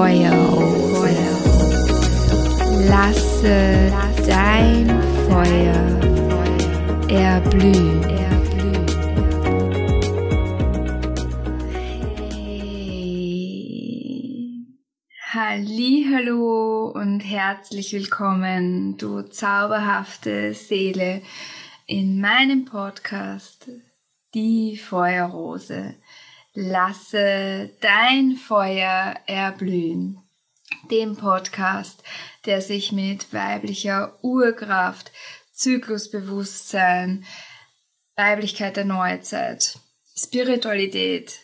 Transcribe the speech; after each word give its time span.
Die 0.00 0.06
Feuerrose. 0.06 1.14
Lasse 2.88 3.92
dein 4.26 4.88
Feuer 5.28 5.82
erblühen. 7.10 8.00
Hey. 15.32 16.06
Hallo 16.10 16.92
und 16.94 17.20
herzlich 17.20 17.92
willkommen, 17.92 18.96
du 18.96 19.20
zauberhafte 19.20 20.54
Seele, 20.54 21.20
in 21.86 22.22
meinem 22.22 22.64
Podcast 22.64 23.68
Die 24.32 24.78
Feuerrose. 24.78 25.96
Lasse 26.52 27.70
dein 27.80 28.36
Feuer 28.36 29.14
erblühen. 29.26 30.18
Dem 30.90 31.16
Podcast, 31.16 32.02
der 32.44 32.60
sich 32.60 32.90
mit 32.90 33.32
weiblicher 33.32 34.18
Urkraft, 34.22 35.12
Zyklusbewusstsein, 35.52 37.24
Weiblichkeit 38.16 38.76
der 38.76 38.84
Neuzeit, 38.84 39.78
Spiritualität, 40.16 41.38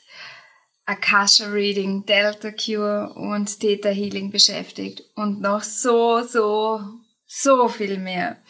Akasha 0.87 1.47
Reading, 1.51 2.05
Delta 2.07 2.51
Cure 2.51 3.13
und 3.15 3.61
Theta 3.61 3.91
Healing 3.91 4.31
beschäftigt 4.31 5.03
und 5.15 5.41
noch 5.41 5.63
so, 5.63 6.23
so, 6.23 6.81
so 7.27 7.69
viel 7.69 7.99
mehr. 7.99 8.43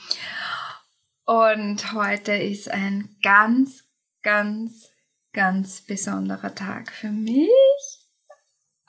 Und 1.27 1.93
heute 1.93 2.33
ist 2.33 2.71
ein 2.71 3.17
ganz, 3.23 3.85
ganz, 4.23 4.91
ganz 5.37 5.83
besonderer 5.83 6.55
Tag 6.55 6.91
für 6.91 7.11
mich. 7.11 7.51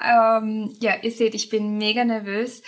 Ähm, 0.02 0.73
ja, 0.80 0.95
ihr 1.02 1.12
seht, 1.12 1.36
ich 1.36 1.50
bin 1.50 1.78
mega 1.78 2.06
nervös, 2.06 2.64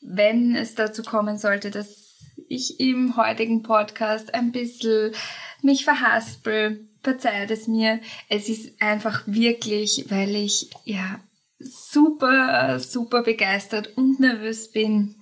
wenn 0.00 0.56
es 0.56 0.74
dazu 0.74 1.04
kommen 1.04 1.38
sollte, 1.38 1.70
dass 1.70 2.18
ich 2.48 2.80
im 2.80 3.16
heutigen 3.16 3.62
Podcast 3.62 4.34
ein 4.34 4.50
bisschen 4.50 5.14
mich 5.62 5.84
verhaspel. 5.84 6.88
Verzeiht 7.04 7.52
es 7.52 7.68
mir. 7.68 8.00
Es 8.28 8.48
ist 8.48 8.82
einfach 8.82 9.22
wirklich, 9.26 10.06
weil 10.08 10.34
ich 10.34 10.70
ja 10.84 11.20
super, 11.60 12.80
super 12.80 13.22
begeistert 13.22 13.96
und 13.96 14.18
nervös 14.18 14.72
bin, 14.72 15.14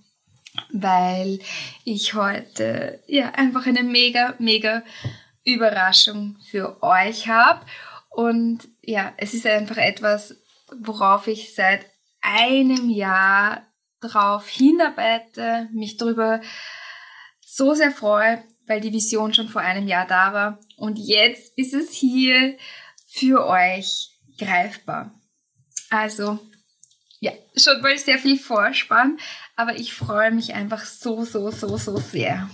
weil 0.73 1.41
ich 1.85 2.15
heute 2.15 3.03
ja 3.07 3.33
einfach 3.33 3.67
eine 3.67 3.83
mega, 3.83 4.35
mega 4.39 4.83
Überraschung 5.45 6.37
für 6.51 6.83
euch 6.83 7.29
habe. 7.29 7.65
Und 8.11 8.69
ja, 8.83 9.13
es 9.17 9.35
ist 9.35 9.47
einfach 9.47 9.79
etwas, 9.79 10.37
worauf 10.81 11.27
ich 11.27 11.55
seit 11.55 11.87
einem 12.21 12.91
Jahr 12.91 13.67
drauf 14.01 14.49
hinarbeite, 14.49 15.69
mich 15.73 15.97
darüber 15.97 16.41
so 17.41 17.75
sehr 17.75 17.91
freue, 17.91 18.43
weil 18.67 18.81
die 18.81 18.93
Vision 18.93 19.35
schon 19.35 19.49
vor 19.49 19.63
einem 19.63 19.87
Jahr 19.87 20.07
da 20.07 20.33
war. 20.33 20.59
Und 20.77 20.99
jetzt 20.99 21.57
ist 21.57 21.75
es 21.75 21.93
hier 21.93 22.57
für 23.07 23.47
euch 23.47 24.11
greifbar. 24.39 25.13
Also, 25.91 26.39
ja, 27.21 27.33
schon 27.57 27.81
mal 27.83 27.97
sehr 27.99 28.19
viel 28.19 28.39
Vorspann, 28.39 29.19
aber 29.57 29.77
ich 29.77 29.93
freue 29.95 30.31
mich 30.31 30.55
einfach 30.55 30.85
so, 30.85 31.25
so, 31.25 31.51
so, 31.51 31.77
so 31.77 31.97
sehr. 31.99 32.49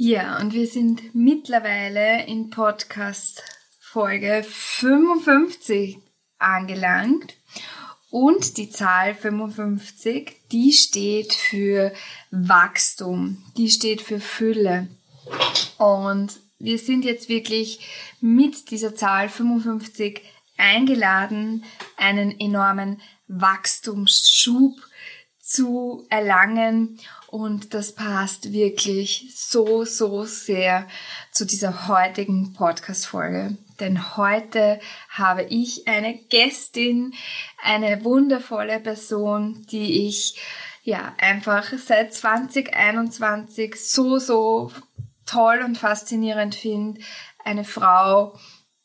Ja, 0.00 0.38
und 0.38 0.52
wir 0.52 0.68
sind 0.68 1.12
mittlerweile 1.12 2.24
in 2.26 2.50
Podcast 2.50 3.42
Folge 3.80 4.44
55 4.48 5.98
angelangt. 6.38 7.34
Und 8.08 8.58
die 8.58 8.70
Zahl 8.70 9.16
55, 9.16 10.36
die 10.52 10.72
steht 10.72 11.32
für 11.32 11.92
Wachstum, 12.30 13.42
die 13.56 13.68
steht 13.70 14.00
für 14.00 14.20
Fülle. 14.20 14.86
Und 15.78 16.38
wir 16.60 16.78
sind 16.78 17.04
jetzt 17.04 17.28
wirklich 17.28 17.80
mit 18.20 18.70
dieser 18.70 18.94
Zahl 18.94 19.28
55 19.28 20.22
eingeladen, 20.56 21.64
einen 21.96 22.38
enormen 22.38 23.02
Wachstumsschub 23.26 24.76
zu 25.48 26.06
erlangen 26.10 27.00
und 27.28 27.72
das 27.72 27.94
passt 27.94 28.52
wirklich 28.52 29.32
so, 29.34 29.84
so 29.84 30.24
sehr 30.24 30.86
zu 31.32 31.46
dieser 31.46 31.88
heutigen 31.88 32.52
Podcast-Folge. 32.52 33.56
Denn 33.80 34.16
heute 34.18 34.78
habe 35.08 35.44
ich 35.44 35.88
eine 35.88 36.18
Gästin, 36.18 37.14
eine 37.62 38.04
wundervolle 38.04 38.78
Person, 38.78 39.64
die 39.70 40.06
ich 40.06 40.38
ja 40.82 41.14
einfach 41.18 41.72
seit 41.78 42.12
2021 42.12 43.74
so, 43.76 44.18
so 44.18 44.70
toll 45.24 45.62
und 45.64 45.78
faszinierend 45.78 46.54
finde. 46.54 47.00
Eine 47.42 47.64
Frau, 47.64 48.38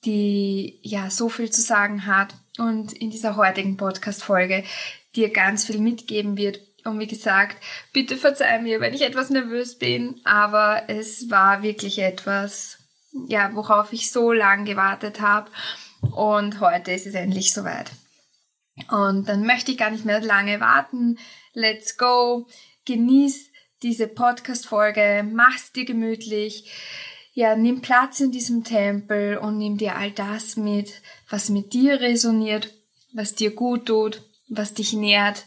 die 0.06 0.80
ja 0.82 1.10
so 1.10 1.28
viel 1.28 1.50
zu 1.50 1.62
sagen 1.62 2.06
hat 2.06 2.36
und 2.58 2.94
in 2.94 3.10
dieser 3.10 3.36
heutigen 3.36 3.76
Podcast-Folge 3.76 4.64
dir 5.16 5.30
ganz 5.30 5.66
viel 5.66 5.80
mitgeben 5.80 6.38
wird. 6.38 6.60
Und 6.86 7.00
wie 7.00 7.08
gesagt, 7.08 7.58
bitte 7.94 8.18
verzeih 8.18 8.62
mir, 8.62 8.82
wenn 8.82 8.94
ich 8.94 9.04
etwas 9.04 9.30
nervös 9.30 9.78
bin, 9.78 10.20
aber 10.26 10.84
es 10.88 11.30
war 11.30 11.64
wirklich 11.64 12.00
etwas, 12.00 12.78
ja, 13.28 13.52
worauf 13.54 13.94
ich 13.94 14.12
so 14.12 14.34
lange 14.34 14.66
gewartet 14.66 15.22
habe. 15.22 15.50
Und 16.02 16.60
heute 16.60 16.92
ist 16.92 17.08
es 17.08 17.14
endlich 17.14 17.54
soweit. 17.54 17.92
Und 18.90 19.30
dann 19.30 19.46
möchte 19.46 19.72
ich 19.72 19.78
gar 19.78 19.92
nicht 19.92 20.04
mehr 20.04 20.20
lange 20.20 20.60
warten. 20.60 21.18
Let's 21.54 21.98
go. 21.98 22.48
Genieß 22.86 23.52
diese 23.82 24.08
Podcast-Folge. 24.08 25.26
Mach's 25.32 25.72
dir 25.72 25.86
gemütlich. 25.86 26.70
Ja, 27.34 27.56
nimm 27.56 27.82
Platz 27.82 28.20
in 28.20 28.32
diesem 28.32 28.64
Tempel 28.64 29.38
und 29.38 29.58
nimm 29.58 29.78
dir 29.78 29.96
all 29.96 30.12
das 30.12 30.58
mit, 30.58 31.02
was 31.30 31.50
mit 31.50 31.74
dir 31.74 32.02
resoniert, 32.02 32.74
was 33.14 33.36
dir 33.36 33.52
gut 33.52 33.86
tut 33.86 34.22
was 34.58 34.74
dich 34.74 34.94
nährt 34.94 35.46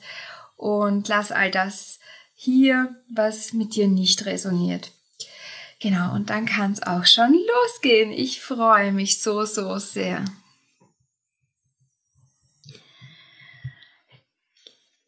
und 0.57 1.09
lass 1.09 1.33
all 1.33 1.51
das 1.51 2.01
hier, 2.35 2.95
was 3.15 3.53
mit 3.53 3.75
dir 3.75 3.89
nicht 3.89 4.27
resoniert. 4.27 4.91
Genau, 5.81 6.15
und 6.15 6.31
dann 6.31 6.47
kann 6.47 6.73
es 6.73 6.83
auch 6.83 7.05
schon 7.05 7.33
losgehen. 7.33 8.11
Ich 8.13 8.41
freue 8.41 8.93
mich 8.93 9.21
so, 9.21 9.45
so 9.45 9.79
sehr. 9.79 10.25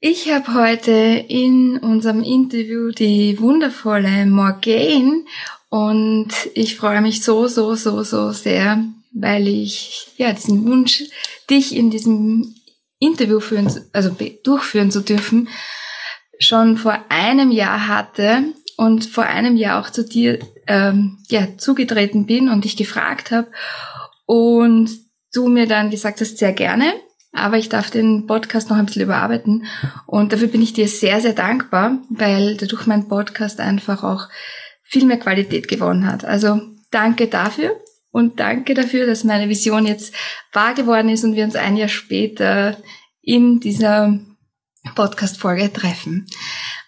Ich 0.00 0.30
habe 0.30 0.54
heute 0.54 0.92
in 0.92 1.78
unserem 1.78 2.22
Interview 2.22 2.92
die 2.92 3.40
wundervolle 3.40 4.26
Morgane 4.26 5.24
und 5.70 6.28
ich 6.54 6.76
freue 6.76 7.00
mich 7.00 7.24
so, 7.24 7.48
so, 7.48 7.74
so, 7.74 8.04
so 8.04 8.30
sehr, 8.30 8.84
weil 9.10 9.48
ich 9.48 10.08
ja 10.16 10.32
diesen 10.32 10.64
Wunsch, 10.66 11.02
dich 11.50 11.74
in 11.74 11.90
diesem 11.90 12.54
Interview 12.98 13.40
führen, 13.40 13.70
also 13.92 14.14
durchführen 14.42 14.90
zu 14.90 15.00
dürfen, 15.00 15.48
schon 16.38 16.76
vor 16.76 16.98
einem 17.08 17.50
Jahr 17.50 17.88
hatte 17.88 18.44
und 18.76 19.06
vor 19.06 19.24
einem 19.24 19.56
Jahr 19.56 19.80
auch 19.80 19.90
zu 19.90 20.04
dir 20.04 20.38
ähm, 20.66 21.18
ja 21.28 21.56
zugetreten 21.56 22.26
bin 22.26 22.48
und 22.48 22.64
dich 22.64 22.76
gefragt 22.76 23.30
habe 23.30 23.48
und 24.26 24.90
du 25.32 25.48
mir 25.48 25.66
dann 25.66 25.90
gesagt 25.90 26.20
hast 26.20 26.38
sehr 26.38 26.52
gerne, 26.52 26.92
aber 27.32 27.58
ich 27.58 27.68
darf 27.68 27.90
den 27.90 28.26
Podcast 28.26 28.70
noch 28.70 28.76
ein 28.76 28.86
bisschen 28.86 29.02
überarbeiten 29.02 29.66
und 30.06 30.32
dafür 30.32 30.48
bin 30.48 30.62
ich 30.62 30.72
dir 30.72 30.88
sehr 30.88 31.20
sehr 31.20 31.34
dankbar, 31.34 31.98
weil 32.08 32.56
dadurch 32.56 32.86
mein 32.86 33.08
Podcast 33.08 33.60
einfach 33.60 34.04
auch 34.04 34.28
viel 34.82 35.04
mehr 35.04 35.18
Qualität 35.18 35.68
gewonnen 35.68 36.06
hat. 36.06 36.24
Also 36.24 36.60
danke 36.90 37.26
dafür 37.26 37.76
und 38.18 38.40
danke 38.40 38.74
dafür, 38.74 39.06
dass 39.06 39.24
meine 39.24 39.48
Vision 39.48 39.86
jetzt 39.86 40.12
wahr 40.52 40.74
geworden 40.74 41.08
ist 41.08 41.24
und 41.24 41.36
wir 41.36 41.44
uns 41.44 41.56
ein 41.56 41.76
Jahr 41.76 41.88
später 41.88 42.76
in 43.22 43.60
dieser 43.60 44.18
Podcast-Folge 44.94 45.72
treffen. 45.72 46.26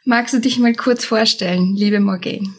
Magst 0.04 0.34
du 0.34 0.40
dich 0.40 0.58
mal 0.58 0.74
kurz 0.74 1.04
vorstellen, 1.04 1.74
liebe 1.76 2.00
Morgan? 2.00 2.54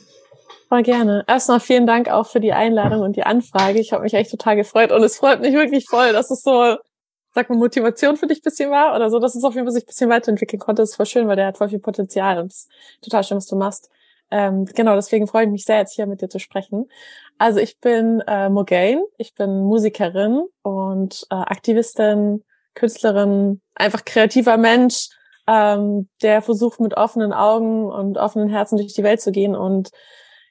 Voll 0.69 0.83
gerne. 0.83 1.25
Erstmal 1.27 1.59
vielen 1.59 1.85
Dank 1.85 2.09
auch 2.09 2.27
für 2.27 2.39
die 2.39 2.53
Einladung 2.53 3.01
und 3.01 3.18
die 3.18 3.23
Anfrage. 3.23 3.79
Ich 3.79 3.91
habe 3.91 4.03
mich 4.03 4.13
echt 4.13 4.31
total 4.31 4.56
gefreut 4.56 4.91
und 4.94 5.03
es 5.03 5.18
freut 5.18 5.41
mich 5.41 5.53
wirklich 5.53 5.85
voll, 5.89 6.13
dass 6.13 6.31
es 6.31 6.44
so, 6.44 6.77
sag 7.33 7.50
mal, 7.50 7.57
Motivation 7.57 8.15
für 8.15 8.27
dich 8.27 8.39
ein 8.39 8.44
bisschen 8.44 8.71
war 8.71 8.95
oder 8.95 9.09
so, 9.09 9.19
dass 9.19 9.35
es 9.35 9.44
auf 9.44 9.53
jeden 9.53 9.65
Fall 9.65 9.73
sich 9.73 9.83
ein 9.83 9.88
bisschen 9.88 10.09
weiterentwickeln 10.09 10.62
konnte. 10.62 10.81
Das 10.81 10.91
ist 10.91 10.95
voll 10.95 11.07
schön, 11.07 11.27
weil 11.27 11.35
der 11.35 11.47
hat 11.47 11.57
voll 11.57 11.68
viel 11.68 11.79
Potenzial 11.79 12.39
und 12.39 12.53
es 12.53 12.69
ist 12.69 13.03
total 13.03 13.23
schön, 13.25 13.38
was 13.38 13.47
du 13.47 13.57
machst. 13.57 13.89
Ähm, 14.31 14.66
genau, 14.66 14.95
deswegen 14.95 15.28
freue 15.28 15.44
ich 15.45 15.51
mich 15.51 15.66
sehr, 15.66 15.78
jetzt 15.78 15.94
hier 15.94 16.07
mit 16.07 16.22
dir 16.22 16.30
zu 16.30 16.39
sprechen. 16.39 16.89
Also 17.38 17.60
ich 17.60 17.80
bin 17.80 18.22
äh, 18.28 18.50
Morgaine, 18.50 19.04
ich 19.18 19.36
bin 19.36 19.63
Musikerin 19.63 20.45
und 20.63 21.28
äh, 21.30 21.36
Aktivistin, 21.36 22.44
Künstlerin, 22.74 23.62
einfach 23.75 24.06
kreativer 24.06 24.57
Mensch, 24.57 25.10
ähm, 25.48 26.07
der 26.22 26.42
versucht 26.42 26.80
mit 26.80 26.95
offenen 26.95 27.33
Augen 27.33 27.92
und 27.92 28.18
offenen 28.18 28.48
Herzen 28.48 28.78
durch 28.78 28.94
die 28.94 29.04
Welt 29.04 29.22
zu 29.22 29.31
gehen 29.31 29.56
und 29.56 29.92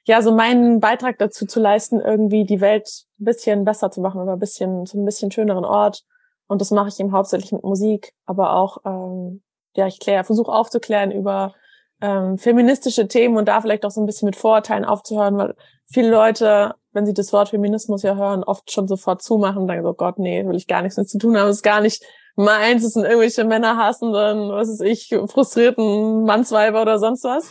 ja, 0.05 0.21
so 0.21 0.31
meinen 0.31 0.79
Beitrag 0.79 1.17
dazu 1.19 1.45
zu 1.45 1.59
leisten, 1.59 1.99
irgendwie 1.99 2.45
die 2.45 2.61
Welt 2.61 2.89
ein 3.19 3.25
bisschen 3.25 3.65
besser 3.65 3.91
zu 3.91 4.01
machen 4.01 4.21
oder 4.21 4.33
ein 4.33 4.39
bisschen, 4.39 4.85
zu 4.85 4.97
ein 4.97 5.05
bisschen 5.05 5.31
schöneren 5.31 5.65
Ort. 5.65 6.03
Und 6.47 6.59
das 6.59 6.71
mache 6.71 6.89
ich 6.89 6.99
eben 6.99 7.11
hauptsächlich 7.11 7.51
mit 7.51 7.63
Musik, 7.63 8.13
aber 8.25 8.55
auch, 8.55 8.79
ähm, 8.85 9.43
ja, 9.75 9.87
ich 9.87 9.99
versuche 10.03 10.51
aufzuklären 10.51 11.11
über 11.11 11.53
ähm, 12.01 12.37
feministische 12.37 13.07
Themen 13.07 13.37
und 13.37 13.47
da 13.47 13.61
vielleicht 13.61 13.85
auch 13.85 13.91
so 13.91 14.01
ein 14.01 14.05
bisschen 14.05 14.25
mit 14.25 14.35
Vorurteilen 14.35 14.85
aufzuhören, 14.85 15.37
weil 15.37 15.55
viele 15.85 16.09
Leute, 16.09 16.75
wenn 16.91 17.05
sie 17.05 17.13
das 17.13 17.31
Wort 17.31 17.49
Feminismus 17.49 18.03
ja 18.03 18.15
hören, 18.15 18.43
oft 18.43 18.71
schon 18.71 18.87
sofort 18.87 19.21
zumachen 19.21 19.63
und 19.63 19.67
sagen 19.67 19.83
so, 19.83 19.93
Gott, 19.93 20.19
nee, 20.19 20.45
will 20.45 20.55
ich 20.55 20.67
gar 20.67 20.81
nichts 20.81 20.97
mit 20.97 21.09
zu 21.09 21.17
tun 21.17 21.37
haben, 21.37 21.49
ist 21.49 21.63
gar 21.63 21.81
nicht 21.81 22.03
meins, 22.35 22.83
es 22.83 22.93
sind 22.93 23.03
irgendwelche 23.03 23.43
Männer 23.43 23.77
hassenden, 23.77 24.49
was 24.49 24.69
ist 24.69 24.81
ich, 24.81 25.09
frustrierten 25.27 26.23
Mannsweiber 26.23 26.81
oder 26.81 26.97
sonst 26.97 27.23
was. 27.23 27.49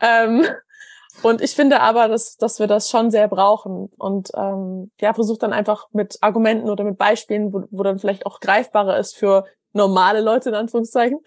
Ähm, 0.00 0.46
und 1.22 1.40
ich 1.40 1.54
finde 1.54 1.80
aber, 1.80 2.08
dass, 2.08 2.36
dass 2.36 2.58
wir 2.58 2.66
das 2.66 2.88
schon 2.88 3.10
sehr 3.10 3.28
brauchen. 3.28 3.90
Und 3.98 4.30
ähm, 4.34 4.90
ja, 5.00 5.12
versucht 5.12 5.42
dann 5.42 5.52
einfach 5.52 5.86
mit 5.92 6.16
Argumenten 6.20 6.70
oder 6.70 6.84
mit 6.84 6.98
Beispielen, 6.98 7.52
wo, 7.52 7.64
wo 7.70 7.82
dann 7.82 7.98
vielleicht 7.98 8.26
auch 8.26 8.40
greifbarer 8.40 8.98
ist 8.98 9.16
für 9.16 9.44
normale 9.72 10.20
Leute 10.20 10.50
in 10.50 10.54
Anführungszeichen, 10.54 11.18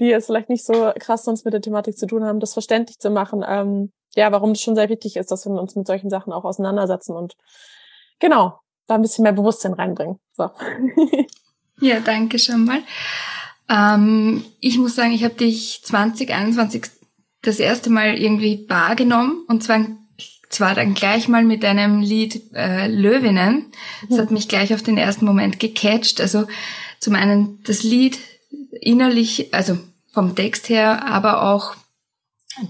die 0.00 0.06
jetzt 0.06 0.26
vielleicht 0.26 0.48
nicht 0.48 0.64
so 0.64 0.92
krass 0.98 1.24
sonst 1.24 1.44
mit 1.44 1.54
der 1.54 1.60
Thematik 1.60 1.96
zu 1.96 2.06
tun 2.06 2.24
haben, 2.24 2.40
das 2.40 2.52
verständlich 2.52 2.98
zu 2.98 3.10
machen. 3.10 3.44
Ähm, 3.46 3.92
ja, 4.14 4.30
warum 4.32 4.52
es 4.52 4.60
schon 4.60 4.74
sehr 4.74 4.88
wichtig 4.88 5.16
ist, 5.16 5.30
dass 5.30 5.46
wir 5.46 5.52
uns 5.52 5.74
mit 5.74 5.86
solchen 5.86 6.10
Sachen 6.10 6.32
auch 6.32 6.44
auseinandersetzen 6.44 7.16
und 7.16 7.34
genau, 8.18 8.58
da 8.86 8.96
ein 8.96 9.02
bisschen 9.02 9.22
mehr 9.22 9.32
Bewusstsein 9.32 9.72
reinbringen. 9.72 10.18
So. 10.36 10.50
ja, 11.80 12.00
danke 12.00 12.38
schon 12.38 12.64
mal. 12.64 12.80
Ähm, 13.68 14.44
ich 14.60 14.78
muss 14.78 14.96
sagen, 14.96 15.12
ich 15.12 15.24
habe 15.24 15.34
dich 15.34 15.82
2021 15.84 16.86
das 17.42 17.58
erste 17.58 17.90
Mal 17.90 18.18
irgendwie 18.18 18.66
wahrgenommen 18.68 19.44
und 19.48 19.62
zwar 19.62 19.86
zwar 20.52 20.74
dann 20.74 20.92
gleich 20.92 21.28
mal 21.28 21.44
mit 21.44 21.64
einem 21.64 22.00
Lied 22.00 22.52
äh, 22.54 22.86
Löwinnen. 22.86 23.72
Das 24.08 24.18
hat 24.18 24.30
mich 24.30 24.48
gleich 24.48 24.74
auf 24.74 24.82
den 24.82 24.98
ersten 24.98 25.24
Moment 25.24 25.58
gecatcht. 25.58 26.20
Also 26.20 26.44
zum 27.02 27.16
einen 27.16 27.58
das 27.64 27.82
Lied 27.82 28.18
innerlich, 28.80 29.52
also 29.52 29.76
vom 30.12 30.36
Text 30.36 30.68
her, 30.68 31.04
aber 31.04 31.42
auch 31.52 31.74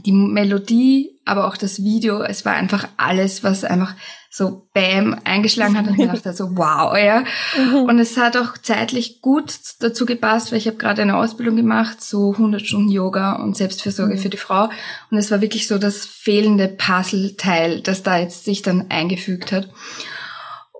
die 0.07 0.13
Melodie, 0.13 1.21
aber 1.27 1.47
auch 1.47 1.57
das 1.59 1.83
Video. 1.83 2.23
Es 2.23 2.47
war 2.47 2.55
einfach 2.55 2.89
alles, 2.97 3.45
was 3.45 3.63
einfach 3.63 3.95
so 4.31 4.69
Bam 4.73 5.21
eingeschlagen 5.25 5.77
hat 5.77 5.87
und 5.87 5.99
ich 5.99 6.07
dachte 6.07 6.33
so, 6.33 6.57
wow, 6.57 6.97
ja. 6.97 7.25
Mhm. 7.59 7.83
Und 7.91 7.99
es 7.99 8.17
hat 8.17 8.39
auch 8.39 8.57
zeitlich 8.57 9.21
gut 9.21 9.53
dazu 9.81 10.07
gepasst, 10.07 10.51
weil 10.51 10.59
ich 10.59 10.67
habe 10.67 10.79
gerade 10.79 11.03
eine 11.03 11.19
Ausbildung 11.19 11.57
gemacht, 11.57 12.01
so 12.01 12.33
100 12.33 12.63
Stunden 12.63 12.91
Yoga 12.91 13.35
und 13.35 13.55
Selbstfürsorge 13.55 14.15
mhm. 14.15 14.19
für 14.19 14.31
die 14.31 14.39
Frau. 14.39 14.71
Und 15.11 15.19
es 15.19 15.31
war 15.31 15.43
wirklich 15.43 15.69
so 15.69 15.77
das 15.77 16.07
fehlende 16.07 16.69
Puzzleteil, 16.69 17.83
das 17.83 18.03
da 18.03 18.17
jetzt 18.17 18.47
sich 18.47 18.63
dann 18.63 18.91
eingefügt 18.91 19.53
hat. 19.53 19.69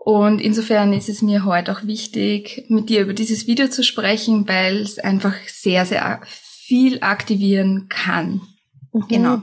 Und 0.05 0.41
insofern 0.41 0.93
ist 0.93 1.09
es 1.09 1.23
mir 1.23 1.45
heute 1.45 1.71
auch 1.71 1.85
wichtig, 1.85 2.65
mit 2.69 2.89
dir 2.89 3.03
über 3.03 3.13
dieses 3.13 3.47
Video 3.47 3.69
zu 3.69 3.85
sprechen, 3.85 4.49
weil 4.49 4.79
es 4.79 4.99
einfach 4.99 5.35
sehr, 5.47 5.87
sehr 5.87 6.21
viel 6.27 7.05
aktivieren 7.05 7.87
kann. 7.89 8.41
Mhm. 8.93 9.07
Genau. 9.09 9.39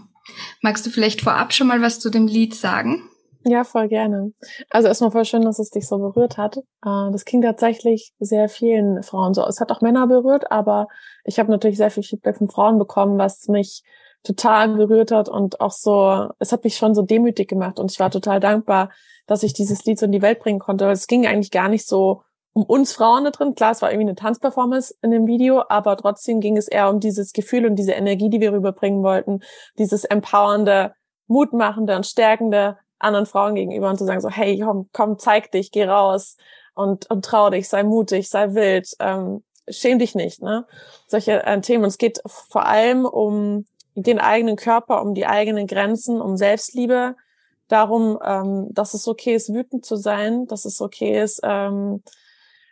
Magst 0.61 0.85
du 0.85 0.89
vielleicht 0.89 1.21
vorab 1.21 1.53
schon 1.53 1.67
mal 1.67 1.81
was 1.81 2.01
zu 2.01 2.09
dem 2.09 2.27
Lied 2.27 2.56
sagen? 2.56 3.09
Ja, 3.45 3.63
voll 3.63 3.88
gerne. 3.88 4.33
Also 4.69 4.89
erstmal 4.89 5.11
voll 5.11 5.23
schön, 5.23 5.44
dass 5.44 5.59
es 5.59 5.69
dich 5.69 5.88
so 5.88 5.97
berührt 5.97 6.38
hat. 6.38 6.57
Äh, 6.57 7.11
das 7.13 7.23
klingt 7.23 7.45
tatsächlich 7.45 8.11
sehr 8.19 8.50
vielen 8.50 9.01
Frauen 9.01 9.33
so. 9.33 9.45
Es 9.45 9.61
hat 9.61 9.71
auch 9.71 9.79
Männer 9.79 10.07
berührt, 10.07 10.51
aber 10.51 10.89
ich 11.23 11.39
habe 11.39 11.50
natürlich 11.50 11.77
sehr 11.77 11.89
viel 11.89 12.03
Feedback 12.03 12.35
von 12.35 12.50
Frauen 12.50 12.77
bekommen, 12.77 13.17
was 13.17 13.47
mich 13.47 13.83
total 14.23 14.75
berührt 14.75 15.11
hat 15.11 15.29
und 15.29 15.61
auch 15.61 15.71
so, 15.71 16.27
es 16.39 16.51
hat 16.51 16.65
mich 16.65 16.75
schon 16.75 16.94
so 16.94 17.01
demütig 17.01 17.47
gemacht 17.47 17.79
und 17.79 17.89
ich 17.89 18.00
war 18.01 18.11
total 18.11 18.41
dankbar, 18.41 18.89
dass 19.29 19.43
ich 19.43 19.53
dieses 19.53 19.85
Lied 19.85 19.99
so 19.99 20.07
in 20.07 20.11
die 20.11 20.21
Welt 20.21 20.39
bringen 20.39 20.59
konnte. 20.59 20.85
Weil 20.85 20.93
es 20.93 21.07
ging 21.07 21.27
eigentlich 21.27 21.51
gar 21.51 21.69
nicht 21.69 21.87
so 21.87 22.23
um 22.53 22.63
uns 22.63 22.93
Frauen 22.93 23.23
da 23.23 23.29
drin. 23.29 23.53
Klar, 23.53 23.71
es 23.71 23.81
war 23.81 23.91
irgendwie 23.91 24.09
eine 24.09 24.15
Tanzperformance 24.15 24.95
in 25.03 25.11
dem 25.11 25.27
Video, 25.27 25.63
aber 25.69 25.95
trotzdem 25.97 26.39
ging 26.39 26.57
es 26.57 26.67
eher 26.67 26.89
um 26.89 26.99
dieses 26.99 27.31
Gefühl 27.31 27.65
und 27.67 27.75
diese 27.75 27.91
Energie, 27.91 28.29
die 28.29 28.41
wir 28.41 28.53
rüberbringen 28.53 29.03
wollten. 29.03 29.41
Dieses 29.77 30.03
empowernde, 30.03 30.93
mutmachende 31.27 31.95
und 31.95 32.07
stärkende 32.07 32.77
anderen 32.97 33.27
Frauen 33.27 33.53
gegenüber 33.53 33.89
und 33.89 33.97
zu 33.97 34.05
sagen 34.05 34.19
so, 34.19 34.29
hey, 34.29 34.59
komm, 34.59 34.89
komm 34.91 35.19
zeig 35.19 35.51
dich, 35.51 35.71
geh 35.71 35.85
raus 35.85 36.35
und, 36.73 37.09
und 37.11 37.23
trau 37.23 37.51
dich, 37.51 37.69
sei 37.69 37.83
mutig, 37.83 38.29
sei 38.29 38.55
wild, 38.55 38.89
ähm, 38.99 39.43
schäm 39.69 39.99
dich 39.99 40.15
nicht, 40.15 40.41
ne? 40.41 40.65
Solche 41.07 41.43
äh, 41.45 41.61
Themen. 41.61 41.83
Und 41.83 41.89
es 41.89 41.99
geht 41.99 42.19
vor 42.25 42.65
allem 42.65 43.05
um 43.05 43.65
den 43.93 44.19
eigenen 44.19 44.55
Körper, 44.55 45.01
um 45.01 45.13
die 45.13 45.27
eigenen 45.27 45.67
Grenzen, 45.67 46.19
um 46.19 46.35
Selbstliebe, 46.35 47.15
darum, 47.69 48.19
ähm, 48.24 48.68
dass 48.71 48.94
es 48.94 49.07
okay 49.07 49.36
ist, 49.36 49.54
wütend 49.54 49.86
zu 49.86 49.95
sein, 49.95 50.45
dass 50.48 50.66
es 50.66 50.81
okay 50.81 51.21
ist, 51.21 51.39
ähm, 51.44 52.04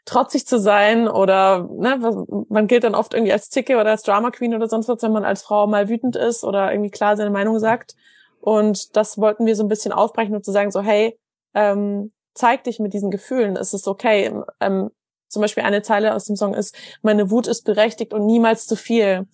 trotzig 0.06 0.48
zu 0.48 0.60
sein 0.60 1.08
oder 1.08 1.70
ne, 1.72 2.26
man 2.50 2.68
gilt 2.68 2.84
dann 2.84 2.96
oft 2.96 3.14
irgendwie 3.14 3.34
als 3.34 3.50
Zicke 3.50 3.76
oder 3.78 3.92
als 3.92 4.04
Drama 4.04 4.32
Queen 4.32 4.56
oder 4.56 4.68
sonst 4.68 4.88
was, 4.88 5.02
wenn 5.02 5.12
man 5.12 5.26
als 5.26 5.42
Frau 5.44 5.68
mal 5.68 5.90
wütend 5.90 6.16
ist 6.16 6.44
oder 6.44 6.72
irgendwie 6.72 6.92
klar 6.92 7.18
seine 7.18 7.30
Meinung 7.30 7.60
sagt. 7.60 7.96
Und 8.40 8.96
das 8.96 9.18
wollten 9.18 9.46
wir 9.46 9.56
so 9.56 9.64
ein 9.64 9.68
bisschen 9.70 9.92
aufbrechen 9.92 10.36
und 10.36 10.46
zu 10.46 10.52
sagen 10.52 10.72
so, 10.72 10.82
hey, 10.82 11.20
ähm, 11.54 12.12
zeig 12.34 12.64
dich 12.64 12.80
mit 12.80 12.94
diesen 12.94 13.12
Gefühlen, 13.12 13.58
es 13.58 13.74
ist 13.74 13.88
okay. 13.88 14.34
Ähm, 14.62 14.92
zum 15.28 15.42
Beispiel 15.42 15.64
eine 15.64 15.82
Zeile 15.82 16.16
aus 16.16 16.26
dem 16.26 16.38
Song 16.38 16.54
ist, 16.54 16.76
meine 17.02 17.30
Wut 17.30 17.48
ist 17.48 17.64
berechtigt 17.64 18.14
und 18.14 18.26
niemals 18.26 18.66
zu 18.66 18.78
viel. 18.78 19.28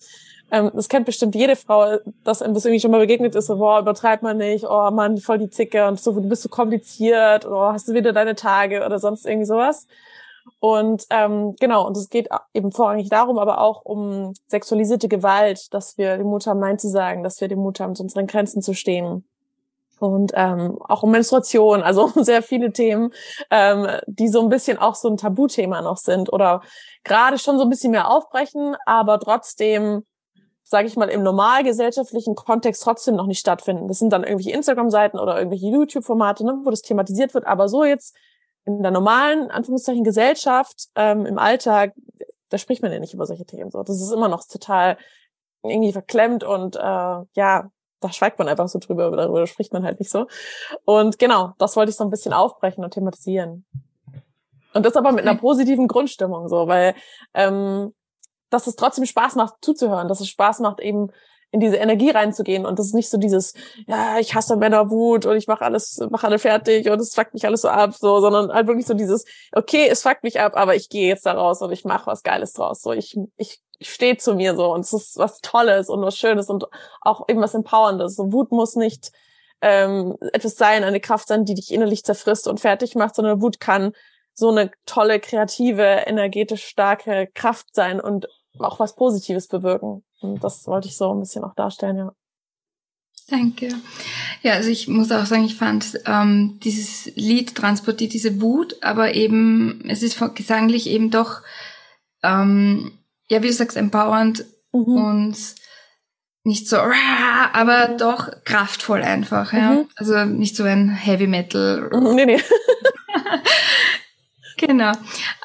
Ähm, 0.50 0.70
das 0.74 0.88
kennt 0.88 1.06
bestimmt 1.06 1.34
jede 1.34 1.56
Frau, 1.56 1.98
dass 2.22 2.42
einem 2.42 2.54
das 2.54 2.64
irgendwie 2.64 2.80
schon 2.80 2.90
mal 2.90 3.00
begegnet 3.00 3.34
ist, 3.34 3.46
so, 3.46 3.56
boah, 3.56 3.80
übertreibt 3.80 4.22
man 4.22 4.36
nicht, 4.36 4.64
oh 4.68 4.90
Mann, 4.90 5.18
voll 5.18 5.38
die 5.38 5.50
Zicke 5.50 5.86
und 5.86 6.00
so, 6.00 6.12
du 6.12 6.28
bist 6.28 6.42
so 6.42 6.48
kompliziert 6.48 7.46
oder 7.46 7.56
oh, 7.56 7.72
hast 7.72 7.88
du 7.88 7.94
wieder 7.94 8.12
deine 8.12 8.34
Tage 8.34 8.84
oder 8.84 8.98
sonst 8.98 9.26
irgendwie 9.26 9.46
sowas. 9.46 9.86
Und 10.60 11.06
ähm, 11.10 11.56
genau, 11.58 11.86
und 11.86 11.96
es 11.96 12.08
geht 12.08 12.28
eben 12.52 12.72
vorrangig 12.72 13.08
darum, 13.08 13.38
aber 13.38 13.60
auch 13.60 13.82
um 13.84 14.34
sexualisierte 14.46 15.08
Gewalt, 15.08 15.72
dass 15.72 15.98
wir 15.98 16.16
den 16.18 16.26
Mut 16.26 16.46
haben, 16.46 16.60
Nein 16.60 16.78
zu 16.78 16.88
sagen, 16.88 17.22
dass 17.22 17.40
wir 17.40 17.48
den 17.48 17.58
Mut 17.58 17.80
haben, 17.80 17.94
zu 17.94 18.02
unseren 18.02 18.26
Grenzen 18.26 18.62
zu 18.62 18.74
stehen. 18.74 19.26
Und 20.00 20.32
ähm, 20.34 20.78
auch 20.80 21.02
um 21.02 21.10
Menstruation, 21.10 21.82
also 21.82 22.04
um 22.14 22.24
sehr 22.24 22.42
viele 22.42 22.72
Themen, 22.72 23.12
ähm, 23.50 23.86
die 24.06 24.28
so 24.28 24.42
ein 24.42 24.48
bisschen 24.48 24.78
auch 24.78 24.94
so 24.94 25.08
ein 25.08 25.16
Tabuthema 25.16 25.80
noch 25.82 25.96
sind 25.96 26.32
oder 26.32 26.62
gerade 27.04 27.38
schon 27.38 27.58
so 27.58 27.64
ein 27.64 27.70
bisschen 27.70 27.92
mehr 27.92 28.10
aufbrechen, 28.10 28.76
aber 28.86 29.18
trotzdem 29.20 30.04
sage 30.74 30.88
ich 30.88 30.96
mal, 30.96 31.08
im 31.08 31.22
normalgesellschaftlichen 31.22 32.34
Kontext 32.34 32.82
trotzdem 32.82 33.14
noch 33.14 33.28
nicht 33.28 33.38
stattfinden. 33.38 33.86
Das 33.86 34.00
sind 34.00 34.12
dann 34.12 34.24
irgendwelche 34.24 34.50
Instagram-Seiten 34.50 35.20
oder 35.20 35.36
irgendwelche 35.36 35.68
YouTube-Formate, 35.68 36.44
ne, 36.44 36.62
wo 36.64 36.70
das 36.70 36.82
thematisiert 36.82 37.32
wird. 37.32 37.46
Aber 37.46 37.68
so 37.68 37.84
jetzt 37.84 38.16
in 38.64 38.82
der 38.82 38.90
normalen, 38.90 39.52
Anführungszeichen, 39.52 40.02
Gesellschaft, 40.02 40.88
ähm, 40.96 41.26
im 41.26 41.38
Alltag, 41.38 41.94
da 42.48 42.58
spricht 42.58 42.82
man 42.82 42.90
ja 42.90 42.98
nicht 42.98 43.14
über 43.14 43.24
solche 43.24 43.46
Themen. 43.46 43.70
So, 43.70 43.84
das 43.84 44.02
ist 44.02 44.10
immer 44.10 44.26
noch 44.26 44.44
total 44.48 44.98
irgendwie 45.62 45.92
verklemmt 45.92 46.42
und 46.42 46.74
äh, 46.74 46.80
ja, 46.80 47.70
da 48.00 48.12
schweigt 48.12 48.40
man 48.40 48.48
einfach 48.48 48.66
so 48.66 48.80
drüber, 48.80 49.12
darüber 49.12 49.46
spricht 49.46 49.72
man 49.72 49.84
halt 49.84 50.00
nicht 50.00 50.10
so. 50.10 50.26
Und 50.84 51.20
genau, 51.20 51.52
das 51.58 51.76
wollte 51.76 51.90
ich 51.90 51.96
so 51.96 52.02
ein 52.02 52.10
bisschen 52.10 52.32
aufbrechen 52.32 52.82
und 52.82 52.90
thematisieren. 52.90 53.64
Und 54.72 54.84
das 54.84 54.96
aber 54.96 55.12
mit 55.12 55.24
einer 55.24 55.38
positiven 55.38 55.86
Grundstimmung 55.86 56.48
so, 56.48 56.66
weil 56.66 56.96
ähm, 57.32 57.94
dass 58.54 58.66
es 58.66 58.76
trotzdem 58.76 59.04
Spaß 59.04 59.34
macht 59.34 59.54
zuzuhören, 59.60 60.08
dass 60.08 60.20
es 60.20 60.28
Spaß 60.28 60.60
macht 60.60 60.80
eben 60.80 61.10
in 61.50 61.60
diese 61.60 61.76
Energie 61.76 62.10
reinzugehen 62.10 62.66
und 62.66 62.78
das 62.80 62.86
ist 62.86 62.94
nicht 62.94 63.10
so 63.10 63.16
dieses 63.16 63.54
ja 63.86 64.18
ich 64.18 64.34
hasse 64.34 64.56
Männerwut 64.56 65.24
und 65.24 65.36
ich 65.36 65.46
mache 65.46 65.64
alles 65.64 66.00
mache 66.10 66.26
alle 66.26 66.40
fertig 66.40 66.90
und 66.90 67.00
es 67.00 67.14
fuckt 67.14 67.32
mich 67.32 67.46
alles 67.46 67.60
so 67.60 67.68
ab 67.68 67.94
so 67.94 68.20
sondern 68.20 68.52
halt 68.52 68.66
wirklich 68.66 68.86
so 68.86 68.94
dieses 68.94 69.24
okay 69.52 69.86
es 69.88 70.02
fuckt 70.02 70.24
mich 70.24 70.40
ab 70.40 70.56
aber 70.56 70.74
ich 70.74 70.88
gehe 70.88 71.06
jetzt 71.06 71.26
da 71.26 71.32
raus 71.32 71.62
und 71.62 71.70
ich 71.70 71.84
mache 71.84 72.08
was 72.08 72.24
Geiles 72.24 72.54
draus 72.54 72.82
so 72.82 72.90
ich 72.90 73.16
ich 73.36 73.60
ich 73.78 73.92
stehe 73.92 74.16
zu 74.16 74.34
mir 74.34 74.56
so 74.56 74.72
und 74.72 74.80
es 74.80 74.92
ist 74.92 75.16
was 75.16 75.40
Tolles 75.40 75.88
und 75.88 76.02
was 76.02 76.16
Schönes 76.16 76.48
und 76.48 76.64
auch 77.00 77.28
eben 77.28 77.40
was 77.40 77.54
Empowerndes. 77.54 78.16
So 78.16 78.32
Wut 78.32 78.52
muss 78.52 78.76
nicht 78.76 79.12
ähm, 79.60 80.16
etwas 80.32 80.56
sein 80.56 80.84
eine 80.84 81.00
Kraft 81.00 81.28
sein 81.28 81.44
die 81.44 81.54
dich 81.54 81.72
innerlich 81.72 82.04
zerfrisst 82.04 82.48
und 82.48 82.60
fertig 82.60 82.94
macht 82.94 83.14
sondern 83.14 83.42
Wut 83.42 83.60
kann 83.60 83.92
so 84.32 84.50
eine 84.50 84.70
tolle 84.86 85.20
kreative 85.20 85.82
energetisch 86.06 86.64
starke 86.64 87.28
Kraft 87.34 87.74
sein 87.74 88.00
und 88.00 88.26
auch 88.58 88.78
was 88.78 88.96
Positives 88.96 89.48
bewirken. 89.48 90.02
Und 90.20 90.42
das 90.42 90.66
wollte 90.66 90.88
ich 90.88 90.96
so 90.96 91.12
ein 91.12 91.20
bisschen 91.20 91.44
auch 91.44 91.54
darstellen, 91.54 91.96
ja. 91.96 92.12
Danke. 93.28 93.68
Ja, 94.42 94.52
also 94.52 94.68
ich 94.68 94.86
muss 94.86 95.10
auch 95.10 95.24
sagen, 95.24 95.44
ich 95.44 95.54
fand 95.54 96.00
ähm, 96.04 96.60
dieses 96.62 97.06
Lied 97.16 97.54
transportiert 97.54 98.12
diese 98.12 98.42
Wut, 98.42 98.76
aber 98.82 99.14
eben 99.14 99.82
es 99.88 100.02
ist 100.02 100.22
gesanglich 100.34 100.88
eben 100.88 101.10
doch, 101.10 101.40
ähm, 102.22 102.98
ja, 103.30 103.42
wie 103.42 103.46
du 103.46 103.52
sagst, 103.54 103.78
empowernd 103.78 104.44
mhm. 104.72 104.82
und 104.82 105.36
nicht 106.42 106.68
so, 106.68 106.76
aber 107.54 107.88
mhm. 107.88 107.98
doch 107.98 108.30
kraftvoll 108.44 109.00
einfach, 109.02 109.54
ja. 109.54 109.70
Mhm. 109.70 109.88
Also 109.96 110.26
nicht 110.26 110.56
so 110.56 110.64
ein 110.64 110.90
Heavy 110.90 111.26
Metal. 111.26 111.90
Mhm, 111.94 112.14
nee, 112.14 112.26
nee. 112.26 112.42
Genau. 114.66 114.92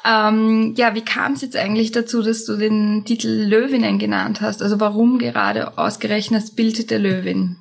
Ähm, 0.04 0.74
ja, 0.76 0.94
wie 0.94 1.04
kam 1.04 1.32
es 1.34 1.42
jetzt 1.42 1.56
eigentlich 1.56 1.92
dazu, 1.92 2.22
dass 2.22 2.44
du 2.44 2.56
den 2.56 3.04
Titel 3.04 3.28
Löwinnen 3.28 3.98
genannt 3.98 4.40
hast? 4.40 4.62
Also 4.62 4.80
warum 4.80 5.18
gerade 5.18 5.76
ausgerechnet 5.76 6.42
das 6.42 6.54
Bild 6.54 6.90
der 6.90 6.98
Löwin? 6.98 7.58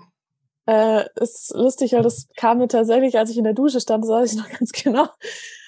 Äh, 0.66 1.06
ist 1.16 1.54
lustig, 1.56 1.94
weil 1.94 2.04
das 2.04 2.28
kam 2.38 2.60
mir 2.60 2.68
tatsächlich, 2.68 3.18
als 3.18 3.32
ich 3.32 3.38
in 3.38 3.44
der 3.44 3.54
Dusche 3.54 3.82
stand, 3.82 4.04
das 4.04 4.10
weiß 4.10 4.34
ich 4.34 4.38
noch 4.38 4.50
ganz 4.60 4.72
genau. 4.72 5.08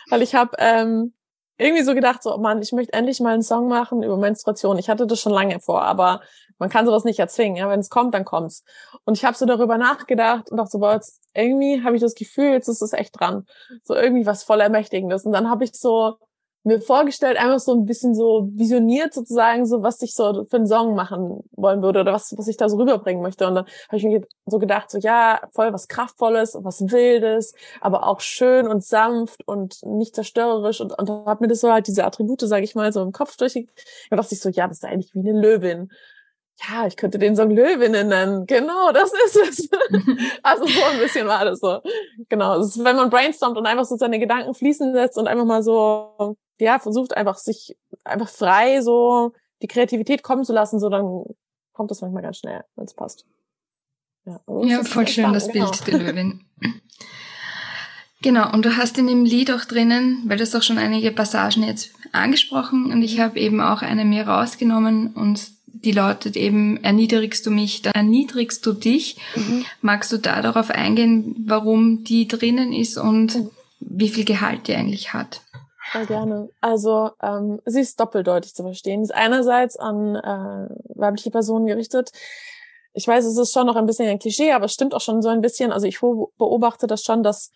Weil 0.10 0.22
ich 0.22 0.36
habe 0.36 0.56
ähm, 0.60 1.14
irgendwie 1.62 1.84
so 1.84 1.94
gedacht, 1.94 2.24
so, 2.24 2.34
oh 2.34 2.40
Mann, 2.40 2.62
ich 2.62 2.72
möchte 2.72 2.94
endlich 2.94 3.20
mal 3.20 3.34
einen 3.34 3.44
Song 3.44 3.68
machen 3.68 4.02
über 4.04 4.18
Menstruation. 4.18 4.80
Ich 4.80 4.90
hatte 4.90 5.06
das 5.06 5.20
schon 5.20 5.32
lange 5.32 5.60
vor, 5.60 5.84
aber 5.84 6.22
man 6.58 6.70
kann 6.70 6.86
sowas 6.86 7.04
nicht 7.04 7.20
erzwingen. 7.20 7.56
Ja? 7.56 7.70
Wenn 7.70 7.80
es 7.80 7.90
kommt, 7.90 8.14
dann 8.14 8.26
kommt's. 8.26 8.64
Und 9.06 9.18
ich 9.18 9.26
habe 9.26 9.38
so 9.38 9.46
darüber 9.46 9.78
nachgedacht 9.78 10.50
und 10.50 10.58
dachte 10.58 10.72
so, 10.72 10.80
boah, 10.80 10.94
jetzt 10.94 11.22
irgendwie 11.34 11.84
habe 11.84 11.96
ich 11.96 12.02
das 12.02 12.16
Gefühl, 12.16 12.52
jetzt 12.52 12.68
ist 12.68 12.82
es 12.82 12.94
echt 12.94 13.20
dran. 13.20 13.46
So 13.84 13.96
irgendwie 13.96 14.26
was 14.26 14.44
voll 14.44 14.60
Ermächtigendes. 14.60 15.26
Und 15.26 15.34
dann 15.34 15.50
habe 15.50 15.64
ich 15.64 15.74
so 15.74 16.18
mir 16.64 16.80
vorgestellt, 16.80 17.38
einfach 17.38 17.60
so 17.60 17.74
ein 17.74 17.86
bisschen 17.86 18.14
so 18.14 18.50
visioniert 18.54 19.14
sozusagen, 19.14 19.66
so 19.66 19.82
was 19.82 20.02
ich 20.02 20.14
so 20.14 20.46
für 20.50 20.58
einen 20.58 20.68
Song 20.68 20.96
machen 20.96 21.44
wollen 21.52 21.82
würde 21.82 22.02
oder 22.02 22.14
was, 22.14 22.38
was 22.38 22.48
ich 22.48 22.58
da 22.58 22.70
so 22.70 22.78
rüberbringen 22.78 23.24
möchte. 23.24 23.48
Und 23.48 23.56
dann 23.56 23.66
habe 23.88 23.98
ich 23.98 24.04
mir 24.04 24.22
so 24.46 24.60
gedacht, 24.60 24.92
so 24.92 25.00
ja, 25.00 25.42
voll 25.54 25.74
was 25.74 25.88
Kraftvolles, 25.88 26.58
was 26.62 26.82
Wildes, 26.92 27.54
aber 27.80 28.08
auch 28.08 28.22
schön 28.22 28.68
und 28.68 28.84
sanft 28.84 29.48
und 29.48 29.82
nicht 29.84 30.16
zerstörerisch. 30.16 30.82
Und, 30.82 30.98
und 30.98 31.10
habe 31.10 31.44
mir 31.44 31.48
das 31.48 31.62
so 31.62 31.72
halt 31.72 31.88
diese 31.88 32.06
Attribute, 32.06 32.42
sage 32.42 32.64
ich 32.64 32.76
mal, 32.76 32.94
so 32.94 33.02
im 33.02 33.12
Kopf 33.12 33.38
durch. 33.38 33.54
Da 34.10 34.16
dachte 34.16 34.36
ich 34.36 34.42
so, 34.42 34.50
ja, 34.50 34.68
das 34.68 34.78
ist 34.78 34.86
eigentlich 34.86 35.14
wie 35.16 35.28
eine 35.28 35.40
Löwin 35.40 35.90
ja, 36.70 36.86
ich 36.86 36.96
könnte 36.96 37.18
den 37.18 37.36
Song 37.36 37.50
Löwinnen 37.50 38.10
nennen. 38.10 38.46
Genau, 38.46 38.92
das 38.92 39.12
ist 39.26 39.36
es. 39.36 39.70
also 40.44 40.66
so 40.66 40.84
ein 40.92 41.00
bisschen 41.00 41.28
war 41.28 41.46
das 41.46 41.60
so. 41.60 41.80
Genau, 42.30 42.58
das 42.58 42.76
ist, 42.76 42.84
wenn 42.84 42.96
man 42.96 43.10
brainstormt 43.10 43.58
und 43.58 43.66
einfach 43.66 43.86
so 43.86 43.96
seine 43.96 44.20
Gedanken 44.20 44.54
fließen 44.54 44.94
lässt 44.94 45.18
und 45.18 45.28
einfach 45.28 45.46
mal 45.46 45.64
so, 45.64 46.38
ja, 46.62 46.78
versucht 46.78 47.18
einfach 47.18 47.38
sich 47.38 47.76
einfach 48.04 48.30
frei 48.30 48.82
so 48.82 49.34
die 49.64 49.68
Kreativität 49.68 50.22
kommen 50.22 50.44
zu 50.44 50.54
lassen, 50.54 50.80
so 50.80 50.90
dann 50.90 51.24
kommt 51.74 51.90
das 51.90 52.02
manchmal 52.02 52.22
ganz 52.22 52.38
schnell, 52.38 52.64
wenn 52.76 52.86
es 52.86 52.94
passt. 52.94 53.26
Ja, 54.26 54.40
also 54.46 54.68
ja 54.68 54.84
voll 54.84 55.08
schön 55.08 55.24
spannend, 55.24 55.36
das 55.38 55.52
Bild 55.52 55.86
genau. 55.86 55.98
der 55.98 56.14
Löwin. 56.14 56.46
Genau, 58.22 58.54
und 58.54 58.64
du 58.64 58.78
hast 58.78 59.00
in 59.00 59.08
dem 59.08 59.26
Lied 59.26 59.52
auch 59.52 59.66
drinnen, 59.66 60.22
weil 60.28 60.38
du 60.38 60.44
hast 60.44 60.56
auch 60.56 60.62
schon 60.62 60.78
einige 60.78 61.12
Passagen 61.12 61.64
jetzt 61.64 61.92
angesprochen 62.12 62.92
und 62.92 63.02
ich 63.02 63.20
habe 63.20 63.40
eben 63.40 63.60
auch 63.60 63.82
eine 63.82 64.06
mir 64.06 64.28
rausgenommen 64.28 65.14
und 65.14 65.48
die 65.66 65.92
lautet 65.92 66.36
eben, 66.36 66.78
erniedrigst 66.84 67.44
du 67.44 67.50
mich, 67.50 67.82
dann 67.82 67.94
erniedrigst 67.94 68.64
du 68.64 68.74
dich. 68.74 69.18
Mhm. 69.36 69.66
Magst 69.82 70.12
du 70.12 70.18
da 70.18 70.44
darauf 70.44 70.70
eingehen, 70.70 71.44
warum 71.48 72.04
die 72.04 72.28
drinnen 72.28 72.72
ist 72.72 73.00
und 73.00 73.36
mhm. 73.36 73.50
wie 73.80 74.10
viel 74.10 74.26
Gehalt 74.26 74.68
die 74.68 74.76
eigentlich 74.76 75.14
hat? 75.14 75.42
Sehr 75.94 76.06
gerne. 76.06 76.50
Also 76.62 77.12
ähm, 77.22 77.62
sie 77.66 77.82
ist 77.82 78.00
doppeldeutig 78.00 78.54
zu 78.54 78.64
verstehen. 78.64 79.04
Sie 79.04 79.12
ist 79.12 79.18
einerseits 79.18 79.78
an 79.78 80.16
äh, 80.16 80.70
weibliche 80.96 81.32
Personen 81.32 81.66
gerichtet. 81.66 82.12
Ich 82.94 83.08
weiß, 83.08 83.26
es 83.26 83.38
ist 83.38 83.54
schon 83.54 83.68
noch 83.68 83.76
ein 83.76 83.86
bisschen 83.86 84.08
ein 84.08 84.20
Klischee, 84.20 84.52
aber 84.52 84.66
es 84.66 84.74
stimmt 84.74 84.94
auch 84.94 85.02
schon 85.02 85.22
so 85.22 85.30
ein 85.30 85.42
bisschen. 85.42 85.72
Also 85.72 85.88
ich 85.88 86.00
beobachte 86.00 86.88
das 86.88 87.04
schon, 87.04 87.24
dass 87.24 87.52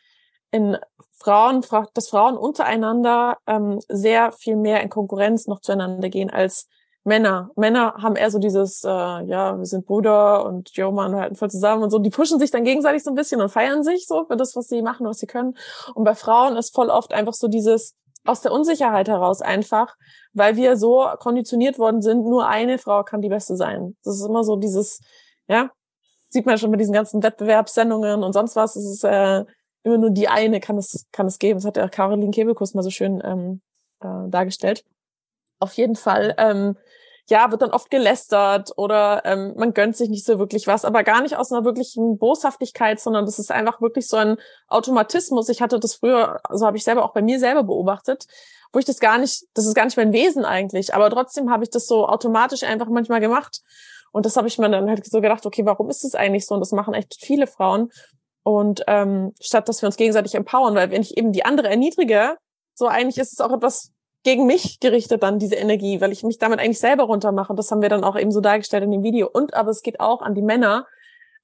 in 0.51 0.77
Frauen, 1.12 1.63
dass 1.94 2.10
Frauen 2.10 2.38
untereinander 2.38 3.38
ähm, 3.48 3.80
sehr 3.89 4.32
viel 4.32 4.56
mehr 4.56 4.82
in 4.82 4.89
Konkurrenz 4.89 5.48
noch 5.48 5.60
zueinander 5.60 6.10
gehen 6.10 6.30
als 6.30 6.68
Männer. 7.04 7.51
Männer 7.56 7.96
haben 8.01 8.15
eher 8.15 8.32
so 8.32 8.39
dieses, 8.39 8.84
äh, 8.84 8.88
ja, 8.89 9.58
wir 9.58 9.65
sind 9.65 9.86
Bruder 9.86 10.46
und 10.46 10.72
Jo, 10.75 10.92
Mann, 10.92 11.13
wir 11.13 11.22
halten 11.22 11.36
voll 11.36 11.51
zusammen 11.51 11.84
und 11.84 11.92
so. 11.92 12.00
Die 12.00 12.10
pushen 12.10 12.39
sich 12.39 12.51
dann 12.51 12.63
gegenseitig 12.63 13.04
so 13.04 13.12
ein 13.12 13.15
bisschen 13.15 13.42
und 13.42 13.50
feiern 13.50 13.84
sich 13.84 14.08
so 14.08 14.25
für 14.25 14.36
das, 14.36 14.56
was 14.56 14.68
sie 14.68 14.82
machen, 14.82 15.06
was 15.06 15.20
sie 15.20 15.27
können. 15.27 15.56
Und 15.94 16.04
bei 16.04 16.15
Frauen 16.15 16.58
ist 16.58 16.74
voll 16.74 16.89
oft 16.89 17.13
einfach 17.13 17.34
so 17.34 17.48
dieses 17.48 17.96
aus 18.25 18.41
der 18.41 18.51
Unsicherheit 18.51 19.08
heraus 19.08 19.41
einfach, 19.41 19.96
weil 20.34 20.55
wir 20.55 20.77
so 20.77 21.08
konditioniert 21.20 21.79
worden 21.79 22.01
sind, 22.01 22.25
nur 22.25 22.48
eine 22.48 22.77
Frau 22.77 23.03
kann 23.03 23.22
die 23.22 23.29
Beste 23.29 23.55
sein. 23.55 23.96
Das 24.03 24.15
ist 24.15 24.25
immer 24.25 24.44
so 24.44 24.55
dieses, 24.55 25.00
ja, 25.48 25.72
sieht 26.29 26.46
man 26.46 26.58
schon 26.58 26.72
mit 26.72 26.79
diesen 26.79 26.94
ganzen 26.94 27.24
Wettbewerbssendungen 27.24 28.24
und 28.24 28.34
sonst 28.34 28.55
was. 28.55 28.75
Es 28.75 28.86
ist 28.86 29.03
äh, 29.03 29.46
immer 29.84 29.98
nur 29.98 30.10
die 30.10 30.27
eine 30.27 30.60
kann 30.60 30.77
es 30.77 31.05
kann 31.12 31.27
es 31.27 31.39
geben. 31.39 31.60
Das 31.60 31.65
hat 31.65 31.77
ja 31.77 31.88
Caroline 31.88 32.32
Kebekus 32.32 32.74
mal 32.74 32.84
so 32.84 32.89
schön 32.89 33.22
ähm, 33.24 33.62
äh, 34.01 34.29
dargestellt. 34.29 34.84
Auf 35.60 35.74
jeden 35.74 35.96
Fall 35.96 36.36
ähm, 36.38 36.75
ja, 37.27 37.50
wird 37.50 37.62
dann 37.62 37.72
oft 37.72 37.89
gelästert 37.89 38.72
oder 38.77 39.24
ähm, 39.25 39.53
man 39.58 39.74
gönnt 39.74 39.98
sich 39.98 40.10
nicht 40.10 40.25
so 40.25 40.38
wirklich 40.38 40.67
was, 40.67 40.86
aber 40.86 41.03
gar 41.03 41.22
nicht 41.22 41.36
aus 41.38 41.51
einer 41.51 41.65
wirklichen 41.65 42.17
Boshaftigkeit, 42.20 43.00
sondern 43.00 43.25
das 43.25 43.39
ist 43.39 43.51
einfach 43.51 43.82
wirklich 43.82 44.08
so 44.08 44.17
ein 44.17 44.38
Automatismus. 44.67 45.50
Ich 45.50 45.62
hatte 45.62 45.79
das 45.79 45.96
früher, 45.96 46.39
also 46.44 46.67
habe 46.67 46.77
ich 46.77 46.84
selber 46.84 47.03
auch 47.03 47.13
bei 47.13 47.24
mir 47.24 47.39
selber 47.39 47.63
beobachtet, 47.63 48.25
wo 48.72 48.79
ich 48.79 48.86
das 48.86 49.00
gar 49.00 49.17
nicht, 49.17 49.46
das 49.55 49.65
ist 49.65 49.74
gar 49.74 49.86
nicht 49.86 49.98
mein 49.98 50.13
Wesen 50.13 50.46
eigentlich, 50.46 50.94
aber 50.94 51.10
trotzdem 51.10 51.50
habe 51.50 51.63
ich 51.63 51.72
das 51.72 51.88
so 51.88 52.08
automatisch 52.08 52.63
einfach 52.63 52.89
manchmal 52.89 53.22
gemacht. 53.22 53.62
Und 54.12 54.25
das 54.25 54.38
habe 54.38 54.48
ich 54.48 54.58
mir 54.60 54.70
dann 54.70 54.88
halt 54.88 55.05
so 55.05 55.20
gedacht, 55.20 55.46
okay, 55.46 55.65
warum 55.65 55.89
ist 55.89 56.03
das 56.03 56.15
eigentlich 56.15 56.46
so? 56.46 56.53
Und 56.53 56.62
das 56.62 56.72
machen 56.72 56.94
echt 56.94 57.17
viele 57.20 57.48
Frauen. 57.48 57.91
Und 58.44 58.84
ähm, 58.88 59.34
statt 59.41 59.67
dass 59.67 59.82
wir 59.82 59.88
uns 59.88 59.98
gegenseitig 59.98 60.36
empowern, 60.36 60.75
weil 60.75 60.91
wenn 60.91 61.01
ich 61.01 61.17
eben 61.17 61.32
die 61.32 61.44
andere 61.44 61.70
erniedrige, 61.70 62.38
so 62.75 62.88
eigentlich 62.88 63.17
ist 63.17 63.34
es 63.34 63.41
auch 63.41 63.51
etwas 63.51 63.91
gegen 64.25 64.48
mich 64.48 64.79
gerichtet 64.79 65.22
dann 65.22 65.38
diese 65.38 65.55
Energie, 65.55 66.01
weil 66.01 66.12
ich 66.12 66.24
mich 66.24 66.39
damit 66.39 66.60
eigentlich 66.60 66.79
selber 66.79 67.03
runtermache. 67.03 67.53
Das 67.53 67.70
haben 67.70 67.84
wir 67.84 67.89
dann 67.89 68.03
auch 68.03 68.17
eben 68.17 68.32
so 68.32 68.41
dargestellt 68.41 68.84
in 68.84 68.91
dem 68.91 69.03
Video. 69.03 69.29
Und 69.32 69.53
aber 69.53 69.70
es 69.70 69.84
geht 69.84 70.00
auch 70.00 70.24
an 70.24 70.34
die 70.34 70.41
Männer, 70.41 70.88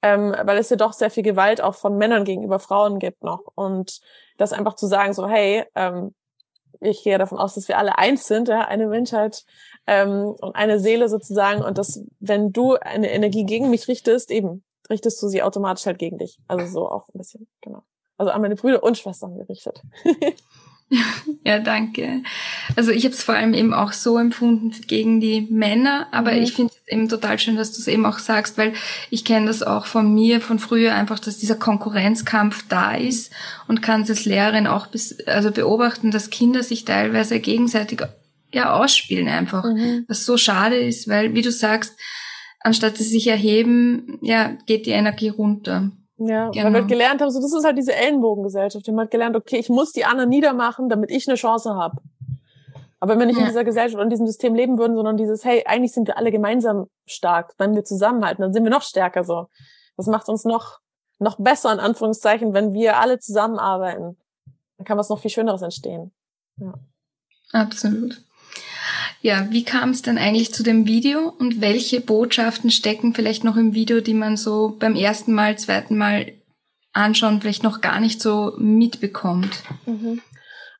ähm, 0.01 0.35
weil 0.43 0.57
es 0.57 0.71
ja 0.71 0.77
doch 0.77 0.91
sehr 0.91 1.11
viel 1.11 1.21
Gewalt 1.21 1.61
auch 1.61 1.75
von 1.75 1.95
Männern 1.95 2.25
gegenüber 2.25 2.57
Frauen 2.57 2.97
gibt 2.97 3.23
noch. 3.23 3.43
Und 3.53 4.01
das 4.37 4.51
einfach 4.51 4.75
zu 4.75 4.87
sagen, 4.87 5.13
so, 5.13 5.27
hey, 5.27 5.63
ähm, 5.75 6.15
ich 6.79 7.03
gehe 7.03 7.19
davon 7.19 7.37
aus, 7.37 7.53
dass 7.53 7.67
wir 7.67 7.77
alle 7.77 7.99
eins 7.99 8.25
sind, 8.25 8.47
ja, 8.47 8.61
eine 8.61 8.87
Menschheit 8.87 9.45
ähm, 9.85 10.35
und 10.41 10.55
eine 10.55 10.79
Seele 10.79 11.07
sozusagen. 11.07 11.61
Und 11.61 11.77
dass, 11.77 12.03
wenn 12.19 12.51
du 12.51 12.73
eine 12.77 13.11
Energie 13.11 13.45
gegen 13.45 13.69
mich 13.69 13.87
richtest, 13.87 14.31
eben 14.31 14.63
richtest 14.89 15.21
du 15.21 15.27
sie 15.27 15.43
automatisch 15.43 15.85
halt 15.85 15.99
gegen 15.99 16.17
dich. 16.17 16.39
Also 16.47 16.65
so 16.65 16.89
auch 16.89 17.07
ein 17.09 17.19
bisschen, 17.19 17.47
genau. 17.61 17.83
Also 18.17 18.31
an 18.31 18.41
meine 18.41 18.55
Brüder 18.55 18.81
und 18.81 18.97
Schwestern 18.97 19.35
gerichtet. 19.35 19.83
Ja, 21.43 21.59
danke. 21.59 22.21
Also 22.75 22.91
ich 22.91 23.05
habe 23.05 23.15
es 23.15 23.23
vor 23.23 23.35
allem 23.35 23.53
eben 23.53 23.73
auch 23.73 23.93
so 23.93 24.17
empfunden 24.17 24.73
gegen 24.87 25.19
die 25.19 25.47
Männer, 25.49 26.07
aber 26.11 26.33
mhm. 26.33 26.43
ich 26.43 26.53
finde 26.53 26.73
es 26.73 26.91
eben 26.91 27.09
total 27.09 27.39
schön, 27.39 27.55
dass 27.55 27.71
du 27.71 27.79
es 27.79 27.87
eben 27.87 28.05
auch 28.05 28.19
sagst, 28.19 28.57
weil 28.57 28.73
ich 29.09 29.25
kenne 29.25 29.47
das 29.47 29.63
auch 29.63 29.85
von 29.85 30.13
mir, 30.13 30.41
von 30.41 30.59
früher 30.59 30.93
einfach, 30.93 31.19
dass 31.19 31.39
dieser 31.39 31.55
Konkurrenzkampf 31.55 32.65
da 32.69 32.93
ist 32.93 33.31
und 33.67 33.81
kann 33.81 34.01
es 34.01 34.09
als 34.09 34.25
Lehrerin 34.25 34.67
auch 34.67 34.87
bis, 34.87 35.19
also 35.21 35.51
beobachten, 35.51 36.11
dass 36.11 36.29
Kinder 36.29 36.61
sich 36.61 36.85
teilweise 36.85 37.39
gegenseitig 37.39 38.03
ja 38.53 38.73
ausspielen 38.73 39.29
einfach, 39.29 39.63
mhm. 39.63 40.05
was 40.07 40.25
so 40.25 40.37
schade 40.37 40.75
ist, 40.75 41.07
weil 41.07 41.33
wie 41.33 41.41
du 41.41 41.51
sagst, 41.51 41.95
anstatt 42.59 42.97
sie 42.97 43.03
sich 43.03 43.27
erheben, 43.27 44.19
ja, 44.21 44.57
geht 44.65 44.85
die 44.85 44.91
Energie 44.91 45.29
runter. 45.29 45.91
Ja, 46.23 46.49
genau. 46.49 46.65
weil 46.65 46.73
wir 46.73 46.79
halt 46.81 46.87
gelernt 46.87 47.21
haben, 47.21 47.31
so 47.31 47.41
das 47.41 47.51
ist 47.51 47.65
halt 47.65 47.77
diese 47.77 47.95
Ellenbogengesellschaft. 47.95 48.85
Wir 48.85 48.91
haben 48.91 48.99
halt 48.99 49.11
gelernt, 49.11 49.35
okay, 49.35 49.57
ich 49.57 49.69
muss 49.69 49.91
die 49.91 50.05
anderen 50.05 50.29
niedermachen, 50.29 50.87
damit 50.87 51.09
ich 51.09 51.27
eine 51.27 51.35
Chance 51.35 51.73
habe. 51.73 51.97
Aber 52.99 53.13
wenn 53.13 53.19
wir 53.19 53.25
nicht 53.25 53.37
ja. 53.37 53.41
in 53.41 53.47
dieser 53.47 53.63
Gesellschaft 53.63 53.95
und 53.95 54.03
in 54.03 54.09
diesem 54.11 54.27
System 54.27 54.53
leben 54.53 54.77
würden, 54.77 54.95
sondern 54.95 55.17
dieses, 55.17 55.43
hey, 55.43 55.63
eigentlich 55.65 55.93
sind 55.93 56.07
wir 56.07 56.17
alle 56.17 56.31
gemeinsam 56.31 56.85
stark, 57.07 57.55
wenn 57.57 57.73
wir 57.73 57.83
zusammenhalten, 57.83 58.43
dann 58.43 58.53
sind 58.53 58.63
wir 58.63 58.69
noch 58.69 58.83
stärker 58.83 59.23
so. 59.23 59.47
Das 59.97 60.05
macht 60.05 60.29
uns 60.29 60.45
noch, 60.45 60.79
noch 61.17 61.37
besser, 61.39 61.73
in 61.73 61.79
Anführungszeichen, 61.79 62.53
wenn 62.53 62.73
wir 62.73 62.99
alle 62.99 63.17
zusammenarbeiten. 63.17 64.17
Dann 64.77 64.85
kann 64.85 64.99
was 64.99 65.09
noch 65.09 65.19
viel 65.19 65.31
Schöneres 65.31 65.63
entstehen. 65.63 66.11
Ja. 66.57 66.75
Absolut. 67.51 68.23
Ja, 69.21 69.47
wie 69.51 69.63
kam 69.63 69.91
es 69.91 70.01
denn 70.01 70.17
eigentlich 70.17 70.51
zu 70.51 70.63
dem 70.63 70.87
Video 70.87 71.31
und 71.37 71.61
welche 71.61 72.01
Botschaften 72.01 72.71
stecken 72.71 73.13
vielleicht 73.13 73.43
noch 73.43 73.55
im 73.55 73.75
Video, 73.75 74.01
die 74.01 74.15
man 74.15 74.35
so 74.35 74.75
beim 74.79 74.95
ersten 74.95 75.33
Mal, 75.33 75.59
zweiten 75.59 75.95
Mal 75.95 76.33
anschauen, 76.91 77.39
vielleicht 77.39 77.63
noch 77.63 77.81
gar 77.81 77.99
nicht 77.99 78.19
so 78.19 78.53
mitbekommt? 78.57 79.63
Mhm. 79.85 80.21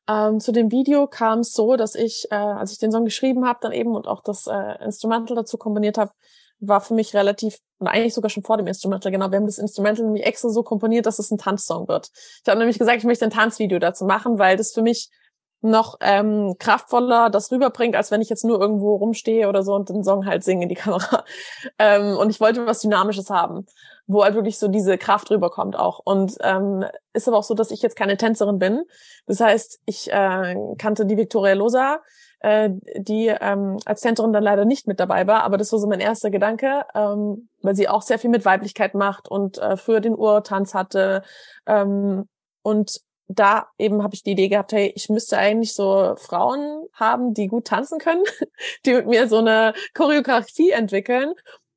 Ähm, 0.08 0.40
zu 0.40 0.50
dem 0.50 0.72
Video 0.72 1.06
kam 1.06 1.40
es 1.40 1.52
so, 1.52 1.76
dass 1.76 1.94
ich, 1.94 2.26
äh, 2.32 2.34
als 2.34 2.72
ich 2.72 2.78
den 2.78 2.90
Song 2.90 3.04
geschrieben 3.04 3.46
habe, 3.46 3.60
dann 3.62 3.70
eben 3.70 3.94
und 3.94 4.08
auch 4.08 4.22
das 4.24 4.48
äh, 4.48 4.84
Instrumental 4.84 5.36
dazu 5.36 5.56
kombiniert 5.56 5.96
habe, 5.96 6.10
war 6.58 6.80
für 6.80 6.94
mich 6.94 7.14
relativ, 7.14 7.58
und 7.78 7.86
eigentlich 7.86 8.14
sogar 8.14 8.28
schon 8.28 8.42
vor 8.42 8.56
dem 8.56 8.66
Instrumental, 8.66 9.12
genau, 9.12 9.30
wir 9.30 9.36
haben 9.36 9.46
das 9.46 9.58
Instrumental 9.58 10.04
nämlich 10.04 10.26
extra 10.26 10.48
so 10.48 10.64
komponiert, 10.64 11.06
dass 11.06 11.20
es 11.20 11.30
ein 11.30 11.38
Tanzsong 11.38 11.86
wird. 11.86 12.10
Ich 12.14 12.48
habe 12.48 12.58
nämlich 12.58 12.78
gesagt, 12.78 12.98
ich 12.98 13.04
möchte 13.04 13.24
ein 13.24 13.30
Tanzvideo 13.30 13.78
dazu 13.78 14.04
machen, 14.04 14.40
weil 14.40 14.56
das 14.56 14.72
für 14.72 14.82
mich 14.82 15.10
noch 15.62 15.96
ähm, 16.00 16.56
kraftvoller 16.58 17.30
das 17.30 17.50
rüberbringt, 17.52 17.94
als 17.94 18.10
wenn 18.10 18.20
ich 18.20 18.28
jetzt 18.28 18.44
nur 18.44 18.60
irgendwo 18.60 18.96
rumstehe 18.96 19.48
oder 19.48 19.62
so 19.62 19.74
und 19.74 19.88
den 19.88 20.02
Song 20.02 20.26
halt 20.26 20.42
singe 20.44 20.64
in 20.64 20.68
die 20.68 20.74
Kamera. 20.76 21.24
Ähm, 21.78 22.16
und 22.16 22.30
ich 22.30 22.40
wollte 22.40 22.66
was 22.66 22.80
Dynamisches 22.80 23.30
haben, 23.30 23.66
wo 24.06 24.24
halt 24.24 24.34
wirklich 24.34 24.58
so 24.58 24.68
diese 24.68 24.98
Kraft 24.98 25.30
rüberkommt 25.30 25.76
auch. 25.76 26.00
Und 26.04 26.36
ähm, 26.40 26.84
ist 27.12 27.28
aber 27.28 27.38
auch 27.38 27.44
so, 27.44 27.54
dass 27.54 27.70
ich 27.70 27.80
jetzt 27.80 27.96
keine 27.96 28.16
Tänzerin 28.16 28.58
bin. 28.58 28.82
Das 29.26 29.40
heißt, 29.40 29.80
ich 29.86 30.12
äh, 30.12 30.56
kannte 30.78 31.06
die 31.06 31.16
Victoria 31.16 31.54
Losa, 31.54 32.00
äh, 32.40 32.70
die 32.96 33.28
ähm, 33.28 33.78
als 33.84 34.00
Tänzerin 34.00 34.32
dann 34.32 34.42
leider 34.42 34.64
nicht 34.64 34.88
mit 34.88 34.98
dabei 34.98 35.28
war, 35.28 35.44
aber 35.44 35.58
das 35.58 35.70
war 35.70 35.78
so 35.78 35.86
mein 35.86 36.00
erster 36.00 36.30
Gedanke, 36.30 36.84
ähm, 36.92 37.48
weil 37.62 37.76
sie 37.76 37.88
auch 37.88 38.02
sehr 38.02 38.18
viel 38.18 38.30
mit 38.30 38.44
Weiblichkeit 38.44 38.94
macht 38.94 39.28
und 39.28 39.58
äh, 39.58 39.76
früher 39.76 40.00
den 40.00 40.16
Urtanz 40.16 40.74
hatte. 40.74 41.22
Ähm, 41.66 42.28
und 42.62 43.00
da 43.28 43.68
eben 43.78 44.02
habe 44.02 44.14
ich 44.14 44.22
die 44.22 44.32
Idee 44.32 44.48
gehabt, 44.48 44.72
hey, 44.72 44.92
ich 44.94 45.08
müsste 45.08 45.38
eigentlich 45.38 45.74
so 45.74 46.14
Frauen 46.16 46.86
haben, 46.92 47.34
die 47.34 47.46
gut 47.46 47.66
tanzen 47.66 47.98
können, 47.98 48.24
die 48.86 48.94
mit 48.94 49.06
mir 49.06 49.28
so 49.28 49.38
eine 49.38 49.74
Choreografie 49.94 50.70
entwickeln. 50.70 51.34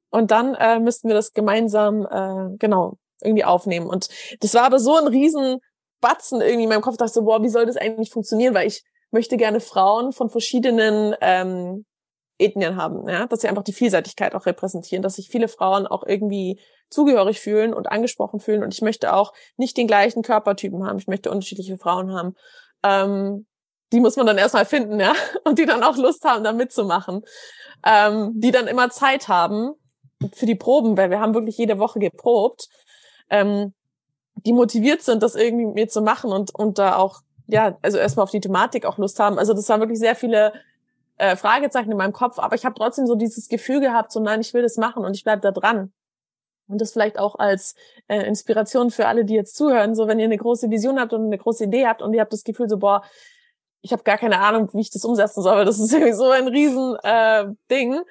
Und 0.10 0.32
dann 0.32 0.56
äh, 0.56 0.80
müssten 0.80 1.08
wir 1.08 1.16
das 1.16 1.34
gemeinsam, 1.34 2.06
äh, 2.06 2.58
genau, 2.58 2.98
irgendwie 3.22 3.44
aufnehmen. 3.44 3.88
Und 3.88 4.10
das 4.40 4.54
war 4.54 4.64
aber 4.64 4.80
so 4.80 4.96
ein 4.96 5.08
riesen 5.08 5.60
Batzen 6.02 6.42
irgendwie 6.42 6.64
in 6.64 6.70
meinem 6.70 6.82
Kopf. 6.82 6.98
dachte 6.98 7.14
so, 7.14 7.24
boah, 7.24 7.42
wie 7.42 7.50
soll 7.50 7.66
das 7.66 7.78
eigentlich 7.78 8.12
funktionieren? 8.12 8.54
Weil 8.54 8.68
ich 8.68 8.84
möchte 9.12 9.38
gerne 9.38 9.60
Frauen 9.60 10.12
von 10.14 10.30
verschiedenen 10.30 11.16
ähm, 11.22 11.86
Ethnien 12.38 12.76
haben, 12.76 13.08
ja, 13.08 13.28
dass 13.28 13.42
sie 13.42 13.48
einfach 13.48 13.64
die 13.64 13.74
Vielseitigkeit 13.74 14.36
auch 14.36 14.46
repräsentieren, 14.46 15.02
dass 15.02 15.16
sich 15.16 15.30
viele 15.30 15.48
Frauen 15.48 15.88
auch 15.88 16.04
irgendwie 16.06 16.60
zugehörig 16.90 17.40
fühlen 17.40 17.74
und 17.74 17.92
angesprochen 17.92 18.40
fühlen. 18.40 18.64
Und 18.64 18.74
ich 18.74 18.82
möchte 18.82 19.14
auch 19.14 19.34
nicht 19.58 19.78
den 19.78 19.88
gleichen 19.88 20.22
Körpertypen 20.22 20.86
haben. 20.86 21.00
Ich 21.00 21.08
möchte 21.08 21.32
unterschiedliche 21.32 21.78
Frauen 21.78 22.14
haben. 22.14 22.36
Ähm, 22.84 23.46
die 23.94 24.00
muss 24.00 24.18
man 24.18 24.26
dann 24.26 24.38
erstmal 24.38 24.66
finden, 24.66 25.00
ja, 25.00 25.14
und 25.44 25.60
die 25.60 25.66
dann 25.66 25.84
auch 25.84 25.98
Lust 25.98 26.24
haben, 26.26 26.44
da 26.44 26.52
mitzumachen. 26.52 27.22
Ähm, 27.86 28.34
die 28.36 28.52
dann 28.52 28.68
immer 28.68 28.90
Zeit 28.90 29.28
haben 29.28 29.74
für 30.34 30.46
die 30.46 30.56
Proben, 30.56 30.98
weil 30.98 31.10
wir 31.10 31.20
haben 31.20 31.34
wirklich 31.34 31.58
jede 31.58 31.78
Woche 31.80 32.00
geprobt, 32.00 32.68
ähm, 33.30 33.74
die 34.46 34.54
motiviert 34.54 35.02
sind, 35.02 35.24
das 35.24 35.36
irgendwie 35.36 35.66
mit 35.66 35.76
mir 35.76 35.88
zu 35.88 36.02
machen 36.02 36.32
und, 36.32 36.54
und 36.54 36.78
da 36.78 36.98
auch, 36.98 37.22
ja, 37.48 37.78
also 37.82 37.98
erstmal 37.98 38.24
auf 38.24 38.32
die 38.32 38.42
Thematik 38.42 38.86
auch 38.86 38.98
Lust 38.98 39.20
haben. 39.20 39.40
Also 39.40 39.54
das 39.54 39.70
waren 39.70 39.80
wirklich 39.80 40.00
sehr 40.00 40.16
viele 40.16 40.54
äh, 41.18 41.36
Fragezeichen 41.36 41.92
in 41.92 41.98
meinem 41.98 42.14
Kopf, 42.14 42.40
aber 42.40 42.56
ich 42.56 42.66
habe 42.66 42.76
trotzdem 42.76 43.08
so 43.08 43.16
dieses 43.16 43.48
Gefühl 43.48 43.80
gehabt, 43.80 44.12
so 44.12 44.20
nein, 44.20 44.42
ich 44.42 44.54
will 44.54 44.62
das 44.62 44.78
machen 44.78 45.06
und 45.06 45.16
ich 45.16 45.24
bleib 45.24 45.42
da 45.42 45.52
dran. 45.52 45.94
Und 46.68 46.82
das 46.82 46.94
vielleicht 46.94 47.20
auch 47.20 47.36
als 47.36 47.76
äh, 48.08 48.24
Inspiration 48.24 48.90
für 48.90 49.08
alle, 49.08 49.24
die 49.24 49.36
jetzt 49.36 49.56
zuhören, 49.56 49.94
so 49.94 50.08
wenn 50.08 50.20
ihr 50.20 50.26
eine 50.26 50.38
große 50.38 50.70
Vision 50.72 51.00
habt 51.00 51.14
und 51.14 51.26
eine 51.26 51.38
große 51.38 51.66
Idee 51.66 51.86
habt 51.88 52.02
und 52.02 52.14
ihr 52.14 52.22
habt 52.22 52.34
das 52.34 52.44
Gefühl 52.44 52.68
so, 52.68 52.78
boah, 52.78 53.04
ich 53.82 53.92
habe 53.92 54.04
gar 54.04 54.18
keine 54.18 54.40
Ahnung, 54.40 54.70
wie 54.74 54.82
ich 54.82 54.90
das 54.90 55.06
umsetzen 55.06 55.44
soll, 55.44 55.58
weil 55.58 55.66
das 55.66 55.80
ist 55.80 55.94
irgendwie 55.94 56.14
so 56.14 56.30
ein 56.30 56.48
riesen 56.48 56.98
äh, 57.04 57.46
Ding. 57.70 58.02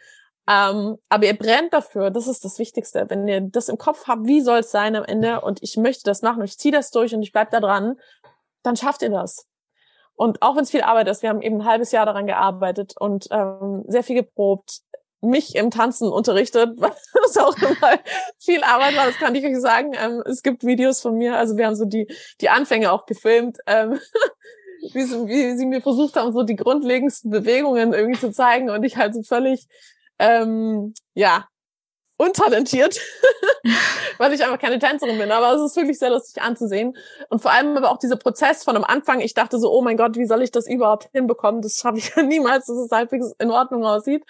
Ähm, 0.46 0.99
aber 1.08 1.26
ihr 1.26 1.37
brennt 1.37 1.73
dafür, 1.73 2.11
das 2.11 2.28
ist 2.28 2.44
das 2.44 2.58
Wichtigste. 2.58 3.06
Wenn 3.08 3.26
ihr 3.26 3.40
das 3.40 3.68
im 3.68 3.78
Kopf 3.78 4.06
habt, 4.06 4.26
wie 4.26 4.40
soll 4.40 4.61
es 4.61 4.70
sein 4.70 4.94
am 4.94 5.04
Ende 5.04 5.40
und 5.40 5.62
ich 5.62 5.76
möchte 5.76 6.04
das 6.04 6.23
machen 6.23 6.40
und 6.40 6.44
ich 6.44 6.58
ziehe 6.58 6.73
das 6.73 6.90
durch 6.90 7.14
und 7.14 7.23
ich 7.23 7.32
bleib 7.32 7.50
da 7.50 7.61
dran, 7.61 7.99
dann 8.62 8.76
schafft 8.76 9.02
ihr 9.02 9.11
das. 9.11 9.49
Und 10.16 10.42
auch 10.42 10.56
wenn 10.56 10.62
es 10.62 10.71
viel 10.71 10.83
Arbeit 10.83 11.09
ist, 11.09 11.23
wir 11.23 11.28
haben 11.28 11.42
eben 11.42 11.61
ein 11.61 11.64
halbes 11.64 11.92
Jahr 11.92 12.06
daran 12.06 12.26
gearbeitet 12.26 12.94
und 12.99 13.26
ähm, 13.30 13.85
sehr 13.88 14.04
viel 14.04 14.16
geprobt, 14.16 14.80
mich 15.25 15.56
im 15.56 15.71
Tanzen 15.71 16.09
unterrichtet, 16.09 16.71
was 16.78 17.37
auch 17.37 17.56
immer 17.56 17.99
viel 18.38 18.62
Arbeit 18.62 18.97
war, 18.97 19.06
das 19.06 19.16
kann 19.16 19.35
ich 19.35 19.44
euch 19.44 19.59
sagen. 19.61 19.92
Ähm, 19.94 20.23
es 20.26 20.42
gibt 20.42 20.64
Videos 20.64 21.00
von 21.00 21.16
mir, 21.16 21.37
also 21.37 21.56
wir 21.56 21.66
haben 21.66 21.76
so 21.76 21.85
die, 21.85 22.06
die 22.40 22.49
Anfänge 22.49 22.92
auch 22.92 23.06
gefilmt, 23.06 23.59
ähm, 23.66 23.99
wie, 24.92 25.02
sie, 25.02 25.26
wie 25.26 25.56
sie 25.56 25.66
mir 25.66 25.80
versucht 25.80 26.16
haben, 26.16 26.33
so 26.33 26.42
die 26.42 26.56
grundlegendsten 26.56 27.30
Bewegungen 27.30 27.92
irgendwie 27.92 28.21
zu 28.21 28.30
zeigen 28.30 28.71
und 28.71 28.85
ich 28.85 28.97
halt 28.97 29.14
so 29.14 29.23
völlig, 29.23 29.66
ähm, 30.18 30.94
ja, 31.14 31.49
untalentiert, 32.16 33.00
weil 34.18 34.33
ich 34.33 34.44
einfach 34.44 34.59
keine 34.59 34.78
Tänzerin 34.78 35.18
bin. 35.18 35.33
Aber 35.33 35.52
es 35.54 35.62
ist 35.62 35.76
wirklich 35.76 35.99
sehr 35.99 36.11
lustig 36.11 36.42
anzusehen. 36.42 36.97
Und 37.28 37.42
vor 37.42 37.50
allem 37.50 37.76
aber 37.76 37.90
auch 37.90 37.99
dieser 37.99 38.16
Prozess 38.16 38.62
von 38.62 38.76
am 38.76 38.85
Anfang. 38.85 39.21
Ich 39.21 39.35
dachte 39.35 39.59
so, 39.59 39.73
oh 39.73 39.83
mein 39.83 39.97
Gott, 39.97 40.16
wie 40.16 40.26
soll 40.26 40.42
ich 40.42 40.52
das 40.52 40.68
überhaupt 40.68 41.09
hinbekommen? 41.12 41.61
Das 41.61 41.75
schaffe 41.75 41.99
ich 41.99 42.12
ja 42.16 42.23
niemals, 42.23 42.66
dass 42.66 42.76
es 42.76 42.90
halbwegs 42.90 43.33
in 43.38 43.50
Ordnung 43.50 43.85
aussieht. 43.85 44.25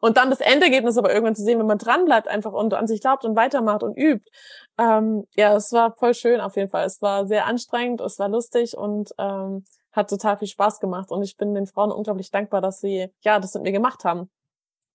Und 0.00 0.16
dann 0.16 0.30
das 0.30 0.40
Endergebnis 0.40 0.96
aber 0.96 1.12
irgendwann 1.12 1.36
zu 1.36 1.42
sehen, 1.42 1.58
wenn 1.58 1.66
man 1.66 1.78
dranbleibt 1.78 2.28
einfach 2.28 2.52
und 2.52 2.72
an 2.72 2.86
sich 2.86 3.00
glaubt 3.00 3.24
und 3.24 3.36
weitermacht 3.36 3.82
und 3.82 3.96
übt. 3.96 4.30
Ähm, 4.78 5.26
ja, 5.34 5.54
es 5.56 5.72
war 5.72 5.94
voll 5.96 6.14
schön 6.14 6.40
auf 6.40 6.56
jeden 6.56 6.70
Fall. 6.70 6.84
Es 6.84 7.02
war 7.02 7.26
sehr 7.26 7.46
anstrengend, 7.46 8.00
es 8.00 8.18
war 8.18 8.28
lustig 8.28 8.76
und 8.76 9.10
ähm, 9.18 9.64
hat 9.92 10.10
total 10.10 10.38
viel 10.38 10.48
Spaß 10.48 10.80
gemacht. 10.80 11.10
Und 11.10 11.22
ich 11.22 11.36
bin 11.36 11.54
den 11.54 11.66
Frauen 11.66 11.92
unglaublich 11.92 12.30
dankbar, 12.30 12.60
dass 12.62 12.80
sie 12.80 13.10
ja 13.20 13.38
das 13.40 13.54
mit 13.54 13.64
mir 13.64 13.72
gemacht 13.72 14.04
haben, 14.04 14.30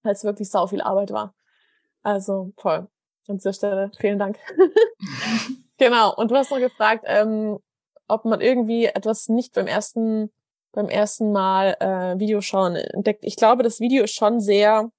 weil 0.04 0.14
es 0.14 0.24
wirklich 0.24 0.50
sau 0.50 0.68
viel 0.68 0.82
Arbeit 0.82 1.12
war. 1.12 1.34
Also 2.04 2.52
toll. 2.58 2.88
An 3.28 3.38
dieser 3.38 3.54
Stelle 3.54 3.92
vielen 4.00 4.20
Dank. 4.20 4.40
genau. 5.78 6.16
Und 6.16 6.32
du 6.32 6.36
hast 6.36 6.52
noch 6.52 6.60
gefragt, 6.60 7.06
ähm, 7.08 7.60
ob 8.08 8.26
man 8.26 8.42
irgendwie 8.42 8.86
etwas 8.86 9.30
nicht 9.30 9.54
beim 9.54 9.68
ersten 9.68 10.32
beim 10.74 10.88
ersten 10.88 11.32
Mal 11.32 11.76
äh, 11.80 12.18
Videoschauen 12.20 12.76
entdeckt. 12.76 13.26
Ich 13.26 13.36
glaube, 13.36 13.64
das 13.64 13.80
Video 13.80 14.06
ist 14.06 14.14
schon 14.14 14.40
sehr 14.40 14.90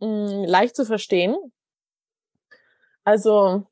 mh, 0.00 0.06
mm, 0.06 0.44
leicht 0.44 0.76
zu 0.76 0.84
verstehen. 0.84 1.36
Also 3.04 3.66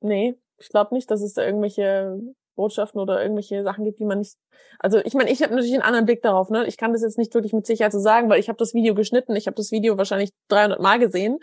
nee, 0.00 0.36
ich 0.58 0.68
glaube 0.68 0.94
nicht, 0.94 1.10
dass 1.10 1.22
es 1.22 1.34
da 1.34 1.44
irgendwelche 1.44 2.18
Botschaften 2.54 3.00
oder 3.00 3.22
irgendwelche 3.22 3.62
Sachen 3.62 3.84
gibt, 3.84 3.98
die 4.00 4.04
man 4.04 4.18
nicht. 4.18 4.36
Also 4.78 4.98
ich 4.98 5.14
meine, 5.14 5.30
ich 5.30 5.42
habe 5.42 5.52
natürlich 5.52 5.74
einen 5.74 5.82
anderen 5.82 6.06
Blick 6.06 6.22
darauf. 6.22 6.50
Ne? 6.50 6.66
Ich 6.66 6.76
kann 6.76 6.92
das 6.92 7.02
jetzt 7.02 7.18
nicht 7.18 7.34
wirklich 7.34 7.52
mit 7.52 7.66
Sicherheit 7.66 7.92
so 7.92 7.98
sagen, 7.98 8.28
weil 8.28 8.40
ich 8.40 8.48
habe 8.48 8.58
das 8.58 8.74
Video 8.74 8.94
geschnitten. 8.94 9.36
Ich 9.36 9.46
habe 9.46 9.56
das 9.56 9.72
Video 9.72 9.98
wahrscheinlich 9.98 10.30
300 10.48 10.80
Mal 10.80 10.98
gesehen 10.98 11.38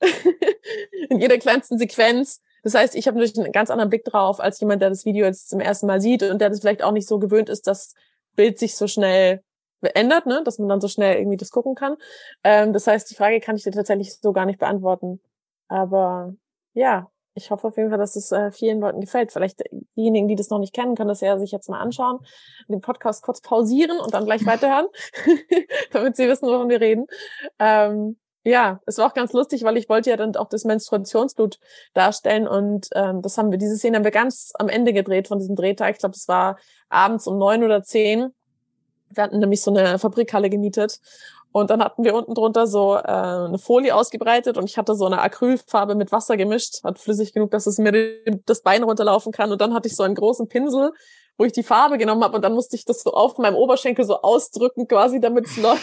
in 1.08 1.20
jeder 1.20 1.38
kleinsten 1.38 1.78
Sequenz. 1.78 2.40
Das 2.62 2.74
heißt, 2.74 2.94
ich 2.94 3.06
habe 3.06 3.18
natürlich 3.18 3.38
einen 3.38 3.52
ganz 3.52 3.70
anderen 3.70 3.90
Blick 3.90 4.04
drauf 4.04 4.40
als 4.40 4.60
jemand, 4.60 4.82
der 4.82 4.90
das 4.90 5.04
Video 5.04 5.26
jetzt 5.26 5.50
zum 5.50 5.60
ersten 5.60 5.86
Mal 5.86 6.00
sieht 6.00 6.22
und 6.22 6.40
der 6.40 6.48
das 6.48 6.60
vielleicht 6.60 6.82
auch 6.82 6.92
nicht 6.92 7.08
so 7.08 7.18
gewöhnt 7.18 7.48
ist, 7.48 7.66
dass 7.66 7.94
Bild 8.36 8.58
sich 8.58 8.76
so 8.76 8.86
schnell 8.86 9.42
ändert, 9.80 10.26
ne? 10.26 10.42
dass 10.44 10.58
man 10.58 10.68
dann 10.68 10.80
so 10.80 10.88
schnell 10.88 11.18
irgendwie 11.18 11.36
das 11.36 11.50
gucken 11.50 11.74
kann. 11.74 11.96
Ähm, 12.44 12.72
das 12.72 12.86
heißt, 12.86 13.10
die 13.10 13.16
Frage 13.16 13.40
kann 13.40 13.56
ich 13.56 13.64
dir 13.64 13.72
tatsächlich 13.72 14.14
so 14.14 14.32
gar 14.32 14.46
nicht 14.46 14.60
beantworten. 14.60 15.20
Aber 15.68 16.34
ja, 16.74 17.10
ich 17.34 17.50
hoffe 17.50 17.68
auf 17.68 17.76
jeden 17.76 17.90
Fall, 17.90 17.98
dass 17.98 18.16
es 18.16 18.30
äh, 18.32 18.50
vielen 18.50 18.80
Leuten 18.80 19.00
gefällt. 19.00 19.32
Vielleicht 19.32 19.62
diejenigen, 19.96 20.28
die 20.28 20.36
das 20.36 20.50
noch 20.50 20.58
nicht 20.58 20.74
kennen, 20.74 20.94
können 20.94 21.08
das 21.08 21.20
ja 21.20 21.38
sich 21.38 21.52
jetzt 21.52 21.68
mal 21.68 21.80
anschauen, 21.80 22.18
den 22.68 22.80
Podcast 22.80 23.22
kurz 23.22 23.40
pausieren 23.40 23.98
und 24.00 24.12
dann 24.14 24.24
gleich 24.24 24.44
weiterhören, 24.44 24.86
damit 25.92 26.16
sie 26.16 26.28
wissen, 26.28 26.48
wovon 26.48 26.68
wir 26.68 26.80
reden. 26.80 27.06
Ähm, 27.58 28.16
ja, 28.44 28.80
es 28.86 28.98
war 28.98 29.06
auch 29.06 29.14
ganz 29.14 29.32
lustig, 29.32 29.62
weil 29.62 29.76
ich 29.76 29.88
wollte 29.88 30.10
ja 30.10 30.16
dann 30.16 30.34
auch 30.36 30.48
das 30.48 30.64
Menstruationsblut 30.64 31.58
darstellen 31.94 32.48
und 32.48 32.88
ähm, 32.94 33.22
das 33.22 33.38
haben 33.38 33.52
wir, 33.52 33.58
diese 33.58 33.76
Szene 33.76 33.96
haben 33.96 34.04
wir 34.04 34.10
ganz 34.10 34.52
am 34.58 34.68
Ende 34.68 34.92
gedreht 34.92 35.28
von 35.28 35.38
diesem 35.38 35.54
Drehtag. 35.54 35.92
Ich 35.92 35.98
glaube, 36.00 36.16
es 36.16 36.26
war 36.26 36.58
abends 36.88 37.26
um 37.26 37.38
neun 37.38 37.62
oder 37.62 37.82
zehn. 37.82 38.34
Wir 39.10 39.22
hatten 39.22 39.38
nämlich 39.38 39.62
so 39.62 39.70
eine 39.70 39.98
Fabrikhalle 39.98 40.50
gemietet 40.50 41.00
und 41.52 41.70
dann 41.70 41.82
hatten 41.82 42.02
wir 42.04 42.14
unten 42.14 42.34
drunter 42.34 42.66
so 42.66 42.96
äh, 42.96 43.00
eine 43.00 43.58
Folie 43.58 43.94
ausgebreitet 43.94 44.56
und 44.56 44.68
ich 44.68 44.78
hatte 44.78 44.94
so 44.94 45.06
eine 45.06 45.20
Acrylfarbe 45.20 45.94
mit 45.94 46.10
Wasser 46.10 46.36
gemischt, 46.36 46.82
hat 46.82 46.98
flüssig 46.98 47.32
genug, 47.32 47.50
dass 47.50 47.66
es 47.66 47.78
mir 47.78 47.92
das 48.46 48.62
Bein 48.62 48.82
runterlaufen 48.82 49.32
kann. 49.32 49.52
Und 49.52 49.60
dann 49.60 49.74
hatte 49.74 49.88
ich 49.88 49.94
so 49.94 50.02
einen 50.02 50.14
großen 50.14 50.48
Pinsel, 50.48 50.92
wo 51.36 51.44
ich 51.44 51.52
die 51.52 51.62
Farbe 51.62 51.98
genommen 51.98 52.24
habe 52.24 52.36
und 52.36 52.42
dann 52.42 52.54
musste 52.54 52.76
ich 52.76 52.84
das 52.84 53.02
so 53.02 53.12
auf 53.12 53.36
meinem 53.38 53.56
Oberschenkel 53.56 54.04
so 54.04 54.22
ausdrücken, 54.22 54.88
quasi, 54.88 55.20
damit 55.20 55.46
es 55.46 55.56
läuft. 55.62 55.82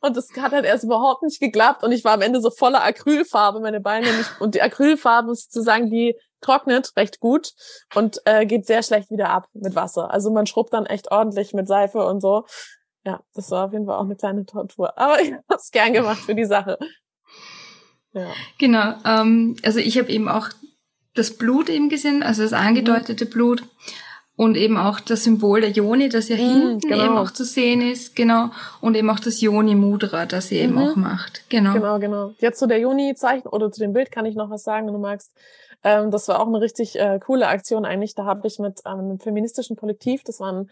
Und 0.00 0.16
das 0.16 0.28
hat 0.38 0.52
halt 0.52 0.64
erst 0.64 0.84
überhaupt 0.84 1.22
nicht 1.22 1.40
geklappt 1.40 1.82
und 1.82 1.92
ich 1.92 2.04
war 2.04 2.12
am 2.12 2.22
Ende 2.22 2.40
so 2.40 2.50
voller 2.50 2.84
Acrylfarbe, 2.84 3.60
meine 3.60 3.80
Beine 3.80 4.12
nicht. 4.12 4.40
Und 4.40 4.54
die 4.54 4.62
Acrylfarbe, 4.62 5.28
muss 5.28 5.48
ich 5.54 5.90
die 5.90 6.16
trocknet 6.40 6.92
recht 6.96 7.20
gut 7.20 7.52
und 7.94 8.20
äh, 8.24 8.44
geht 8.44 8.66
sehr 8.66 8.82
schlecht 8.82 9.10
wieder 9.10 9.30
ab 9.30 9.46
mit 9.54 9.74
Wasser. 9.74 10.10
Also 10.10 10.30
man 10.30 10.46
schrubbt 10.46 10.72
dann 10.72 10.86
echt 10.86 11.10
ordentlich 11.10 11.54
mit 11.54 11.68
Seife 11.68 12.04
und 12.04 12.20
so. 12.20 12.44
Ja, 13.04 13.20
das 13.34 13.50
war 13.50 13.66
auf 13.66 13.72
jeden 13.72 13.86
Fall 13.86 13.96
auch 13.96 14.04
eine 14.04 14.16
kleine 14.16 14.46
Tortur. 14.46 14.96
Aber 14.98 15.20
ich 15.22 15.32
habe 15.32 15.42
es 15.56 15.70
gern 15.70 15.92
gemacht 15.92 16.20
für 16.20 16.34
die 16.34 16.44
Sache. 16.44 16.78
Ja. 18.12 18.28
Genau. 18.58 18.94
Ähm, 19.04 19.56
also 19.64 19.78
ich 19.78 19.98
habe 19.98 20.10
eben 20.10 20.28
auch 20.28 20.48
das 21.14 21.36
Blut 21.36 21.68
eben 21.68 21.88
gesehen, 21.88 22.22
also 22.22 22.42
das 22.42 22.52
angedeutete 22.52 23.26
mhm. 23.26 23.30
Blut 23.30 23.62
und 24.36 24.56
eben 24.56 24.78
auch 24.78 25.00
das 25.00 25.24
Symbol 25.24 25.60
der 25.60 25.70
Yoni, 25.70 26.08
das 26.08 26.28
ja 26.28 26.36
mhm, 26.36 26.40
hinten 26.40 26.88
genau. 26.88 27.04
eben 27.04 27.16
auch 27.18 27.30
zu 27.30 27.44
sehen 27.44 27.82
ist, 27.82 28.16
genau, 28.16 28.50
und 28.80 28.96
eben 28.96 29.10
auch 29.10 29.20
das 29.20 29.40
Yoni 29.40 29.74
Mudra, 29.74 30.26
das 30.26 30.48
sie 30.48 30.56
eben 30.56 30.74
mhm. 30.74 30.78
auch 30.78 30.96
macht, 30.96 31.48
genau. 31.50 31.74
Genau, 31.74 31.98
genau. 31.98 32.34
Jetzt 32.38 32.58
zu 32.58 32.66
der 32.66 32.78
Yoni 32.78 33.14
Zeichen 33.14 33.48
oder 33.48 33.70
zu 33.70 33.80
dem 33.80 33.92
Bild 33.92 34.10
kann 34.10 34.24
ich 34.24 34.34
noch 34.34 34.50
was 34.50 34.64
sagen, 34.64 34.86
wenn 34.86 34.94
du 34.94 35.00
magst. 35.00 35.32
Ähm, 35.84 36.10
das 36.10 36.28
war 36.28 36.40
auch 36.40 36.46
eine 36.46 36.60
richtig 36.60 36.98
äh, 36.98 37.18
coole 37.18 37.48
Aktion 37.48 37.84
eigentlich. 37.84 38.14
Da 38.14 38.24
habe 38.24 38.46
ich 38.46 38.58
mit 38.58 38.80
ähm, 38.86 39.00
einem 39.00 39.18
feministischen 39.18 39.76
Kollektiv, 39.76 40.22
das 40.22 40.40
waren 40.40 40.70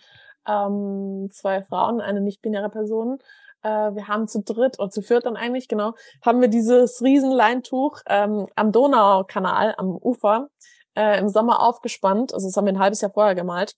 ähm, 0.51 1.29
zwei 1.31 1.63
Frauen, 1.63 2.01
eine 2.01 2.21
nicht-binäre 2.21 2.71
Person. 2.71 3.19
Äh, 3.63 3.69
wir 3.69 4.09
haben 4.09 4.29
zu 4.29 4.43
dritt 4.43 4.79
oder 4.79 4.91
zu 4.91 5.03
viert 5.03 5.27
dann 5.27 5.37
eigentlich, 5.37 5.69
genau, 5.69 5.95
haben 6.25 6.41
wir 6.41 6.49
dieses 6.49 7.03
Riesenleintuch 7.03 8.01
ähm, 8.09 8.47
am 8.57 8.73
Donaukanal, 8.73 9.75
am 9.77 9.97
Ufer, 9.97 10.49
äh, 10.97 11.19
im 11.19 11.29
Sommer 11.29 11.61
aufgespannt. 11.61 12.35
Also 12.35 12.49
das 12.49 12.57
haben 12.57 12.67
wir 12.67 12.73
ein 12.73 12.79
halbes 12.79 13.01
Jahr 13.01 13.13
vorher 13.13 13.35
gemalt 13.35 13.75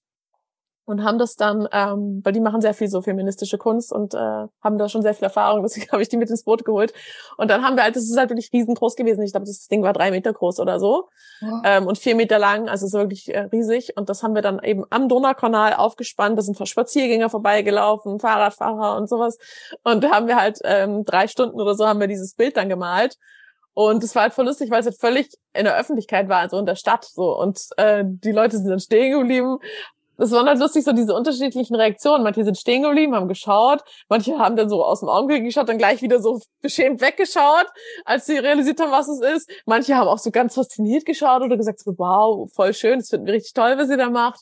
und 0.84 1.04
haben 1.04 1.18
das 1.18 1.36
dann, 1.36 1.68
ähm, 1.72 2.20
weil 2.24 2.32
die 2.32 2.40
machen 2.40 2.60
sehr 2.60 2.74
viel 2.74 2.88
so 2.88 3.02
feministische 3.02 3.56
Kunst 3.56 3.92
und 3.92 4.14
äh, 4.14 4.18
haben 4.18 4.78
da 4.78 4.88
schon 4.88 5.02
sehr 5.02 5.14
viel 5.14 5.24
Erfahrung, 5.24 5.62
deswegen 5.64 5.90
habe 5.92 6.02
ich 6.02 6.08
die 6.08 6.16
mit 6.16 6.30
ins 6.30 6.44
Boot 6.44 6.64
geholt. 6.64 6.92
Und 7.36 7.50
dann 7.50 7.62
haben 7.62 7.76
wir 7.76 7.84
halt, 7.84 7.96
das 7.96 8.04
ist 8.04 8.16
halt 8.16 8.30
wirklich 8.30 8.50
riesengroß 8.52 8.96
gewesen. 8.96 9.22
Ich 9.22 9.32
glaube, 9.32 9.46
das 9.46 9.68
Ding 9.68 9.82
war 9.82 9.92
drei 9.92 10.10
Meter 10.10 10.32
groß 10.32 10.58
oder 10.60 10.80
so 10.80 11.08
ja. 11.40 11.62
ähm, 11.64 11.86
und 11.86 11.98
vier 11.98 12.16
Meter 12.16 12.38
lang, 12.38 12.68
also 12.68 12.86
so 12.86 12.98
wirklich 12.98 13.32
äh, 13.32 13.40
riesig. 13.52 13.96
Und 13.96 14.08
das 14.08 14.22
haben 14.22 14.34
wir 14.34 14.42
dann 14.42 14.62
eben 14.62 14.84
am 14.90 15.08
Donaukanal 15.08 15.74
aufgespannt. 15.74 16.36
Da 16.36 16.42
sind 16.42 16.56
Spaziergänger 16.62 17.30
vorbeigelaufen, 17.30 18.18
Fahrradfahrer 18.18 18.96
und 18.96 19.08
sowas. 19.08 19.38
Und 19.84 20.04
da 20.04 20.10
haben 20.10 20.26
wir 20.26 20.36
halt 20.36 20.58
ähm, 20.64 21.04
drei 21.04 21.28
Stunden 21.28 21.60
oder 21.60 21.74
so 21.74 21.86
haben 21.86 22.00
wir 22.00 22.08
dieses 22.08 22.34
Bild 22.34 22.56
dann 22.56 22.68
gemalt. 22.68 23.16
Und 23.74 24.04
es 24.04 24.14
war 24.14 24.22
halt 24.22 24.34
voll 24.34 24.44
lustig, 24.44 24.70
weil 24.70 24.80
es 24.80 24.86
halt 24.86 25.00
völlig 25.00 25.30
in 25.54 25.64
der 25.64 25.76
Öffentlichkeit 25.76 26.28
war, 26.28 26.40
also 26.40 26.58
in 26.58 26.66
der 26.66 26.76
Stadt 26.76 27.04
so. 27.04 27.36
Und 27.38 27.58
äh, 27.78 28.04
die 28.04 28.32
Leute 28.32 28.58
sind 28.58 28.68
dann 28.68 28.80
stehen 28.80 29.18
geblieben, 29.18 29.58
das 30.16 30.30
waren 30.30 30.46
halt 30.46 30.58
lustig, 30.58 30.84
so 30.84 30.92
diese 30.92 31.14
unterschiedlichen 31.14 31.74
Reaktionen. 31.74 32.22
Manche 32.22 32.44
sind 32.44 32.58
stehen 32.58 32.82
geblieben, 32.82 33.14
haben 33.14 33.28
geschaut, 33.28 33.82
manche 34.08 34.38
haben 34.38 34.56
dann 34.56 34.68
so 34.68 34.84
aus 34.84 35.00
dem 35.00 35.08
Augenblick 35.08 35.44
geschaut, 35.44 35.68
dann 35.68 35.78
gleich 35.78 36.02
wieder 36.02 36.20
so 36.20 36.40
beschämt 36.60 37.00
weggeschaut, 37.00 37.66
als 38.04 38.26
sie 38.26 38.36
realisiert 38.36 38.80
haben, 38.80 38.92
was 38.92 39.08
es 39.08 39.20
ist. 39.20 39.50
Manche 39.66 39.96
haben 39.96 40.08
auch 40.08 40.18
so 40.18 40.30
ganz 40.30 40.54
fasziniert 40.54 41.04
geschaut 41.06 41.42
oder 41.42 41.56
gesagt, 41.56 41.80
so, 41.80 41.94
wow, 41.96 42.50
voll 42.52 42.74
schön, 42.74 42.98
das 42.98 43.08
finden 43.08 43.26
wir 43.26 43.34
richtig 43.34 43.54
toll, 43.54 43.76
was 43.78 43.90
ihr 43.90 43.96
da 43.96 44.10
macht. 44.10 44.40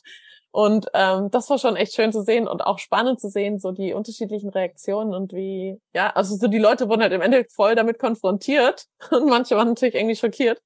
Und 0.51 0.87
ähm, 0.93 1.31
das 1.31 1.49
war 1.49 1.57
schon 1.57 1.77
echt 1.77 1.95
schön 1.95 2.11
zu 2.11 2.23
sehen 2.23 2.45
und 2.45 2.61
auch 2.61 2.77
spannend 2.77 3.21
zu 3.21 3.29
sehen, 3.29 3.59
so 3.59 3.71
die 3.71 3.93
unterschiedlichen 3.93 4.49
Reaktionen 4.49 5.13
und 5.13 5.31
wie, 5.31 5.79
ja, 5.93 6.09
also 6.09 6.35
so 6.35 6.47
die 6.47 6.57
Leute 6.57 6.89
wurden 6.89 7.01
halt 7.01 7.13
im 7.13 7.21
Endeffekt 7.21 7.53
voll 7.53 7.73
damit 7.73 7.99
konfrontiert 7.99 8.87
und 9.11 9.27
manche 9.27 9.55
waren 9.55 9.69
natürlich 9.69 9.95
irgendwie 9.95 10.17
schockiert 10.17 10.61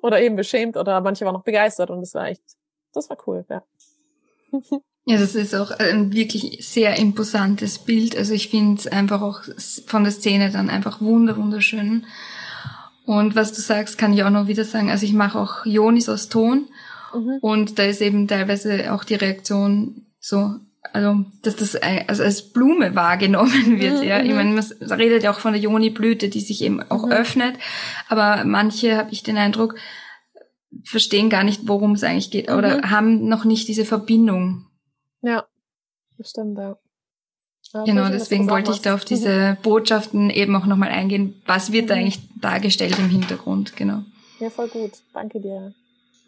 oder 0.00 0.20
eben 0.22 0.36
beschämt 0.36 0.78
oder 0.78 1.02
manche 1.02 1.26
waren 1.26 1.34
noch 1.34 1.44
begeistert 1.44 1.90
und 1.90 2.00
das 2.00 2.14
war 2.14 2.28
echt, 2.28 2.42
das 2.94 3.10
war 3.10 3.18
cool, 3.26 3.44
ja. 3.50 3.62
Ja, 5.04 5.16
das 5.18 5.34
ist 5.34 5.54
auch 5.54 5.70
ein 5.70 6.12
wirklich 6.12 6.58
sehr 6.60 6.98
imposantes 6.98 7.78
Bild. 7.78 8.14
Also 8.14 8.34
ich 8.34 8.48
finde 8.48 8.78
es 8.78 8.86
einfach 8.86 9.22
auch 9.22 9.40
von 9.86 10.04
der 10.04 10.12
Szene 10.12 10.50
dann 10.50 10.68
einfach 10.68 11.00
wunderschön. 11.00 12.04
Und 13.06 13.34
was 13.34 13.54
du 13.54 13.62
sagst, 13.62 13.96
kann 13.96 14.12
ich 14.12 14.22
auch 14.22 14.28
noch 14.28 14.48
wieder 14.48 14.64
sagen. 14.64 14.90
Also 14.90 15.06
ich 15.06 15.14
mache 15.14 15.38
auch 15.38 15.64
Ionis 15.64 16.10
aus 16.10 16.28
Ton 16.28 16.68
mhm. 17.14 17.38
und 17.40 17.78
da 17.78 17.84
ist 17.84 18.02
eben 18.02 18.28
teilweise 18.28 18.92
auch 18.92 19.02
die 19.02 19.14
Reaktion 19.14 20.04
so, 20.20 20.56
also 20.92 21.24
dass 21.40 21.56
das 21.56 21.74
also 21.74 22.22
als 22.22 22.42
Blume 22.52 22.94
wahrgenommen 22.94 23.80
wird. 23.80 24.02
Mhm. 24.02 24.06
Ja, 24.06 24.20
ich 24.20 24.28
mhm. 24.28 24.36
meine, 24.36 24.50
man 24.50 24.92
redet 24.92 25.22
ja 25.22 25.30
auch 25.30 25.38
von 25.38 25.54
der 25.54 25.62
Joni-Blüte, 25.62 26.28
die 26.28 26.40
sich 26.40 26.62
eben 26.62 26.82
auch 26.90 27.06
mhm. 27.06 27.12
öffnet. 27.12 27.54
Aber 28.10 28.44
manche 28.44 28.98
habe 28.98 29.10
ich 29.10 29.22
den 29.22 29.38
Eindruck, 29.38 29.76
verstehen 30.84 31.30
gar 31.30 31.44
nicht, 31.44 31.62
worum 31.66 31.92
es 31.92 32.04
eigentlich 32.04 32.30
geht 32.30 32.50
oder 32.50 32.78
mhm. 32.78 32.90
haben 32.90 33.28
noch 33.28 33.44
nicht 33.44 33.68
diese 33.68 33.84
Verbindung. 33.84 34.66
Ja, 35.22 35.46
das 36.16 36.30
stimmt, 36.30 36.58
ja. 36.58 36.76
ja 37.72 37.84
genau, 37.84 38.08
deswegen 38.08 38.48
wollte 38.48 38.70
ich 38.72 38.80
da 38.80 38.94
auf 38.94 39.04
diese 39.04 39.56
Botschaften 39.62 40.30
eben 40.30 40.54
auch 40.56 40.66
nochmal 40.66 40.90
eingehen. 40.90 41.40
Was 41.46 41.72
wird 41.72 41.84
mhm. 41.84 41.88
da 41.88 41.94
eigentlich 41.94 42.20
dargestellt 42.40 42.98
im 42.98 43.08
Hintergrund, 43.08 43.76
genau. 43.76 44.02
Ja, 44.40 44.50
voll 44.50 44.68
gut. 44.68 44.92
Danke 45.12 45.40
dir. 45.40 45.74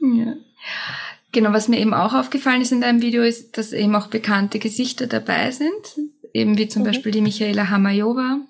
Ja. 0.00 0.35
Genau, 1.33 1.53
was 1.53 1.68
mir 1.68 1.79
eben 1.79 1.94
auch 1.94 2.12
aufgefallen 2.12 2.61
ist 2.61 2.72
in 2.72 2.81
deinem 2.81 3.03
Video, 3.03 3.22
ist, 3.22 3.57
dass 3.57 3.72
eben 3.72 3.94
auch 3.94 4.09
bekannte 4.09 4.59
Gesichter 4.59 5.07
dabei 5.07 5.53
sind. 5.53 5.70
Eben 6.33 6.59
wie 6.59 6.68
zum 6.68 6.83
mhm. 6.83 6.87
Beispiel 6.87 7.12
die 7.12 7.20
Michaela 7.20 7.70
Hamajova, 7.70 8.40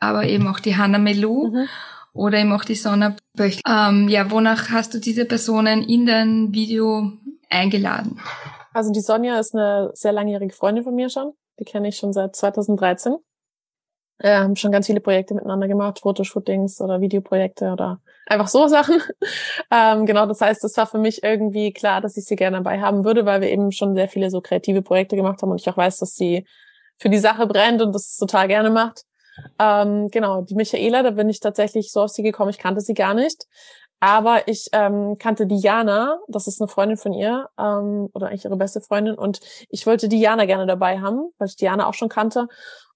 aber 0.00 0.26
eben 0.26 0.46
auch 0.48 0.60
die 0.60 0.76
Hanna 0.76 0.98
Melou. 0.98 1.66
Oder 2.16 2.38
eben 2.38 2.52
auch 2.52 2.64
die 2.64 2.78
Böch. 3.34 3.60
Ähm, 3.68 4.08
ja, 4.08 4.30
wonach 4.30 4.70
hast 4.70 4.94
du 4.94 4.98
diese 4.98 5.24
Personen 5.24 5.82
in 5.82 6.06
dein 6.06 6.52
Video 6.52 7.12
eingeladen? 7.50 8.20
Also 8.72 8.92
die 8.92 9.00
Sonja 9.00 9.38
ist 9.38 9.54
eine 9.54 9.90
sehr 9.94 10.12
langjährige 10.12 10.54
Freundin 10.54 10.84
von 10.84 10.94
mir 10.94 11.08
schon. 11.08 11.32
Die 11.58 11.64
kenne 11.64 11.88
ich 11.88 11.96
schon 11.96 12.12
seit 12.12 12.36
2013. 12.36 13.16
Wir 14.18 14.30
äh, 14.30 14.36
haben 14.36 14.56
schon 14.56 14.72
ganz 14.72 14.86
viele 14.86 15.00
Projekte 15.00 15.34
miteinander 15.34 15.68
gemacht, 15.68 16.00
Fotoshootings 16.00 16.80
oder 16.80 17.00
Videoprojekte 17.00 17.70
oder 17.70 18.00
einfach 18.26 18.48
so 18.48 18.66
Sachen. 18.66 19.02
ähm, 19.70 20.06
genau, 20.06 20.26
das 20.26 20.40
heißt, 20.40 20.64
es 20.64 20.76
war 20.76 20.86
für 20.86 20.98
mich 20.98 21.22
irgendwie 21.22 21.72
klar, 21.72 22.00
dass 22.00 22.16
ich 22.16 22.24
sie 22.24 22.36
gerne 22.36 22.56
dabei 22.56 22.80
haben 22.80 23.04
würde, 23.04 23.26
weil 23.26 23.42
wir 23.42 23.50
eben 23.50 23.72
schon 23.72 23.94
sehr 23.94 24.08
viele 24.08 24.30
so 24.30 24.40
kreative 24.40 24.80
Projekte 24.80 25.16
gemacht 25.16 25.42
haben 25.42 25.50
und 25.50 25.60
ich 25.60 25.68
auch 25.68 25.76
weiß, 25.76 25.98
dass 25.98 26.14
sie 26.14 26.46
für 26.98 27.10
die 27.10 27.18
Sache 27.18 27.46
brennt 27.46 27.82
und 27.82 27.94
das 27.94 28.16
total 28.16 28.48
gerne 28.48 28.70
macht. 28.70 29.02
Ähm, 29.58 30.08
genau, 30.08 30.42
die 30.42 30.54
Michaela, 30.54 31.02
da 31.02 31.10
bin 31.10 31.28
ich 31.28 31.40
tatsächlich 31.40 31.92
so 31.92 32.02
auf 32.02 32.10
sie 32.10 32.22
gekommen, 32.22 32.50
ich 32.50 32.58
kannte 32.58 32.80
sie 32.80 32.94
gar 32.94 33.14
nicht. 33.14 33.46
Aber 33.98 34.46
ich 34.46 34.68
ähm, 34.72 35.16
kannte 35.18 35.46
Diana, 35.46 36.18
das 36.28 36.46
ist 36.46 36.60
eine 36.60 36.68
Freundin 36.68 36.98
von 36.98 37.14
ihr, 37.14 37.48
ähm, 37.58 38.08
oder 38.12 38.28
eigentlich 38.28 38.44
ihre 38.44 38.56
beste 38.56 38.80
Freundin, 38.82 39.14
und 39.14 39.40
ich 39.70 39.86
wollte 39.86 40.08
Diana 40.08 40.44
gerne 40.44 40.66
dabei 40.66 41.00
haben, 41.00 41.30
weil 41.38 41.48
ich 41.48 41.56
Diana 41.56 41.86
auch 41.86 41.94
schon 41.94 42.10
kannte. 42.10 42.48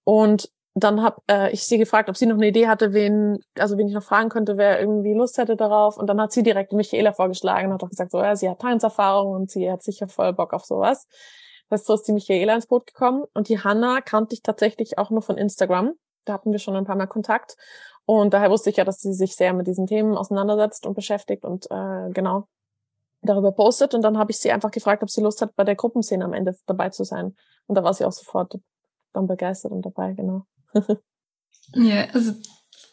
Und 0.05 0.51
dann 0.75 1.03
habe 1.03 1.21
äh, 1.29 1.51
ich 1.53 1.65
sie 1.65 1.79
gefragt, 1.79 2.09
ob 2.09 2.17
sie 2.17 2.27
noch 2.27 2.37
eine 2.37 2.47
Idee 2.47 2.69
hatte, 2.69 2.93
wen, 2.93 3.39
also 3.59 3.77
wen 3.77 3.89
ich 3.89 3.95
noch 3.95 4.03
fragen 4.03 4.29
könnte, 4.29 4.57
wer 4.57 4.79
irgendwie 4.81 5.15
Lust 5.15 5.39
hätte 5.39 5.57
darauf. 5.57 5.97
Und 5.97 6.07
dann 6.07 6.21
hat 6.21 6.33
sie 6.33 6.43
direkt 6.43 6.73
Michaela 6.73 7.13
vorgeschlagen 7.13 7.69
und 7.69 7.75
hat 7.75 7.83
auch 7.83 7.91
gesagt, 7.91 8.13
so 8.13 8.19
ja, 8.19 8.37
sie 8.37 8.49
hat 8.49 8.61
Tanzerfahrung 8.61 9.33
und 9.33 9.51
sie 9.51 9.71
hat 9.71 9.83
sicher 9.83 10.07
voll 10.07 10.33
Bock 10.33 10.53
auf 10.53 10.65
sowas. 10.65 11.09
Das 11.69 11.81
heißt, 11.81 11.87
so 11.87 11.95
ist 11.95 12.09
die 12.09 12.13
Michaela 12.13 12.55
ins 12.55 12.67
Boot 12.67 12.87
gekommen. 12.87 13.25
Und 13.35 13.49
die 13.49 13.59
Hanna 13.59 14.01
kannte 14.01 14.35
ich 14.35 14.43
tatsächlich 14.43 14.99
auch 14.99 15.11
nur 15.11 15.23
von 15.23 15.39
Instagram. 15.39 15.95
Da 16.25 16.35
hatten 16.35 16.53
wir 16.53 16.59
schon 16.59 16.77
ein 16.77 16.85
paar 16.85 16.97
Mal 16.97 17.07
Kontakt. 17.07 17.57
Und 18.05 18.35
daher 18.35 18.51
wusste 18.51 18.71
ich 18.71 18.77
ja, 18.77 18.85
dass 18.85 19.01
sie 19.01 19.13
sich 19.13 19.37
sehr 19.37 19.53
mit 19.53 19.67
diesen 19.67 19.87
Themen 19.87 20.17
auseinandersetzt 20.17 20.87
und 20.87 20.95
beschäftigt 20.95 21.45
und 21.45 21.71
äh, 21.71 22.11
genau 22.13 22.49
darüber 23.23 23.53
postet. 23.53 23.95
Und 23.95 24.03
dann 24.03 24.19
habe 24.19 24.31
ich 24.31 24.39
sie 24.39 24.51
einfach 24.51 24.71
gefragt, 24.71 25.03
ob 25.03 25.11
sie 25.11 25.21
Lust 25.21 25.43
hat, 25.43 25.55
bei 25.57 25.65
der 25.65 25.77
Gruppenszene 25.77 26.25
am 26.25 26.33
Ende 26.33 26.57
dabei 26.67 26.91
zu 26.91 27.05
sein. 27.05 27.37
Und 27.67 27.77
da 27.77 27.85
war 27.85 27.95
sie 27.95 28.05
auch 28.05 28.13
sofort 28.13 28.59
dann 29.13 29.27
begeistert 29.27 29.73
und 29.73 29.83
dabei, 29.83 30.13
genau. 30.13 30.45
ja, 31.75 32.07
also 32.13 32.33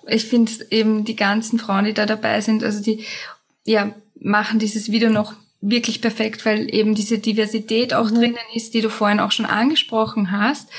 ich 0.08 0.26
finde 0.26 0.52
eben 0.72 1.06
die 1.06 1.16
ganzen 1.16 1.60
Frauen, 1.60 1.86
die 1.86 1.94
da 1.94 2.06
dabei 2.06 2.42
sind, 2.42 2.64
also 2.64 2.82
die 2.82 3.06
ja 3.66 3.94
machen 4.20 4.60
dieses 4.60 4.92
Video 4.92 5.10
noch 5.10 5.34
wirklich 5.62 6.02
perfekt, 6.02 6.46
weil 6.46 6.74
eben 6.74 6.96
diese 6.96 7.20
Diversität 7.20 7.94
auch 7.94 8.10
mhm. 8.10 8.16
drinnen 8.16 8.38
ist, 8.54 8.74
die 8.74 8.82
du 8.82 8.90
vorhin 8.90 9.20
auch 9.20 9.32
schon 9.32 9.46
angesprochen 9.46 10.32
hast. 10.32 10.70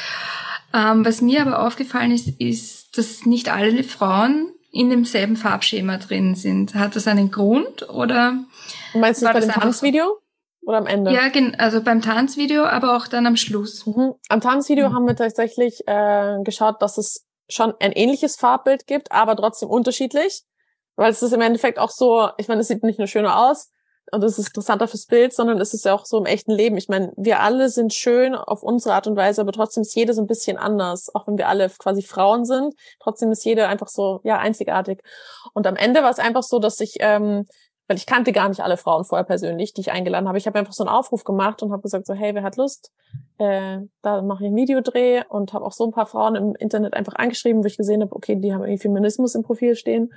Ähm, 0.75 1.05
was 1.05 1.21
mir 1.21 1.43
aber 1.43 1.67
aufgefallen 1.67 2.11
ist, 2.11 2.29
ist, 2.41 2.99
dass 2.99 3.25
nicht 3.27 3.51
alle 3.51 3.85
Frauen 3.85 4.53
in 4.71 4.91
demselben 4.91 5.37
Farbschema 5.37 5.99
drin 5.99 6.35
sind. 6.35 6.75
Hat 6.75 6.95
das 6.95 7.07
einen 7.07 7.31
Grund 7.31 7.89
oder? 7.89 8.45
Du 8.93 8.99
meinst 8.99 9.23
du 9.23 9.27
bei 9.27 9.41
dem 9.41 9.51
Tanzvideo? 9.51 10.19
Oder 10.63 10.79
am 10.79 10.87
Ende? 10.87 11.13
Ja, 11.13 11.31
also 11.57 11.83
beim 11.83 12.03
Tanzvideo, 12.03 12.65
aber 12.65 12.95
auch 12.97 13.09
dann 13.09 13.27
am 13.27 13.37
Schluss. 13.37 13.87
Mhm. 13.87 14.15
Am 14.29 14.41
Tanzvideo 14.43 14.91
mhm. 14.91 14.95
haben 14.95 15.07
wir 15.07 15.17
tatsächlich 15.17 15.81
äh, 15.87 16.37
geschaut, 16.45 16.83
dass 16.83 16.99
es 16.99 17.27
schon 17.49 17.73
ein 17.81 17.93
ähnliches 17.93 18.37
Farbbild 18.37 18.87
gibt, 18.87 19.11
aber 19.11 19.35
trotzdem 19.35 19.71
unterschiedlich. 19.71 20.43
Weil 20.97 21.11
es 21.11 21.23
ist 21.23 21.33
im 21.33 21.41
Endeffekt 21.41 21.79
auch 21.79 21.91
so, 21.91 22.29
ich 22.37 22.49
meine, 22.49 22.61
es 22.61 22.69
sieht 22.69 22.83
nicht 22.83 22.99
nur 22.99 23.09
schöner 23.09 23.39
aus, 23.39 23.71
und 24.11 24.23
das 24.23 24.39
ist 24.39 24.49
interessanter 24.49 24.89
fürs 24.89 25.07
Bild, 25.07 25.33
sondern 25.33 25.61
es 25.61 25.75
ist 25.75 25.85
ja 25.85 25.95
auch 25.95 26.05
so 26.05 26.19
im 26.19 26.27
echten 26.27 26.53
Leben. 26.53 26.77
Ich 26.77 26.89
meine, 26.89 27.13
wir 27.17 27.41
alle 27.41 27.69
sind 27.69 27.93
schön 27.93 28.35
auf 28.35 28.63
unsere 28.63 28.95
Art 28.95 29.07
und 29.07 29.17
Weise, 29.17 29.41
aber 29.41 29.53
trotzdem 29.53 29.83
ist 29.83 29.95
jede 29.95 30.15
so 30.15 30.23
ein 30.23 30.27
bisschen 30.27 30.57
anders. 30.57 31.15
Auch 31.15 31.27
wenn 31.27 31.39
wir 31.39 31.49
alle 31.49 31.69
quasi 31.71 32.03
Frauen 32.03 32.45
sind, 32.45 32.75
trotzdem 33.01 33.31
ist 33.31 33.45
jede 33.45 33.67
einfach 33.69 33.89
so, 33.89 34.21
ja, 34.25 34.39
einzigartig. 34.39 35.03
Und 35.55 35.67
am 35.67 35.77
Ende 35.77 36.03
war 36.03 36.11
es 36.11 36.19
einfach 36.19 36.43
so, 36.43 36.59
dass 36.59 36.81
ich, 36.81 36.97
ähm, 37.01 37.47
weil 37.87 37.97
ich 37.97 38.07
kannte 38.07 38.33
gar 38.33 38.49
nicht 38.49 38.61
alle 38.61 38.77
Frauen 38.77 39.05
vorher 39.05 39.25
persönlich, 39.25 39.73
die 39.73 39.81
ich 39.81 39.93
eingeladen 39.93 40.29
habe. 40.29 40.39
Ich 40.39 40.47
habe 40.47 40.59
einfach 40.59 40.75
so 40.75 40.85
einen 40.85 40.95
Aufruf 40.95 41.25
gemacht 41.25 41.63
und 41.63 41.73
habe 41.73 41.83
gesagt 41.83 42.07
so, 42.07 42.15
hey, 42.15 42.35
wer 42.35 42.43
hat 42.43 42.57
Lust? 42.57 42.93
Äh, 43.39 43.79
da 44.03 44.23
mache 44.23 44.45
ich 44.45 44.51
ein 44.51 44.57
Videodreh 44.57 45.23
und 45.29 45.53
habe 45.53 45.65
auch 45.65 45.73
so 45.73 45.85
ein 45.85 45.93
paar 45.93 46.07
Frauen 46.07 46.35
im 46.35 46.55
Internet 46.55 46.95
einfach 46.95 47.15
angeschrieben, 47.15 47.63
wo 47.63 47.67
ich 47.67 47.77
gesehen 47.77 48.03
habe, 48.03 48.15
okay, 48.15 48.37
die 48.37 48.53
haben 48.53 48.63
irgendwie 48.63 48.83
Feminismus 48.83 49.35
im 49.35 49.43
Profil 49.43 49.75
stehen. 49.75 50.13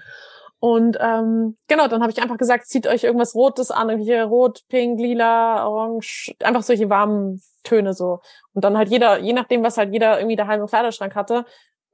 Und 0.62 0.96
ähm, 1.02 1.58
genau, 1.68 1.88
dann 1.88 2.04
habe 2.04 2.12
ich 2.12 2.22
einfach 2.22 2.38
gesagt, 2.38 2.68
zieht 2.68 2.86
euch 2.86 3.04
irgendwas 3.04 3.34
Rotes 3.34 3.72
an, 3.72 3.90
irgendwie 3.90 4.14
Rot, 4.14 4.62
Pink, 4.70 5.00
Lila, 5.00 5.68
Orange, 5.68 6.36
einfach 6.40 6.62
solche 6.62 6.88
warmen 6.88 7.42
Töne 7.64 7.96
so. 7.96 8.20
Und 8.54 8.64
dann 8.64 8.78
halt 8.78 8.90
jeder, 8.90 9.18
je 9.18 9.34
nachdem, 9.34 9.64
was 9.64 9.78
halt 9.78 9.92
jeder 9.92 10.20
irgendwie 10.20 10.36
daheim 10.36 10.62
im 10.62 10.68
Kleiderschrank 10.68 11.16
hatte, 11.16 11.46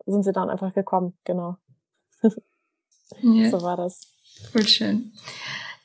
sind 0.05 0.23
sie 0.23 0.33
dann 0.33 0.49
einfach 0.49 0.73
gekommen, 0.73 1.17
genau. 1.23 1.55
Ja. 3.21 3.49
So 3.49 3.61
war 3.61 3.77
das. 3.77 4.01
Voll 4.51 4.67
schön. 4.67 5.13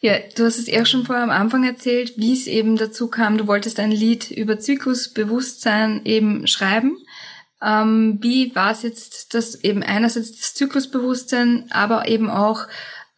Ja, 0.01 0.15
du 0.35 0.45
hast 0.45 0.59
es 0.59 0.67
eher 0.67 0.85
schon 0.85 1.05
vorher 1.05 1.23
am 1.23 1.31
Anfang 1.31 1.63
erzählt, 1.63 2.15
wie 2.17 2.33
es 2.33 2.49
eben 2.49 2.77
dazu 2.77 3.07
kam, 3.07 3.39
du 3.39 3.47
wolltest 3.47 3.79
ein 3.79 3.93
Lied 3.93 4.33
über 4.33 4.59
Zyklusbewusstsein 4.59 6.05
eben 6.05 6.49
schreiben. 6.49 6.97
Ähm, 7.63 8.19
wie 8.21 8.55
war 8.55 8.73
es 8.73 8.83
jetzt, 8.83 9.35
dass 9.35 9.55
eben 9.63 9.83
einerseits 9.83 10.33
das 10.33 10.55
Zyklusbewusstsein, 10.55 11.67
aber 11.71 12.09
eben 12.09 12.29
auch 12.29 12.67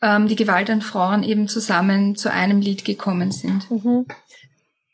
ähm, 0.03 0.29
die 0.29 0.37
Gewalt 0.37 0.69
an 0.69 0.83
Frauen 0.83 1.23
eben 1.23 1.49
zusammen 1.49 2.15
zu 2.15 2.31
einem 2.31 2.61
Lied 2.61 2.85
gekommen 2.85 3.33
sind? 3.33 3.71
Mhm. 3.71 4.07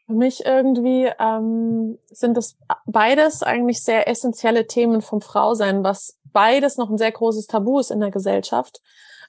Für 0.06 0.12
mich 0.12 0.44
irgendwie 0.44 1.10
ähm, 1.18 1.98
sind 2.10 2.36
das 2.36 2.56
beides 2.86 3.42
eigentlich 3.42 3.82
sehr 3.82 4.08
essentielle 4.08 4.66
Themen 4.66 5.02
vom 5.02 5.20
Frausein, 5.20 5.84
was 5.84 6.18
beides 6.32 6.76
noch 6.76 6.90
ein 6.90 6.98
sehr 6.98 7.12
großes 7.12 7.46
Tabu 7.46 7.80
ist 7.80 7.90
in 7.90 8.00
der 8.00 8.10
Gesellschaft. 8.10 8.80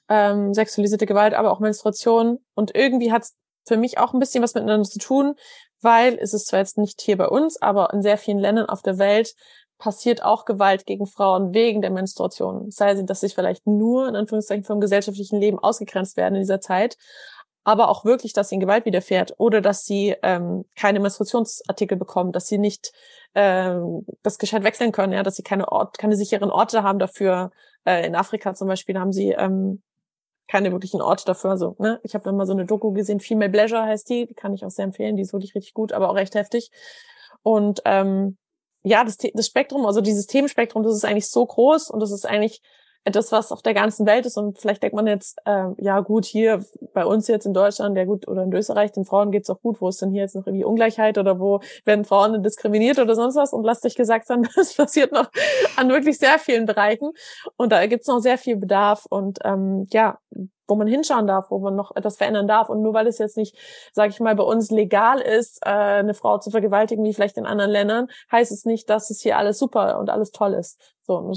Ähm, 0.08 0.54
sexualisierte 0.54 1.06
Gewalt, 1.06 1.34
aber 1.34 1.52
auch 1.52 1.60
Menstruation. 1.60 2.38
Und 2.54 2.74
irgendwie 2.74 3.12
hat 3.12 3.22
es 3.22 3.36
für 3.66 3.76
mich 3.76 3.98
auch 3.98 4.12
ein 4.12 4.20
bisschen 4.20 4.42
was 4.42 4.54
miteinander 4.54 4.88
zu 4.88 4.98
tun, 4.98 5.34
weil 5.80 6.18
es 6.18 6.34
ist 6.34 6.48
zwar 6.48 6.60
jetzt 6.60 6.78
nicht 6.78 7.00
hier 7.00 7.16
bei 7.16 7.28
uns, 7.28 7.60
aber 7.60 7.92
in 7.92 8.02
sehr 8.02 8.18
vielen 8.18 8.38
Ländern 8.38 8.66
auf 8.66 8.82
der 8.82 8.98
Welt 8.98 9.34
passiert 9.82 10.22
auch 10.22 10.44
Gewalt 10.44 10.86
gegen 10.86 11.06
Frauen 11.06 11.54
wegen 11.54 11.82
der 11.82 11.90
Menstruation. 11.90 12.70
Sei 12.70 12.94
sie, 12.94 13.04
dass 13.04 13.18
sie 13.18 13.28
vielleicht 13.28 13.66
nur 13.66 14.06
in 14.06 14.14
Anführungszeichen 14.14 14.62
vom 14.62 14.80
gesellschaftlichen 14.80 15.40
Leben 15.40 15.58
ausgegrenzt 15.58 16.16
werden 16.16 16.36
in 16.36 16.42
dieser 16.42 16.60
Zeit, 16.60 16.96
aber 17.64 17.88
auch 17.88 18.04
wirklich, 18.04 18.32
dass 18.32 18.52
ihnen 18.52 18.60
Gewalt 18.60 18.84
widerfährt 18.84 19.34
oder 19.38 19.60
dass 19.60 19.84
sie 19.84 20.14
ähm, 20.22 20.64
keine 20.76 21.00
Menstruationsartikel 21.00 21.98
bekommen, 21.98 22.30
dass 22.30 22.46
sie 22.46 22.58
nicht 22.58 22.92
ähm, 23.34 24.06
das 24.22 24.38
gescheit 24.38 24.62
wechseln 24.62 24.92
können, 24.92 25.14
ja, 25.14 25.24
dass 25.24 25.34
sie 25.34 25.42
keine 25.42 25.72
Ort, 25.72 25.98
keine 25.98 26.14
sicheren 26.14 26.52
Orte 26.52 26.84
haben 26.84 27.00
dafür. 27.00 27.50
Äh, 27.84 28.06
in 28.06 28.14
Afrika 28.14 28.54
zum 28.54 28.68
Beispiel 28.68 28.96
haben 28.96 29.12
sie 29.12 29.30
ähm, 29.30 29.82
keine 30.46 30.70
wirklichen 30.70 31.02
Orte 31.02 31.24
dafür. 31.24 31.50
Also, 31.50 31.74
ne, 31.80 31.98
ich 32.04 32.14
habe 32.14 32.22
dann 32.22 32.36
mal 32.36 32.46
so 32.46 32.52
eine 32.52 32.66
Doku 32.66 32.92
gesehen, 32.92 33.18
Female 33.18 33.50
Pleasure 33.50 33.82
heißt 33.82 34.08
die, 34.08 34.26
die 34.26 34.34
kann 34.34 34.54
ich 34.54 34.64
auch 34.64 34.70
sehr 34.70 34.84
empfehlen, 34.84 35.16
die 35.16 35.22
ist 35.22 35.32
wirklich 35.32 35.56
richtig 35.56 35.74
gut, 35.74 35.92
aber 35.92 36.08
auch 36.08 36.14
recht 36.14 36.36
heftig. 36.36 36.70
Und 37.42 37.82
ähm, 37.84 38.38
ja, 38.82 39.04
das, 39.04 39.16
das 39.16 39.46
Spektrum, 39.46 39.86
also 39.86 40.00
dieses 40.00 40.26
Themenspektrum, 40.26 40.82
das 40.82 40.94
ist 40.94 41.04
eigentlich 41.04 41.30
so 41.30 41.46
groß 41.46 41.90
und 41.90 42.00
das 42.00 42.10
ist 42.10 42.26
eigentlich 42.26 42.62
etwas, 43.04 43.32
was 43.32 43.50
auf 43.50 43.62
der 43.62 43.74
ganzen 43.74 44.06
Welt 44.06 44.26
ist. 44.26 44.36
Und 44.36 44.58
vielleicht 44.58 44.82
denkt 44.82 44.94
man 44.94 45.06
jetzt, 45.06 45.38
äh, 45.44 45.68
ja 45.78 46.00
gut, 46.00 46.24
hier 46.24 46.64
bei 46.94 47.04
uns 47.04 47.26
jetzt 47.26 47.46
in 47.46 47.54
Deutschland, 47.54 47.96
ja 47.96 48.04
gut, 48.04 48.28
oder 48.28 48.44
in 48.44 48.52
Österreich, 48.52 48.92
den 48.92 49.04
Frauen 49.04 49.32
geht's 49.32 49.50
auch 49.50 49.60
gut, 49.60 49.80
wo 49.80 49.88
ist 49.88 50.00
denn 50.00 50.10
hier 50.10 50.22
jetzt 50.22 50.36
noch 50.36 50.46
irgendwie 50.46 50.64
Ungleichheit 50.64 51.18
oder 51.18 51.40
wo 51.40 51.60
werden 51.84 52.04
Frauen 52.04 52.42
diskriminiert 52.42 52.98
oder 52.98 53.14
sonst 53.14 53.36
was? 53.36 53.52
Und 53.52 53.64
lasst 53.64 53.84
euch 53.84 53.96
gesagt 53.96 54.26
sein, 54.26 54.48
das 54.56 54.74
passiert 54.74 55.12
noch 55.12 55.30
an 55.76 55.88
wirklich 55.88 56.18
sehr 56.18 56.38
vielen 56.38 56.66
Bereichen. 56.66 57.10
Und 57.56 57.72
da 57.72 57.84
gibt's 57.86 58.06
noch 58.06 58.20
sehr 58.20 58.38
viel 58.38 58.56
Bedarf. 58.56 59.06
Und 59.06 59.40
ähm, 59.44 59.86
ja, 59.90 60.18
wo 60.72 60.76
man 60.76 60.86
hinschauen 60.86 61.26
darf, 61.26 61.50
wo 61.50 61.58
man 61.58 61.76
noch 61.76 61.94
etwas 61.94 62.16
verändern 62.16 62.48
darf. 62.48 62.70
Und 62.70 62.80
nur 62.80 62.94
weil 62.94 63.06
es 63.06 63.18
jetzt 63.18 63.36
nicht, 63.36 63.54
sage 63.92 64.10
ich 64.10 64.20
mal, 64.20 64.34
bei 64.34 64.42
uns 64.42 64.70
legal 64.70 65.20
ist, 65.20 65.58
äh, 65.66 65.68
eine 65.68 66.14
Frau 66.14 66.38
zu 66.38 66.50
vergewaltigen, 66.50 67.04
wie 67.04 67.12
vielleicht 67.12 67.36
in 67.36 67.44
anderen 67.44 67.70
Ländern, 67.70 68.08
heißt 68.30 68.50
es 68.50 68.64
nicht, 68.64 68.88
dass 68.88 69.10
es 69.10 69.20
hier 69.20 69.36
alles 69.36 69.58
super 69.58 69.98
und 69.98 70.08
alles 70.08 70.30
toll 70.30 70.54
ist. 70.54 70.80
So, 71.02 71.32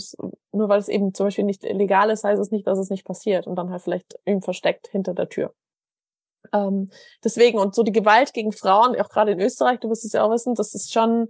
nur 0.53 0.69
weil 0.69 0.79
es 0.79 0.87
eben 0.87 1.13
zum 1.13 1.25
Beispiel 1.25 1.43
nicht 1.43 1.63
legal 1.63 2.09
ist, 2.09 2.23
heißt 2.23 2.41
es 2.41 2.51
nicht, 2.51 2.65
dass 2.65 2.79
es 2.79 2.89
nicht 2.89 3.05
passiert 3.05 3.45
und 3.45 3.57
dann 3.57 3.71
halt 3.71 3.81
vielleicht 3.81 4.17
eben 4.25 4.41
versteckt 4.41 4.87
hinter 4.87 5.13
der 5.13 5.27
Tür. 5.27 5.53
Ähm, 6.53 6.89
deswegen, 7.23 7.59
und 7.59 7.75
so 7.75 7.83
die 7.83 7.91
Gewalt 7.91 8.33
gegen 8.33 8.53
Frauen, 8.53 8.99
auch 8.99 9.09
gerade 9.09 9.31
in 9.31 9.41
Österreich, 9.41 9.79
du 9.81 9.89
wirst 9.89 10.05
es 10.05 10.13
ja 10.13 10.23
auch 10.23 10.31
wissen, 10.31 10.55
das 10.55 10.73
ist 10.73 10.93
schon 10.93 11.27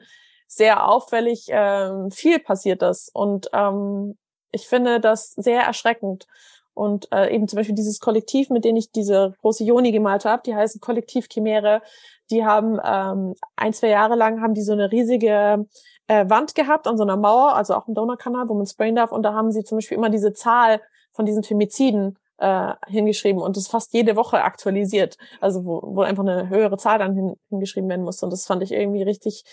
sehr 0.48 0.88
auffällig, 0.88 1.48
ähm, 1.50 2.12
viel 2.12 2.40
passiert 2.40 2.82
das. 2.82 3.10
Und 3.14 3.50
ähm, 3.54 4.18
ich 4.52 4.68
finde 4.68 5.00
das 5.00 5.32
sehr 5.32 5.62
erschreckend. 5.62 6.28
Und 6.76 7.08
äh, 7.12 7.34
eben 7.34 7.48
zum 7.48 7.58
Beispiel 7.58 7.74
dieses 7.74 8.00
Kollektiv, 8.00 8.50
mit 8.50 8.66
dem 8.66 8.76
ich 8.76 8.92
diese 8.92 9.34
große 9.42 9.64
Joni 9.64 9.92
gemalt 9.92 10.26
habe, 10.26 10.44
die 10.46 10.56
heißen 10.56 10.82
Kollektiv 10.82 11.28
Chimäre, 11.32 11.82
die 12.30 12.46
haben 12.46 12.80
ähm, 12.84 13.36
ein, 13.56 13.74
zwei 13.74 13.88
Jahre 13.88 14.16
lang 14.16 14.42
haben 14.42 14.54
die 14.54 14.62
so 14.62 14.74
eine 14.74 14.92
riesige 14.92 15.66
äh, 16.08 16.30
Wand 16.30 16.54
gehabt 16.54 16.88
an 16.88 16.98
so 16.98 17.04
einer 17.04 17.18
Mauer, 17.18 17.56
also 17.56 17.76
auch 17.76 17.88
im 17.88 17.94
Donaukanal, 17.94 18.50
wo 18.50 18.54
man 18.54 18.66
sprayen 18.66 18.96
darf. 18.96 19.12
Und 19.12 19.24
da 19.24 19.34
haben 19.34 19.52
sie 19.52 19.64
zum 19.64 19.78
Beispiel 19.78 19.98
immer 19.98 20.10
diese 20.10 20.34
Zahl 20.34 20.82
von 21.14 21.26
diesen 21.26 21.44
Femiziden 21.44 22.18
äh, 22.38 22.74
hingeschrieben 22.88 23.42
und 23.42 23.58
das 23.58 23.68
fast 23.68 23.94
jede 23.94 24.16
Woche 24.16 24.44
aktualisiert. 24.44 25.18
Also 25.40 25.66
wo, 25.66 25.82
wo 25.84 26.02
einfach 26.02 26.24
eine 26.24 26.50
höhere 26.50 26.78
Zahl 26.78 27.00
dann 27.00 27.16
hin, 27.16 27.36
hingeschrieben 27.50 27.90
werden 27.90 28.04
musste. 28.04 28.26
Und 28.26 28.32
das 28.32 28.46
fand 28.46 28.64
ich 28.64 28.72
irgendwie 28.72 29.04
richtig 29.04 29.44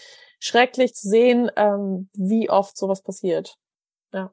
schrecklich 0.40 0.94
zu 0.94 1.08
sehen, 1.08 1.50
ähm, 1.56 2.08
wie 2.14 2.50
oft 2.50 2.76
sowas 2.76 3.02
passiert. 3.02 3.56
Ja. 4.12 4.32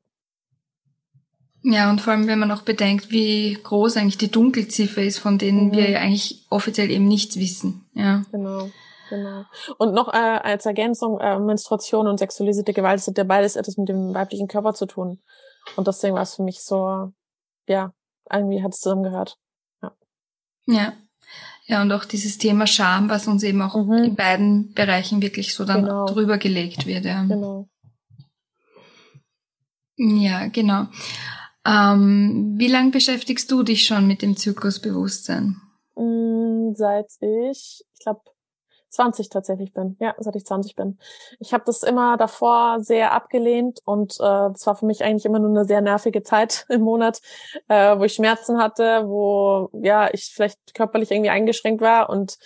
Ja, 1.62 1.90
und 1.90 2.00
vor 2.00 2.14
allem, 2.14 2.28
wenn 2.28 2.40
man 2.40 2.52
auch 2.52 2.62
bedenkt, 2.62 3.12
wie 3.12 3.58
groß 3.62 3.98
eigentlich 3.98 4.18
die 4.18 4.32
Dunkelziffer 4.32 5.04
ist, 5.04 5.20
von 5.20 5.38
denen 5.38 5.68
mhm. 5.68 5.72
wir 5.74 5.90
ja 5.90 6.00
eigentlich 6.00 6.46
offiziell 6.50 6.90
eben 6.90 7.08
nichts 7.08 7.38
wissen. 7.38 7.86
Ja. 7.94 8.24
Genau. 8.32 8.70
Genau. 9.10 9.44
Und 9.78 9.94
noch 9.94 10.14
äh, 10.14 10.18
als 10.18 10.66
Ergänzung, 10.66 11.20
äh, 11.20 11.40
Menstruation 11.40 12.08
und 12.08 12.20
sexualisierte 12.20 12.74
Gewalt 12.74 13.02
sind 13.02 13.18
ja 13.18 13.24
beides 13.24 13.56
etwas 13.56 13.76
mit 13.78 13.90
dem 13.90 14.14
weiblichen 14.14 14.48
Körper 14.48 14.74
zu 14.74 14.86
tun. 14.86 15.20
Und 15.76 15.88
deswegen 15.88 16.14
war 16.14 16.22
es 16.22 16.36
für 16.36 16.44
mich 16.44 16.62
so, 16.62 17.12
ja, 17.68 17.92
irgendwie 18.32 18.64
hat 18.64 18.74
es 18.74 18.80
zusammengehört. 18.80 19.38
Ja. 19.82 19.92
ja. 20.68 20.94
Ja, 21.66 21.84
und 21.84 21.92
auch 21.92 22.06
dieses 22.06 22.40
Thema 22.40 22.66
Scham, 22.66 23.10
was 23.10 23.28
uns 23.28 23.44
eben 23.44 23.62
auch 23.62 23.76
mhm. 23.76 24.04
in 24.04 24.16
beiden 24.16 24.74
Bereichen 24.74 25.22
wirklich 25.22 25.54
so 25.54 25.66
dann 25.66 25.84
genau. 25.84 26.06
drüber 26.08 26.40
gelegt 26.40 26.88
wird. 26.88 27.06
Ja. 27.06 27.24
Genau. 27.24 27.68
Ja, 29.98 30.48
genau. 30.48 30.88
Ähm, 31.70 32.56
wie 32.58 32.68
lange 32.68 32.92
beschäftigst 32.92 33.52
du 33.52 33.64
dich 33.64 33.86
schon 33.86 34.08
mit 34.08 34.22
dem 34.22 34.36
Zyklusbewusstsein? 34.36 35.62
Mm, 35.96 36.74
seit 36.74 37.12
ich, 37.20 37.86
ich 37.94 38.00
glaube, 38.00 38.22
20 38.90 39.30
tatsächlich 39.30 39.74
bin. 39.74 39.96
Ja, 40.00 40.16
seit 40.18 40.36
ich 40.36 40.46
20 40.46 40.76
bin. 40.76 40.98
Ich 41.40 41.54
habe 41.54 41.64
das 41.66 41.84
immer 41.84 42.18
davor 42.18 42.80
sehr 42.80 43.12
abgelehnt 43.14 43.80
und 43.86 44.16
äh, 44.16 44.50
das 44.52 44.66
war 44.66 44.76
für 44.76 44.88
mich 44.88 45.04
eigentlich 45.04 45.26
immer 45.26 45.40
nur 45.40 45.50
eine 45.50 45.66
sehr 45.66 45.82
nervige 45.82 46.24
Zeit 46.24 46.66
im 46.70 46.82
Monat, 46.82 47.22
äh, 47.68 47.98
wo 47.98 48.04
ich 48.04 48.14
Schmerzen 48.14 48.58
hatte, 48.60 49.04
wo 49.06 49.70
ja 49.74 50.10
ich 50.12 50.32
vielleicht 50.34 50.74
körperlich 50.74 51.12
irgendwie 51.12 51.30
eingeschränkt 51.30 51.82
war 51.82 52.10
und 52.10 52.38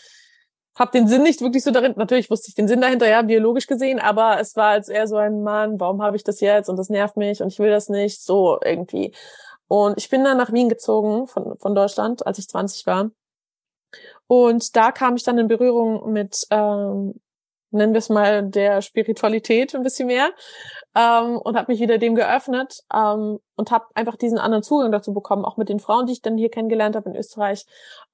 habe 0.75 0.91
den 0.91 1.07
Sinn 1.07 1.23
nicht 1.23 1.41
wirklich 1.41 1.63
so 1.63 1.71
darin. 1.71 1.93
Natürlich 1.95 2.29
wusste 2.29 2.49
ich 2.49 2.55
den 2.55 2.67
Sinn 2.67 2.81
dahinter, 2.81 3.07
ja, 3.07 3.21
biologisch 3.21 3.67
gesehen, 3.67 3.99
aber 3.99 4.39
es 4.39 4.55
war 4.55 4.69
als 4.71 4.89
eher 4.89 5.07
so 5.07 5.17
ein 5.17 5.43
Mann, 5.43 5.79
warum 5.79 6.01
habe 6.01 6.17
ich 6.17 6.23
das 6.23 6.39
jetzt 6.39 6.69
und 6.69 6.77
das 6.77 6.89
nervt 6.89 7.17
mich 7.17 7.41
und 7.41 7.49
ich 7.49 7.59
will 7.59 7.69
das 7.69 7.89
nicht, 7.89 8.23
so 8.23 8.59
irgendwie. 8.63 9.13
Und 9.67 9.97
ich 9.97 10.09
bin 10.09 10.23
dann 10.23 10.37
nach 10.37 10.51
Wien 10.51 10.69
gezogen 10.69 11.27
von, 11.27 11.57
von 11.59 11.75
Deutschland, 11.75 12.25
als 12.25 12.39
ich 12.39 12.47
20 12.47 12.85
war. 12.85 13.11
Und 14.27 14.75
da 14.75 14.91
kam 14.91 15.15
ich 15.15 15.23
dann 15.23 15.37
in 15.37 15.47
Berührung 15.47 16.11
mit 16.11 16.47
ähm, 16.49 17.19
nennen 17.73 17.93
wir 17.93 17.99
es 17.99 18.09
mal, 18.09 18.43
der 18.43 18.81
Spiritualität 18.81 19.75
ein 19.75 19.83
bisschen 19.83 20.07
mehr 20.07 20.31
ähm, 20.95 21.37
und 21.37 21.57
habe 21.57 21.71
mich 21.71 21.81
wieder 21.81 21.97
dem 21.97 22.15
geöffnet 22.15 22.79
ähm, 22.93 23.39
und 23.55 23.71
habe 23.71 23.85
einfach 23.95 24.15
diesen 24.15 24.37
anderen 24.37 24.63
Zugang 24.63 24.91
dazu 24.91 25.13
bekommen, 25.13 25.45
auch 25.45 25.57
mit 25.57 25.69
den 25.69 25.79
Frauen, 25.79 26.05
die 26.05 26.13
ich 26.13 26.21
dann 26.21 26.37
hier 26.37 26.49
kennengelernt 26.49 26.95
habe 26.95 27.09
in 27.09 27.15
Österreich, 27.15 27.65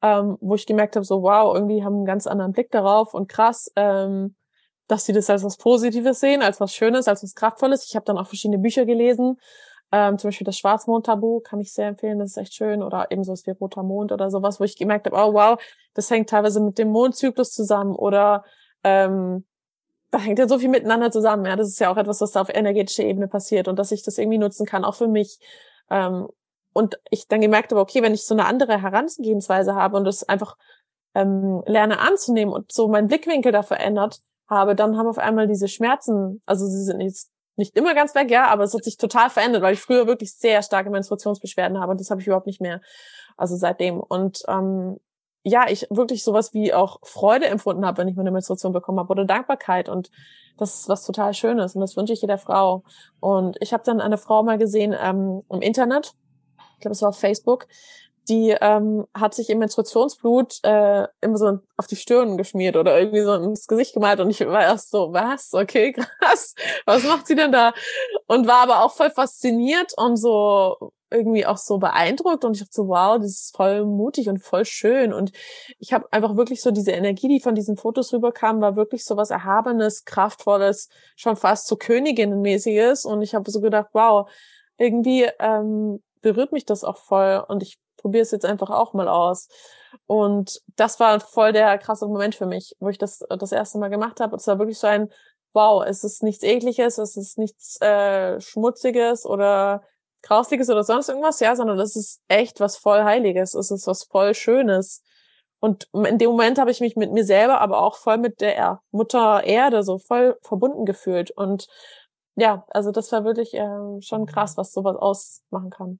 ähm, 0.01 0.37
wo 0.41 0.55
ich 0.55 0.65
gemerkt 0.65 0.95
habe, 0.95 1.05
so 1.05 1.21
wow, 1.21 1.53
irgendwie 1.55 1.83
haben 1.83 1.95
einen 1.95 2.05
ganz 2.05 2.27
anderen 2.27 2.53
Blick 2.53 2.71
darauf 2.71 3.13
und 3.13 3.29
krass, 3.29 3.71
ähm, 3.75 4.35
dass 4.87 5.05
sie 5.05 5.13
das 5.13 5.29
als 5.29 5.43
was 5.43 5.57
Positives 5.57 6.19
sehen, 6.19 6.41
als 6.41 6.59
was 6.59 6.73
Schönes, 6.73 7.07
als 7.07 7.21
was 7.21 7.35
Kraftvolles. 7.35 7.85
Ich 7.87 7.95
habe 7.95 8.05
dann 8.05 8.17
auch 8.17 8.27
verschiedene 8.27 8.57
Bücher 8.57 8.85
gelesen, 8.85 9.37
ähm, 9.91 10.19
zum 10.19 10.27
Beispiel 10.27 10.45
das 10.45 10.57
Schwarzmond-Tabu 10.57 11.39
kann 11.39 11.59
ich 11.59 11.73
sehr 11.73 11.87
empfehlen, 11.87 12.19
das 12.19 12.31
ist 12.31 12.37
echt 12.37 12.53
schön. 12.53 12.83
Oder 12.83 13.09
eben 13.11 13.23
so 13.23 13.33
wie 13.33 13.51
Roter 13.51 13.83
Mond 13.83 14.11
oder 14.11 14.29
sowas, 14.29 14.59
wo 14.59 14.63
ich 14.63 14.77
gemerkt 14.77 15.07
habe, 15.07 15.15
oh 15.15 15.33
wow, 15.33 15.59
das 15.93 16.09
hängt 16.11 16.29
teilweise 16.29 16.59
mit 16.59 16.77
dem 16.77 16.89
Mondzyklus 16.89 17.51
zusammen. 17.51 17.95
Oder 17.95 18.43
ähm, 18.83 19.45
da 20.11 20.19
hängt 20.19 20.39
ja 20.39 20.47
so 20.47 20.59
viel 20.59 20.69
miteinander 20.69 21.11
zusammen. 21.11 21.45
Ja, 21.45 21.55
das 21.55 21.67
ist 21.67 21.79
ja 21.79 21.91
auch 21.91 21.97
etwas, 21.97 22.21
was 22.21 22.31
da 22.31 22.41
auf 22.41 22.49
energetischer 22.49 23.03
Ebene 23.03 23.27
passiert 23.27 23.67
und 23.67 23.77
dass 23.77 23.91
ich 23.91 24.03
das 24.03 24.17
irgendwie 24.17 24.37
nutzen 24.37 24.65
kann, 24.65 24.85
auch 24.85 24.95
für 24.95 25.07
mich. 25.07 25.39
Ähm, 25.89 26.27
und 26.73 26.99
ich 27.09 27.27
dann 27.27 27.41
gemerkt 27.41 27.71
habe, 27.71 27.81
okay, 27.81 28.01
wenn 28.01 28.13
ich 28.13 28.25
so 28.25 28.33
eine 28.33 28.45
andere 28.45 28.81
Herangehensweise 28.81 29.75
habe 29.75 29.97
und 29.97 30.05
das 30.05 30.27
einfach 30.27 30.55
ähm, 31.15 31.63
lerne 31.65 31.99
anzunehmen 31.99 32.53
und 32.53 32.71
so 32.71 32.87
meinen 32.87 33.07
Blickwinkel 33.07 33.51
da 33.51 33.63
verändert 33.63 34.21
habe, 34.47 34.75
dann 34.75 34.97
haben 34.97 35.07
auf 35.07 35.17
einmal 35.17 35.47
diese 35.47 35.67
Schmerzen, 35.67 36.41
also 36.45 36.65
sie 36.65 36.83
sind 36.83 37.01
jetzt 37.01 37.31
nicht 37.55 37.75
immer 37.75 37.93
ganz 37.93 38.15
weg, 38.15 38.31
ja, 38.31 38.47
aber 38.47 38.63
es 38.63 38.73
hat 38.73 38.83
sich 38.83 38.97
total 38.97 39.29
verändert, 39.29 39.61
weil 39.61 39.73
ich 39.73 39.81
früher 39.81 40.07
wirklich 40.07 40.33
sehr 40.33 40.63
starke 40.63 40.89
Menstruationsbeschwerden 40.89 41.79
habe 41.79 41.91
und 41.91 41.99
das 41.99 42.09
habe 42.09 42.21
ich 42.21 42.27
überhaupt 42.27 42.47
nicht 42.47 42.61
mehr. 42.61 42.81
Also 43.35 43.55
seitdem. 43.55 43.99
Und 43.99 44.43
ähm, 44.47 44.97
ja, 45.49 45.65
ich 45.67 45.87
wirklich 45.89 46.23
sowas 46.23 46.53
wie 46.53 46.73
auch 46.73 46.99
Freude 47.03 47.47
empfunden 47.47 47.85
habe, 47.85 47.99
wenn 47.99 48.07
ich 48.07 48.15
meine 48.15 48.31
Menstruation 48.31 48.73
bekommen 48.73 48.99
habe 48.99 49.11
oder 49.11 49.25
Dankbarkeit 49.25 49.89
und 49.89 50.09
das 50.57 50.81
ist 50.81 50.89
was 50.89 51.05
total 51.05 51.33
Schönes 51.33 51.75
und 51.75 51.81
das 51.81 51.95
wünsche 51.95 52.13
ich 52.13 52.21
jeder 52.21 52.37
Frau. 52.37 52.83
Und 53.19 53.57
ich 53.61 53.73
habe 53.73 53.83
dann 53.83 54.01
eine 54.01 54.17
Frau 54.17 54.43
mal 54.43 54.57
gesehen 54.57 54.95
ähm, 55.01 55.43
im 55.49 55.61
Internet, 55.61 56.13
ich 56.75 56.81
glaube 56.81 56.93
es 56.93 57.01
war 57.01 57.09
auf 57.09 57.19
Facebook, 57.19 57.67
die 58.29 58.55
ähm, 58.61 59.07
hat 59.13 59.33
sich 59.33 59.49
im 59.49 59.57
Menstruationsblut 59.57 60.59
äh, 60.63 61.07
immer 61.21 61.37
so 61.37 61.59
auf 61.77 61.87
die 61.87 61.95
Stirn 61.95 62.37
geschmiert 62.37 62.77
oder 62.77 62.99
irgendwie 62.99 63.21
so 63.21 63.33
ins 63.33 63.67
Gesicht 63.67 63.95
gemalt 63.95 64.19
und 64.19 64.29
ich 64.29 64.39
war 64.41 64.61
erst 64.61 64.91
so, 64.91 65.11
was? 65.11 65.53
Okay, 65.53 65.93
krass. 66.19 66.53
Was 66.85 67.03
macht 67.05 67.25
sie 67.25 67.35
denn 67.35 67.51
da? 67.51 67.73
Und 68.27 68.47
war 68.47 68.61
aber 68.61 68.83
auch 68.83 68.93
voll 68.93 69.09
fasziniert 69.09 69.93
und 69.97 70.17
so 70.17 70.93
irgendwie 71.11 71.45
auch 71.45 71.57
so 71.57 71.77
beeindruckt 71.77 72.45
und 72.45 72.53
ich 72.53 72.59
dachte 72.59 72.73
so, 72.73 72.87
wow, 72.87 73.17
das 73.17 73.31
ist 73.31 73.55
voll 73.55 73.85
mutig 73.85 74.29
und 74.29 74.39
voll 74.39 74.65
schön. 74.65 75.13
Und 75.13 75.31
ich 75.79 75.93
habe 75.93 76.11
einfach 76.11 76.35
wirklich 76.35 76.61
so 76.61 76.71
diese 76.71 76.91
Energie, 76.91 77.27
die 77.27 77.39
von 77.39 77.55
diesen 77.55 77.77
Fotos 77.77 78.13
rüberkam, 78.13 78.61
war 78.61 78.75
wirklich 78.75 79.03
so 79.05 79.17
was 79.17 79.31
Erhabenes, 79.31 80.05
Kraftvolles, 80.05 80.89
schon 81.15 81.35
fast 81.35 81.67
so 81.67 81.75
Königinnenmäßiges. 81.75 83.05
Und 83.05 83.21
ich 83.21 83.33
habe 83.33 83.49
so 83.49 83.61
gedacht, 83.61 83.87
wow, 83.93 84.29
irgendwie 84.77 85.27
ähm, 85.39 86.03
berührt 86.21 86.51
mich 86.51 86.65
das 86.65 86.83
auch 86.83 86.97
voll 86.97 87.43
und 87.47 87.63
ich 87.63 87.79
probiere 87.97 88.23
es 88.23 88.31
jetzt 88.31 88.45
einfach 88.45 88.69
auch 88.69 88.93
mal 88.93 89.07
aus. 89.07 89.47
Und 90.05 90.61
das 90.75 90.99
war 90.99 91.19
voll 91.19 91.53
der 91.53 91.77
krasse 91.77 92.07
Moment 92.07 92.35
für 92.35 92.45
mich, 92.45 92.75
wo 92.79 92.89
ich 92.89 92.97
das 92.97 93.25
das 93.27 93.51
erste 93.51 93.79
Mal 93.79 93.89
gemacht 93.89 94.19
habe. 94.19 94.35
Es 94.35 94.47
war 94.47 94.59
wirklich 94.59 94.77
so 94.77 94.87
ein, 94.87 95.09
wow, 95.53 95.83
es 95.85 96.03
ist 96.03 96.23
nichts 96.23 96.43
ekliges, 96.43 96.97
es 96.97 97.17
ist 97.17 97.37
nichts 97.37 97.81
äh, 97.81 98.39
schmutziges 98.39 99.25
oder 99.25 99.83
Grausliches 100.21 100.69
oder 100.69 100.83
sonst 100.83 101.09
irgendwas, 101.09 101.39
ja, 101.39 101.55
sondern 101.55 101.77
das 101.77 101.95
ist 101.95 102.21
echt 102.27 102.59
was 102.59 102.77
voll 102.77 103.03
Heiliges, 103.03 103.53
es 103.53 103.71
ist 103.71 103.87
was 103.87 104.03
voll 104.03 104.33
Schönes. 104.33 105.03
Und 105.59 105.89
in 105.93 106.17
dem 106.17 106.31
Moment 106.31 106.57
habe 106.57 106.71
ich 106.71 106.79
mich 106.79 106.95
mit 106.95 107.11
mir 107.11 107.25
selber, 107.25 107.59
aber 107.61 107.81
auch 107.81 107.97
voll 107.97 108.17
mit 108.17 108.39
der 108.39 108.81
Mutter 108.91 109.43
Erde 109.43 109.83
so 109.83 109.97
voll 109.97 110.37
verbunden 110.41 110.85
gefühlt. 110.85 111.31
Und 111.31 111.67
ja, 112.35 112.65
also 112.69 112.91
das 112.91 113.11
war 113.11 113.25
wirklich 113.25 113.53
äh, 113.53 114.01
schon 114.01 114.25
krass, 114.25 114.55
was 114.55 114.71
sowas 114.71 114.95
ausmachen 114.95 115.69
kann. 115.69 115.99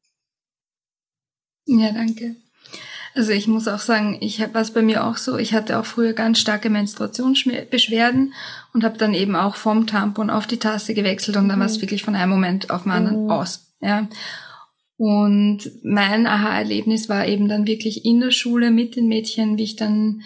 Ja, 1.66 1.92
danke. 1.92 2.36
Also 3.16 3.32
ich 3.32 3.48
muss 3.48 3.68
auch 3.68 3.80
sagen, 3.80 4.18
ich 4.22 4.40
war 4.40 4.62
es 4.62 4.72
bei 4.72 4.82
mir 4.82 5.04
auch 5.04 5.18
so, 5.18 5.38
ich 5.38 5.54
hatte 5.54 5.80
auch 5.80 5.86
früher 5.86 6.14
ganz 6.14 6.40
starke 6.40 6.70
Menstruationsbeschwerden 6.70 8.34
und 8.74 8.84
habe 8.84 8.98
dann 8.98 9.14
eben 9.14 9.36
auch 9.36 9.56
vom 9.56 9.88
Tampon 9.88 10.30
auf 10.30 10.48
die 10.48 10.60
Tasse 10.60 10.94
gewechselt 10.94 11.36
und 11.36 11.50
dann 11.50 11.58
mhm. 11.58 11.62
war 11.62 11.68
es 11.68 11.82
wirklich 11.82 12.04
von 12.04 12.16
einem 12.16 12.32
Moment 12.32 12.70
auf 12.70 12.84
den 12.84 12.92
anderen 12.92 13.26
mhm. 13.26 13.32
aus. 13.32 13.69
Ja. 13.82 14.08
Und 14.98 15.72
mein 15.84 16.28
Aha-Erlebnis 16.28 17.08
war 17.08 17.26
eben 17.26 17.48
dann 17.48 17.66
wirklich 17.66 18.04
in 18.04 18.20
der 18.20 18.32
Schule 18.32 18.70
mit 18.70 18.98
den 18.98 19.08
Mädchen, 19.08 19.58
wie 19.58 19.64
ich 19.64 19.76
dann 19.78 20.24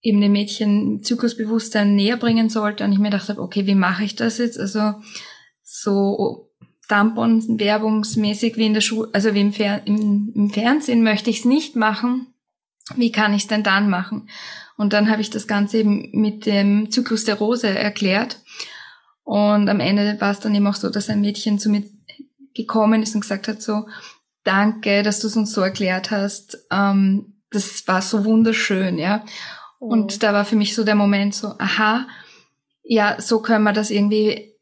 eben 0.00 0.20
dem 0.20 0.32
Mädchen 0.32 1.02
Zyklusbewusstsein 1.02 1.94
näher 1.94 2.16
bringen 2.16 2.48
sollte 2.48 2.84
und 2.84 2.92
ich 2.92 2.98
mir 2.98 3.10
gedacht 3.10 3.28
habe, 3.28 3.40
okay, 3.40 3.66
wie 3.66 3.74
mache 3.74 4.04
ich 4.04 4.16
das 4.16 4.38
jetzt? 4.38 4.58
Also 4.58 4.94
so 5.62 6.50
Tampons 6.88 7.46
werbungsmäßig 7.48 8.56
wie 8.56 8.66
in 8.66 8.74
der 8.74 8.80
Schule, 8.80 9.08
also 9.12 9.34
wie 9.34 9.40
im, 9.40 9.52
Fer 9.52 9.82
im, 9.86 10.32
im 10.34 10.50
Fernsehen 10.50 11.02
möchte 11.02 11.30
ich 11.30 11.40
es 11.40 11.44
nicht 11.44 11.76
machen. 11.76 12.28
Wie 12.96 13.12
kann 13.12 13.34
ich 13.34 13.42
es 13.42 13.48
denn 13.48 13.62
dann 13.62 13.90
machen? 13.90 14.28
Und 14.76 14.94
dann 14.94 15.10
habe 15.10 15.20
ich 15.20 15.28
das 15.28 15.46
Ganze 15.46 15.78
eben 15.78 16.10
mit 16.12 16.46
dem 16.46 16.90
Zyklus 16.90 17.24
der 17.24 17.34
Rose 17.34 17.68
erklärt. 17.68 18.40
Und 19.24 19.68
am 19.68 19.80
Ende 19.80 20.18
war 20.20 20.30
es 20.30 20.40
dann 20.40 20.54
eben 20.54 20.66
auch 20.66 20.74
so, 20.74 20.88
dass 20.88 21.10
ein 21.10 21.20
Mädchen 21.20 21.58
zu 21.58 21.68
mir 21.68 21.82
gekommen 22.58 23.02
ist 23.02 23.14
und 23.14 23.22
gesagt 23.22 23.48
hat 23.48 23.62
so, 23.62 23.86
danke, 24.44 25.02
dass 25.02 25.20
du 25.20 25.28
es 25.28 25.36
uns 25.36 25.52
so 25.52 25.60
erklärt 25.60 26.10
hast. 26.10 26.66
Ähm, 26.70 27.34
das 27.50 27.86
war 27.88 28.02
so 28.02 28.24
wunderschön, 28.24 28.98
ja. 28.98 29.24
Und 29.78 30.16
mhm. 30.16 30.18
da 30.20 30.32
war 30.32 30.44
für 30.44 30.56
mich 30.56 30.74
so 30.74 30.84
der 30.84 30.94
Moment 30.94 31.34
so, 31.34 31.54
aha, 31.58 32.06
ja, 32.82 33.20
so 33.20 33.40
können 33.40 33.64
wir 33.64 33.72
das 33.72 33.90
irgendwie, 33.90 34.54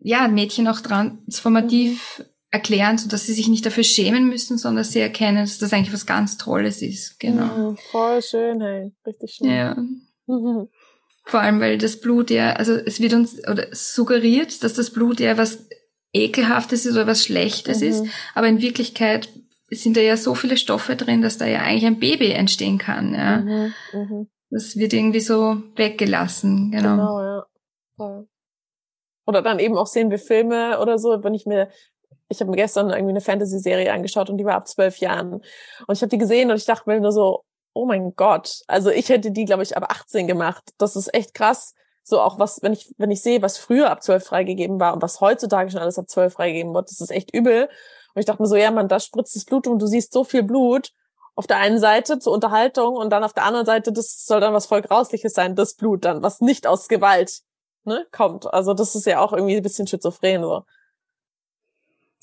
ja, 0.00 0.28
Mädchen 0.28 0.68
auch 0.68 0.80
transformativ 0.80 2.18
mhm. 2.18 2.24
erklären, 2.50 2.98
so 2.98 3.08
dass 3.08 3.26
sie 3.26 3.34
sich 3.34 3.48
nicht 3.48 3.66
dafür 3.66 3.84
schämen 3.84 4.28
müssen, 4.28 4.58
sondern 4.58 4.82
dass 4.82 4.92
sie 4.92 5.00
erkennen, 5.00 5.44
dass 5.44 5.58
das 5.58 5.72
eigentlich 5.72 5.92
was 5.92 6.06
ganz 6.06 6.38
Tolles 6.38 6.82
ist. 6.82 7.20
Genau. 7.20 7.70
Mhm, 7.70 7.76
voll 7.90 8.22
schön, 8.22 8.60
hey. 8.60 8.92
Richtig 9.06 9.34
schön. 9.34 9.50
Ja. 9.50 9.76
Mhm. 10.26 10.68
Vor 11.26 11.40
allem, 11.40 11.58
weil 11.58 11.78
das 11.78 12.00
Blut 12.00 12.30
ja, 12.30 12.52
also 12.52 12.74
es 12.74 13.00
wird 13.00 13.14
uns 13.14 13.38
oder 13.48 13.68
suggeriert, 13.72 14.62
dass 14.62 14.74
das 14.74 14.90
Blut 14.90 15.20
ja 15.20 15.38
was 15.38 15.66
Ekelhaftes 16.14 16.86
ist 16.86 16.94
oder 16.94 17.06
was 17.06 17.24
Schlechtes 17.24 17.80
mhm. 17.80 17.88
ist, 17.88 18.04
aber 18.34 18.46
in 18.48 18.62
Wirklichkeit 18.62 19.28
sind 19.70 19.96
da 19.96 20.00
ja 20.00 20.16
so 20.16 20.34
viele 20.34 20.56
Stoffe 20.56 20.96
drin, 20.96 21.20
dass 21.20 21.38
da 21.38 21.46
ja 21.46 21.60
eigentlich 21.60 21.86
ein 21.86 21.98
Baby 21.98 22.30
entstehen 22.30 22.78
kann. 22.78 23.14
Ja. 23.14 23.38
Mhm. 23.38 23.74
Mhm. 23.92 24.28
Das 24.50 24.76
wird 24.76 24.92
irgendwie 24.92 25.20
so 25.20 25.62
weggelassen, 25.74 26.70
genau. 26.70 26.96
Genau, 26.96 27.20
ja. 27.20 27.46
Voll. 27.96 28.28
Oder 29.26 29.42
dann 29.42 29.58
eben 29.58 29.76
auch 29.76 29.86
sehen 29.86 30.10
wir 30.10 30.18
Filme 30.18 30.78
oder 30.80 30.98
so, 30.98 31.24
wenn 31.24 31.34
ich 31.34 31.46
mir, 31.46 31.68
ich 32.28 32.40
habe 32.40 32.50
mir 32.50 32.56
gestern 32.56 32.90
irgendwie 32.90 33.10
eine 33.10 33.20
Fantasy-Serie 33.20 33.92
angeschaut 33.92 34.30
und 34.30 34.36
die 34.36 34.44
war 34.44 34.54
ab 34.54 34.68
zwölf 34.68 34.98
Jahren. 34.98 35.34
Und 35.34 35.92
ich 35.92 36.02
habe 36.02 36.10
die 36.10 36.18
gesehen 36.18 36.50
und 36.50 36.56
ich 36.56 36.66
dachte 36.66 36.88
mir 36.88 37.00
nur 37.00 37.12
so, 37.12 37.42
oh 37.72 37.86
mein 37.86 38.14
Gott. 38.14 38.60
Also 38.68 38.90
ich 38.90 39.08
hätte 39.08 39.32
die, 39.32 39.44
glaube 39.44 39.62
ich, 39.62 39.76
ab 39.76 39.90
18 39.90 40.26
gemacht. 40.26 40.62
Das 40.78 40.94
ist 40.94 41.12
echt 41.12 41.34
krass. 41.34 41.74
So 42.06 42.20
auch 42.20 42.38
was, 42.38 42.62
wenn 42.62 42.74
ich, 42.74 42.94
wenn 42.98 43.10
ich 43.10 43.22
sehe, 43.22 43.42
was 43.42 43.56
früher 43.58 43.90
ab 43.90 44.02
zwölf 44.02 44.24
freigegeben 44.24 44.78
war 44.78 44.92
und 44.92 45.02
was 45.02 45.20
heutzutage 45.20 45.70
schon 45.70 45.80
alles 45.80 45.98
ab 45.98 46.08
zwölf 46.08 46.34
freigegeben 46.34 46.74
wird, 46.74 46.90
das 46.90 47.00
ist 47.00 47.10
echt 47.10 47.34
übel. 47.34 47.68
Und 48.14 48.20
ich 48.20 48.26
dachte 48.26 48.42
mir 48.42 48.48
so, 48.48 48.56
ja, 48.56 48.70
man, 48.70 48.88
da 48.88 49.00
spritzt 49.00 49.34
das 49.34 49.46
Blut 49.46 49.66
und 49.66 49.80
du 49.80 49.86
siehst 49.86 50.12
so 50.12 50.22
viel 50.22 50.42
Blut 50.42 50.92
auf 51.34 51.46
der 51.46 51.56
einen 51.56 51.78
Seite 51.78 52.18
zur 52.18 52.32
Unterhaltung 52.32 52.94
und 52.94 53.10
dann 53.10 53.24
auf 53.24 53.32
der 53.32 53.44
anderen 53.44 53.66
Seite, 53.66 53.92
das 53.92 54.24
soll 54.26 54.40
dann 54.40 54.54
was 54.54 54.66
voll 54.66 54.82
Grausliches 54.82 55.32
sein, 55.32 55.56
das 55.56 55.74
Blut 55.74 56.04
dann, 56.04 56.22
was 56.22 56.40
nicht 56.40 56.66
aus 56.66 56.88
Gewalt 56.88 57.40
ne, 57.84 58.06
kommt. 58.12 58.52
Also 58.52 58.74
das 58.74 58.94
ist 58.94 59.06
ja 59.06 59.20
auch 59.20 59.32
irgendwie 59.32 59.56
ein 59.56 59.62
bisschen 59.62 59.86
schizophren 59.86 60.42
so. 60.42 60.64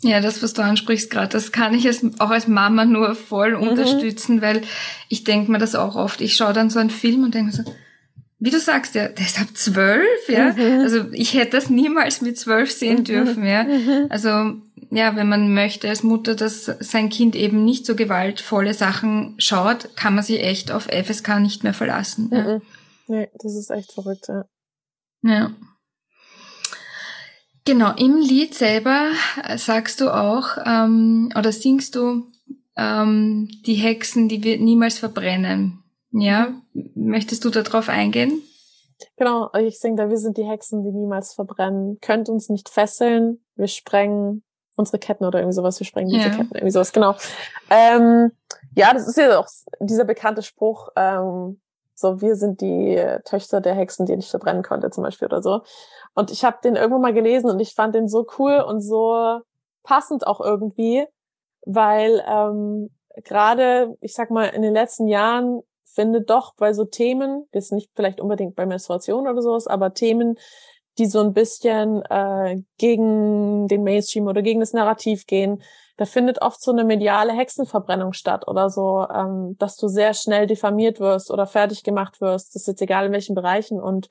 Ja, 0.04 0.20
das, 0.20 0.42
was 0.42 0.54
du 0.54 0.64
ansprichst 0.64 1.12
gerade, 1.12 1.30
das 1.30 1.52
kann 1.52 1.76
ich 1.76 1.86
als, 1.86 2.04
auch 2.20 2.32
als 2.32 2.48
Mama 2.48 2.86
nur 2.86 3.14
voll 3.14 3.58
mhm. 3.58 3.68
unterstützen, 3.68 4.42
weil 4.42 4.64
ich 5.10 5.24
denke 5.24 5.52
mir 5.52 5.60
das 5.60 5.76
auch 5.76 5.96
oft. 5.96 6.22
Ich 6.22 6.36
schaue 6.36 6.54
dann 6.54 6.70
so 6.70 6.80
einen 6.80 6.90
Film 6.90 7.24
und 7.24 7.36
denke 7.36 7.56
mir 7.56 7.64
so, 7.64 7.72
wie 8.44 8.50
du 8.50 8.60
sagst, 8.60 8.96
ja, 8.96 9.08
der 9.08 9.24
ist 9.24 9.40
ab 9.40 9.50
zwölf, 9.54 10.28
ja. 10.28 10.52
Mhm. 10.54 10.82
Also 10.82 11.06
ich 11.12 11.36
hätte 11.36 11.52
das 11.52 11.70
niemals 11.70 12.22
mit 12.22 12.40
zwölf 12.40 12.72
sehen 12.72 13.00
mhm. 13.00 13.04
dürfen, 13.04 13.46
ja. 13.46 13.64
Mhm. 13.64 14.08
Also 14.10 14.30
ja, 14.90 15.16
wenn 15.16 15.30
man 15.30 15.54
möchte 15.54 15.88
als 15.88 16.02
Mutter, 16.02 16.34
dass 16.36 16.66
sein 16.66 17.10
Kind 17.10 17.36
eben 17.36 17.64
nicht 17.64 17.86
so 17.86 17.96
gewaltvolle 17.96 18.74
Sachen 18.74 19.36
schaut, 19.38 19.96
kann 19.96 20.16
man 20.16 20.24
sich 20.24 20.42
echt 20.42 20.72
auf 20.72 20.88
FSK 20.88 21.40
nicht 21.40 21.64
mehr 21.64 21.76
verlassen. 21.76 22.30
Ja. 22.34 22.56
Mhm. 22.56 22.62
Nee, 23.08 23.30
das 23.42 23.56
ist 23.56 23.70
echt 23.70 23.92
verrückt, 23.92 24.28
ja. 24.28 24.46
Ja. 25.22 25.52
Genau, 27.64 27.94
im 27.96 28.18
Lied 28.18 28.56
selber 28.56 29.12
sagst 29.58 30.02
du 30.02 30.10
auch, 30.10 30.58
ähm, 30.66 31.32
oder 31.38 31.52
singst 31.52 31.94
du, 31.94 32.26
ähm, 32.76 33.50
die 33.68 33.76
Hexen, 33.76 34.28
die 34.30 34.44
wir 34.44 34.58
niemals 34.58 34.98
verbrennen. 34.98 35.81
Ja, 36.12 36.54
möchtest 36.74 37.46
du 37.46 37.50
darauf 37.50 37.90
eingehen? 37.90 38.42
Genau, 39.18 39.50
ich 39.54 39.80
singe 39.80 39.96
da, 39.96 40.10
wir 40.10 40.18
sind 40.18 40.38
die 40.38 40.46
Hexen, 40.46 40.84
die 40.84 40.92
niemals 40.92 41.34
verbrennen. 41.34 42.00
Könnt 42.02 42.30
uns 42.30 42.50
nicht 42.50 42.70
fesseln, 42.70 43.44
wir 43.56 43.68
sprengen 43.68 44.44
unsere 44.76 45.00
Ketten 45.00 45.26
oder 45.26 45.40
irgendwie 45.40 45.56
sowas, 45.56 45.80
wir 45.80 45.86
sprengen 45.86 46.10
diese 46.10 46.30
ja. 46.30 46.36
Ketten, 46.36 46.54
irgendwie 46.54 46.72
sowas, 46.72 46.94
genau. 46.94 47.16
Ähm, 47.70 48.32
ja, 48.76 48.94
das 48.94 49.08
ist 49.08 49.18
ja 49.18 49.40
auch 49.40 49.48
dieser 49.80 50.06
bekannte 50.06 50.44
Spruch, 50.44 50.90
ähm, 50.96 51.62
so 51.94 52.22
wir 52.22 52.36
sind 52.36 52.62
die 52.62 53.02
Töchter 53.26 53.62
der 53.62 53.76
Hexen, 53.76 54.06
die 54.06 54.16
nicht 54.16 54.30
verbrennen 54.30 54.64
konnte, 54.64 54.90
zum 54.90 55.04
Beispiel 55.04 55.28
oder 55.28 55.42
so. 55.42 55.62
Und 56.14 56.32
ich 56.32 56.44
habe 56.44 56.58
den 56.64 56.76
irgendwo 56.76 57.00
mal 57.00 57.14
gelesen 57.14 57.50
und 57.50 57.60
ich 57.60 57.74
fand 57.74 57.96
den 57.96 58.08
so 58.08 58.26
cool 58.38 58.60
und 58.60 58.82
so 58.82 59.40
passend 59.84 60.26
auch 60.26 60.42
irgendwie, 60.42 61.06
weil 61.66 62.24
ähm, 62.28 62.90
gerade, 63.24 63.96
ich 64.02 64.14
sag 64.14 64.32
mal, 64.32 64.46
in 64.46 64.62
den 64.62 64.74
letzten 64.74 65.08
Jahren 65.08 65.62
findet 65.94 66.30
doch 66.30 66.56
bei 66.56 66.74
so 66.74 66.86
Themen, 66.86 67.48
jetzt 67.54 67.72
nicht 67.72 67.90
vielleicht 67.96 68.22
unbedingt 68.22 68.56
bei 68.56 68.66
Menstruation 68.66 69.28
oder 69.28 69.42
sowas, 69.42 69.68
aber 69.68 69.94
Themen, 69.94 70.38
die 70.98 71.06
so 71.06 71.22
ein 71.22 71.34
bisschen 71.34 72.02
äh, 72.04 72.62
gegen 72.78 73.68
den 73.68 73.84
Mainstream 73.84 74.28
oder 74.28 74.42
gegen 74.42 74.60
das 74.60 74.74
Narrativ 74.74 75.26
gehen, 75.26 75.62
da 75.98 76.06
findet 76.06 76.42
oft 76.42 76.62
so 76.62 76.72
eine 76.72 76.84
mediale 76.84 77.34
Hexenverbrennung 77.34 78.14
statt 78.14 78.48
oder 78.48 78.70
so, 78.70 79.06
ähm, 79.14 79.56
dass 79.60 79.78
du 79.78 79.88
sehr 79.88 80.14
schnell 80.14 80.48
diffamiert 80.48 81.00
wirst 81.00 81.30
oder 81.30 81.46
fertig 81.46 81.84
gemacht 81.84 82.22
wirst. 82.22 82.56
Das 82.56 82.64
ist 82.64 82.68
jetzt 82.68 82.82
egal 82.82 83.06
in 83.06 83.12
welchen 83.12 83.36
Bereichen 83.36 83.80
und 83.80 84.10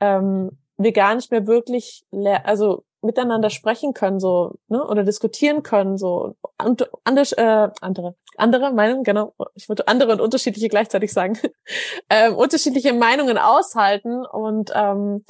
ähm, 0.00 0.58
wir 0.76 0.92
gar 0.92 1.14
nicht 1.14 1.30
mehr 1.30 1.46
wirklich, 1.46 2.04
also 2.44 2.84
miteinander 3.02 3.50
sprechen 3.50 3.94
können, 3.94 4.20
so, 4.20 4.54
ne, 4.68 4.84
oder 4.84 5.04
diskutieren 5.04 5.62
können, 5.62 5.96
so, 5.96 6.36
und, 6.62 6.88
anders, 7.04 7.32
äh, 7.32 7.68
andere, 7.80 8.16
andere 8.36 8.72
Meinungen, 8.72 9.04
genau, 9.04 9.34
ich 9.54 9.68
wollte 9.68 9.88
andere 9.88 10.12
und 10.12 10.20
unterschiedliche 10.20 10.68
gleichzeitig 10.68 11.12
sagen, 11.12 11.38
ähm, 12.10 12.34
unterschiedliche 12.34 12.92
Meinungen 12.92 13.38
aushalten 13.38 14.24
und 14.24 14.70
ähm, 14.74 15.24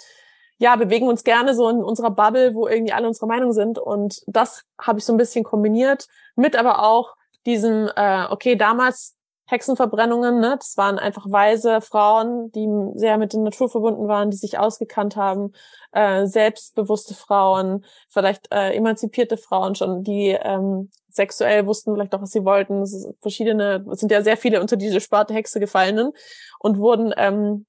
ja, 0.58 0.76
bewegen 0.76 1.08
uns 1.08 1.24
gerne 1.24 1.54
so 1.54 1.68
in 1.68 1.82
unserer 1.82 2.10
Bubble, 2.10 2.54
wo 2.54 2.68
irgendwie 2.68 2.92
alle 2.92 3.08
unsere 3.08 3.26
Meinungen 3.26 3.52
sind. 3.52 3.78
Und 3.80 4.22
das 4.28 4.62
habe 4.80 5.00
ich 5.00 5.04
so 5.04 5.12
ein 5.12 5.16
bisschen 5.16 5.42
kombiniert 5.42 6.06
mit 6.36 6.54
aber 6.54 6.84
auch 6.84 7.16
diesem, 7.46 7.90
äh, 7.96 8.26
okay, 8.30 8.54
damals 8.54 9.16
Hexenverbrennungen, 9.52 10.40
ne? 10.40 10.56
Das 10.58 10.78
waren 10.78 10.98
einfach 10.98 11.26
weise 11.30 11.82
Frauen, 11.82 12.50
die 12.52 12.66
sehr 12.94 13.18
mit 13.18 13.34
der 13.34 13.40
Natur 13.40 13.68
verbunden 13.68 14.08
waren, 14.08 14.30
die 14.30 14.36
sich 14.38 14.58
ausgekannt 14.58 15.14
haben, 15.14 15.52
äh, 15.92 16.26
selbstbewusste 16.26 17.12
Frauen, 17.12 17.84
vielleicht 18.08 18.50
äh, 18.50 18.74
emanzipierte 18.74 19.36
Frauen 19.36 19.74
schon, 19.74 20.02
die 20.02 20.30
ähm, 20.30 20.90
sexuell 21.10 21.66
wussten 21.66 21.92
vielleicht 21.92 22.14
auch, 22.14 22.22
was 22.22 22.30
sie 22.30 22.46
wollten. 22.46 22.80
Es 22.80 23.06
verschiedene, 23.20 23.84
es 23.92 24.00
sind 24.00 24.10
ja 24.10 24.22
sehr 24.22 24.38
viele 24.38 24.58
unter 24.58 24.76
diese 24.76 25.02
Sparte 25.02 25.34
Hexe 25.34 25.60
gefallenen 25.60 26.12
und 26.58 26.78
wurden 26.78 27.12
ähm, 27.18 27.66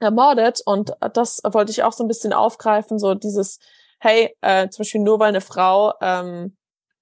ermordet. 0.00 0.62
Und 0.64 0.92
das 1.12 1.42
wollte 1.44 1.70
ich 1.70 1.82
auch 1.82 1.92
so 1.92 2.02
ein 2.02 2.08
bisschen 2.08 2.32
aufgreifen, 2.32 2.98
so 2.98 3.14
dieses, 3.14 3.58
hey, 4.00 4.34
äh, 4.40 4.70
zum 4.70 4.84
Beispiel 4.84 5.02
nur 5.02 5.20
weil 5.20 5.28
eine 5.28 5.42
Frau 5.42 5.92
ähm, 6.00 6.56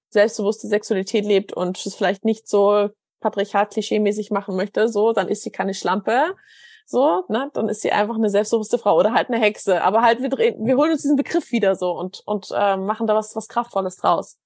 selbstbewusste 0.09 0.67
Sexualität 0.67 1.23
lebt 1.23 1.53
und 1.53 1.85
es 1.85 1.95
vielleicht 1.95 2.25
nicht 2.25 2.49
so 2.49 2.89
patriarchat 3.25 3.71
klischeemäßig 3.71 4.31
machen 4.31 4.55
möchte, 4.55 4.87
so, 4.87 5.13
dann 5.13 5.27
ist 5.27 5.43
sie 5.43 5.51
keine 5.51 5.73
Schlampe. 5.73 6.35
So, 6.87 7.23
ne, 7.29 7.49
dann 7.53 7.67
ist 7.67 7.81
sie 7.81 7.91
einfach 7.91 8.15
eine 8.15 8.29
selbstbewusste 8.29 8.77
Frau 8.77 8.95
oder 8.95 9.13
halt 9.13 9.29
eine 9.29 9.39
Hexe. 9.39 9.83
Aber 9.83 10.01
halt, 10.03 10.21
wir 10.21 10.29
drehen, 10.29 10.63
wir 10.65 10.77
holen 10.77 10.91
uns 10.91 11.01
diesen 11.01 11.15
Begriff 11.15 11.51
wieder 11.51 11.75
so 11.75 11.91
und, 11.91 12.21
und 12.25 12.49
äh, 12.55 12.77
machen 12.77 13.07
da 13.07 13.15
was, 13.15 13.35
was 13.35 13.47
Kraftvolles 13.47 13.97
draus. 13.97 14.37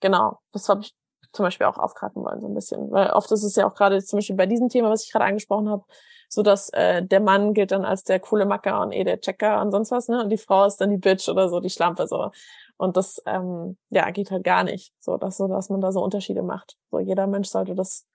Genau. 0.00 0.38
Das 0.52 0.68
habe 0.68 0.82
ich 0.82 0.94
zum 1.32 1.44
Beispiel 1.44 1.66
auch 1.66 1.78
aufgreifen 1.78 2.22
wollen, 2.22 2.40
so 2.40 2.46
ein 2.48 2.54
bisschen. 2.54 2.90
Weil 2.90 3.10
oft 3.10 3.30
ist 3.32 3.42
es 3.42 3.56
ja 3.56 3.66
auch 3.66 3.74
gerade 3.74 4.02
zum 4.04 4.18
Beispiel 4.18 4.36
bei 4.36 4.46
diesem 4.46 4.68
Thema, 4.68 4.90
was 4.90 5.04
ich 5.04 5.12
gerade 5.12 5.24
angesprochen 5.24 5.70
habe, 5.70 5.84
so 6.28 6.42
dass 6.42 6.68
äh, 6.70 7.02
der 7.02 7.20
Mann 7.20 7.54
gilt 7.54 7.72
dann 7.72 7.86
als 7.86 8.04
der 8.04 8.20
coole 8.20 8.44
Macker 8.44 8.82
und 8.82 8.92
eh 8.92 9.04
der 9.04 9.20
Checker 9.20 9.60
und 9.62 9.70
sonst 9.72 9.90
was, 9.90 10.08
ne? 10.08 10.22
Und 10.22 10.28
die 10.30 10.36
Frau 10.38 10.66
ist 10.66 10.76
dann 10.76 10.90
die 10.90 10.98
Bitch 10.98 11.28
oder 11.28 11.48
so, 11.48 11.60
die 11.60 11.70
Schlampe 11.70 12.06
so. 12.06 12.30
Und 12.76 12.96
das 12.96 13.22
ähm, 13.26 13.78
ja 13.90 14.10
geht 14.10 14.30
halt 14.30 14.44
gar 14.44 14.62
nicht. 14.62 14.92
So, 15.00 15.16
dass 15.16 15.38
so, 15.38 15.48
dass 15.48 15.70
man 15.70 15.80
da 15.80 15.90
so 15.90 16.02
Unterschiede 16.02 16.42
macht. 16.42 16.76
So 16.90 16.98
jeder 16.98 17.26
Mensch 17.26 17.48
sollte 17.48 17.74
das 17.74 18.06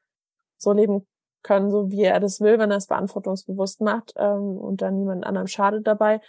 so 0.64 0.72
leben 0.72 1.06
können, 1.44 1.70
so 1.70 1.92
wie 1.92 2.04
er 2.04 2.20
das 2.20 2.42
will, 2.42 2.58
wenn 2.58 2.72
er 2.72 2.78
es 2.78 2.88
verantwortungsbewusst 2.88 3.82
macht 3.82 4.14
ähm, 4.16 4.58
und 4.58 4.82
dann 4.82 4.98
niemand 4.98 5.26
anderem 5.26 5.48
schadet 5.48 5.86
dabei. 5.86 6.22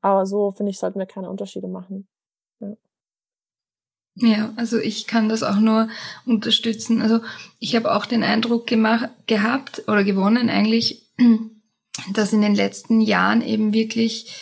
Aber 0.00 0.26
so 0.26 0.52
finde 0.52 0.70
ich, 0.70 0.78
sollten 0.78 0.98
wir 0.98 1.06
keine 1.06 1.30
Unterschiede 1.30 1.68
machen. 1.68 2.08
Ja. 2.60 2.76
Ja, 4.14 4.52
also 4.56 4.78
ich 4.78 5.06
kann 5.06 5.28
das 5.28 5.42
auch 5.42 5.56
nur 5.56 5.88
unterstützen. 6.26 7.00
Also 7.00 7.20
ich 7.58 7.76
habe 7.76 7.94
auch 7.94 8.04
den 8.04 8.22
Eindruck 8.22 8.66
gemacht, 8.66 9.10
gehabt 9.26 9.84
oder 9.88 10.04
gewonnen 10.04 10.50
eigentlich, 10.50 11.10
dass 12.12 12.32
in 12.32 12.42
den 12.42 12.54
letzten 12.54 13.00
Jahren 13.00 13.42
eben 13.42 13.72
wirklich 13.72 14.36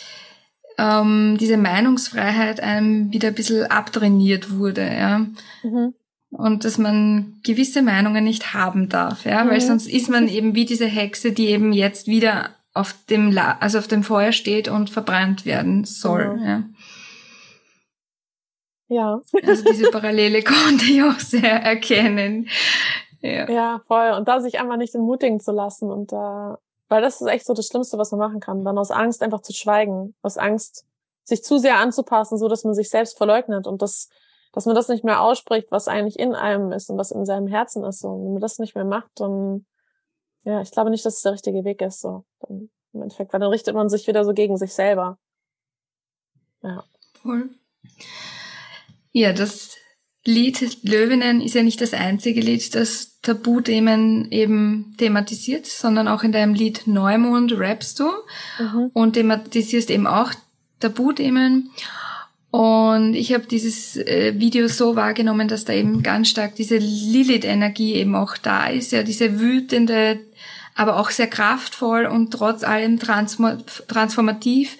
ähm, 0.77 1.37
diese 1.39 1.57
Meinungsfreiheit 1.57 2.59
einem 2.59 3.11
wieder 3.11 3.29
ein 3.29 3.35
bisschen 3.35 3.65
abtrainiert 3.65 4.57
wurde, 4.57 4.81
ja. 4.81 5.19
Mhm. 5.63 5.93
Und 6.31 6.63
dass 6.63 6.77
man 6.77 7.39
gewisse 7.43 7.81
Meinungen 7.81 8.23
nicht 8.23 8.53
haben 8.53 8.87
darf, 8.87 9.25
ja, 9.25 9.43
mhm. 9.43 9.49
weil 9.49 9.61
sonst 9.61 9.87
ist 9.87 10.09
man 10.09 10.27
eben 10.27 10.55
wie 10.55 10.65
diese 10.65 10.85
Hexe, 10.85 11.33
die 11.33 11.47
eben 11.47 11.73
jetzt 11.73 12.07
wieder 12.07 12.51
auf 12.73 12.95
dem 13.09 13.31
La 13.31 13.57
also 13.59 13.79
auf 13.79 13.87
dem 13.87 14.03
Feuer 14.03 14.31
steht 14.31 14.69
und 14.69 14.89
verbrannt 14.89 15.45
werden 15.45 15.83
soll. 15.83 16.35
Genau. 16.35 16.45
Ja. 16.45 16.63
Ja. 18.87 19.21
Also 19.45 19.63
diese 19.63 19.89
Parallele 19.89 20.43
konnte 20.43 20.85
ich 20.85 21.01
auch 21.01 21.19
sehr 21.19 21.63
erkennen. 21.63 22.49
Ja. 23.21 23.49
Ja, 23.49 23.81
voll. 23.87 24.11
Und 24.11 24.27
da 24.27 24.41
sich 24.41 24.59
einfach 24.59 24.77
nicht 24.77 24.95
entmutigen 24.95 25.39
zu 25.39 25.51
lassen 25.51 25.91
und 25.91 26.11
da, 26.11 26.59
weil 26.89 27.01
das 27.01 27.21
ist 27.21 27.27
echt 27.27 27.45
so 27.45 27.53
das 27.53 27.67
Schlimmste, 27.67 27.97
was 27.97 28.11
man 28.11 28.19
machen 28.19 28.39
kann, 28.39 28.65
dann 28.65 28.77
aus 28.77 28.91
Angst 28.91 29.21
einfach 29.23 29.41
zu 29.41 29.53
schweigen, 29.53 30.13
aus 30.21 30.37
Angst 30.37 30.85
sich 31.23 31.43
zu 31.43 31.57
sehr 31.57 31.77
anzupassen, 31.77 32.37
so 32.37 32.49
dass 32.49 32.63
man 32.63 32.73
sich 32.73 32.89
selbst 32.89 33.17
verleugnet 33.17 33.67
und 33.67 33.81
das, 33.81 34.09
dass 34.53 34.65
man 34.65 34.75
das 34.75 34.89
nicht 34.89 35.03
mehr 35.03 35.21
ausspricht, 35.21 35.67
was 35.71 35.87
eigentlich 35.87 36.19
in 36.19 36.35
einem 36.35 36.71
ist 36.71 36.89
und 36.89 36.97
was 36.97 37.11
in 37.11 37.25
seinem 37.25 37.47
Herzen 37.47 37.83
ist. 37.83 37.99
So, 37.99 38.09
und 38.09 38.25
wenn 38.25 38.31
man 38.33 38.41
das 38.41 38.59
nicht 38.59 38.75
mehr 38.75 38.85
macht, 38.85 39.11
dann, 39.15 39.65
ja, 40.43 40.61
ich 40.61 40.71
glaube 40.71 40.89
nicht, 40.89 41.05
dass 41.05 41.15
es 41.17 41.21
der 41.21 41.33
richtige 41.33 41.63
Weg 41.63 41.81
ist. 41.81 42.01
So, 42.01 42.25
dann, 42.41 42.69
im 42.93 43.01
Endeffekt, 43.01 43.31
weil 43.31 43.39
dann 43.39 43.49
richtet 43.49 43.75
man 43.75 43.89
sich 43.89 44.07
wieder 44.07 44.25
so 44.25 44.33
gegen 44.33 44.57
sich 44.57 44.73
selber. 44.73 45.17
Ja. 46.63 46.83
Voll. 47.21 47.49
Ja, 49.11 49.33
das 49.33 49.75
Lied 50.23 50.83
Löwinnen 50.83 51.41
ist 51.41 51.55
ja 51.55 51.63
nicht 51.63 51.81
das 51.81 51.93
einzige 51.93 52.41
Lied, 52.41 52.75
das 52.75 53.19
Tabuthemen 53.21 54.31
eben 54.31 54.95
thematisiert, 54.97 55.65
sondern 55.65 56.07
auch 56.07 56.23
in 56.23 56.31
deinem 56.31 56.53
Lied 56.53 56.85
Neumond 56.85 57.57
rappst 57.57 57.99
du 57.99 58.09
Mhm. 58.59 58.91
und 58.93 59.13
thematisierst 59.13 59.89
eben 59.89 60.07
auch 60.07 60.31
Tabuthemen. 60.79 61.71
Und 62.51 63.13
ich 63.13 63.33
habe 63.33 63.45
dieses 63.45 63.95
äh, 63.95 64.33
Video 64.37 64.67
so 64.67 64.97
wahrgenommen, 64.97 65.47
dass 65.47 65.63
da 65.63 65.71
eben 65.71 66.03
ganz 66.03 66.27
stark 66.27 66.55
diese 66.55 66.77
Lilith-Energie 66.77 67.95
eben 67.95 68.13
auch 68.13 68.35
da 68.35 68.67
ist, 68.67 68.91
ja, 68.91 69.03
diese 69.03 69.39
wütende, 69.39 70.19
aber 70.75 70.99
auch 70.99 71.11
sehr 71.11 71.27
kraftvoll 71.27 72.05
und 72.05 72.31
trotz 72.31 72.63
allem 72.63 72.99
transform 72.99 73.63
transformativ. 73.87 74.77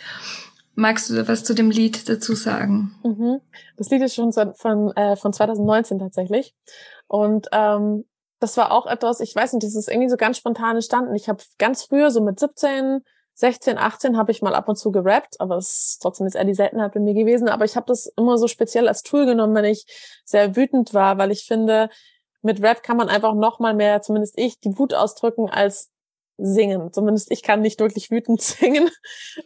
Magst 0.75 1.09
du 1.09 1.27
was 1.27 1.43
zu 1.43 1.53
dem 1.53 1.71
Lied 1.71 2.09
dazu 2.09 2.35
sagen? 2.35 2.93
Mhm. 3.03 3.39
Das 3.77 3.89
Lied 3.89 4.01
ist 4.01 4.15
schon 4.15 4.31
so 4.31 4.51
von, 4.53 4.91
äh, 4.95 5.15
von 5.15 5.31
2019 5.31 5.99
tatsächlich. 5.99 6.53
Und 7.07 7.47
ähm, 7.51 8.05
das 8.39 8.57
war 8.57 8.71
auch 8.71 8.87
etwas, 8.87 9.19
ich 9.19 9.35
weiß 9.35 9.53
nicht, 9.53 9.63
das 9.63 9.75
ist 9.75 9.89
irgendwie 9.89 10.09
so 10.09 10.17
ganz 10.17 10.37
spontan 10.37 10.75
entstanden. 10.75 11.15
Ich 11.15 11.29
habe 11.29 11.43
ganz 11.57 11.83
früher, 11.83 12.09
so 12.09 12.21
mit 12.21 12.39
17, 12.39 13.01
16, 13.41 13.79
18, 13.79 14.17
habe 14.17 14.31
ich 14.31 14.43
mal 14.43 14.53
ab 14.53 14.69
und 14.69 14.75
zu 14.75 14.91
gerappt, 14.91 15.41
aber 15.41 15.57
es 15.57 15.71
ist 15.71 15.99
trotzdem 16.03 16.27
jetzt 16.27 16.35
eher 16.35 16.45
die 16.45 16.53
Seltenheit 16.53 16.93
bei 16.93 16.99
mir 16.99 17.15
gewesen. 17.15 17.49
Aber 17.49 17.65
ich 17.65 17.75
habe 17.75 17.87
das 17.87 18.05
immer 18.15 18.37
so 18.37 18.47
speziell 18.47 18.87
als 18.87 19.01
Tool 19.01 19.25
genommen, 19.25 19.55
wenn 19.55 19.65
ich 19.65 19.87
sehr 20.25 20.55
wütend 20.55 20.93
war, 20.93 21.17
weil 21.17 21.31
ich 21.31 21.45
finde, 21.45 21.89
mit 22.43 22.61
Rap 22.61 22.83
kann 22.83 22.97
man 22.97 23.09
einfach 23.09 23.33
noch 23.33 23.59
mal 23.59 23.73
mehr, 23.73 24.03
zumindest 24.03 24.37
ich, 24.37 24.59
die 24.59 24.77
Wut 24.77 24.93
ausdrücken 24.93 25.49
als 25.49 25.89
singen. 26.37 26.93
Zumindest 26.93 27.31
ich 27.31 27.41
kann 27.41 27.61
nicht 27.61 27.79
wirklich 27.79 28.11
wütend 28.11 28.41
singen. 28.43 28.91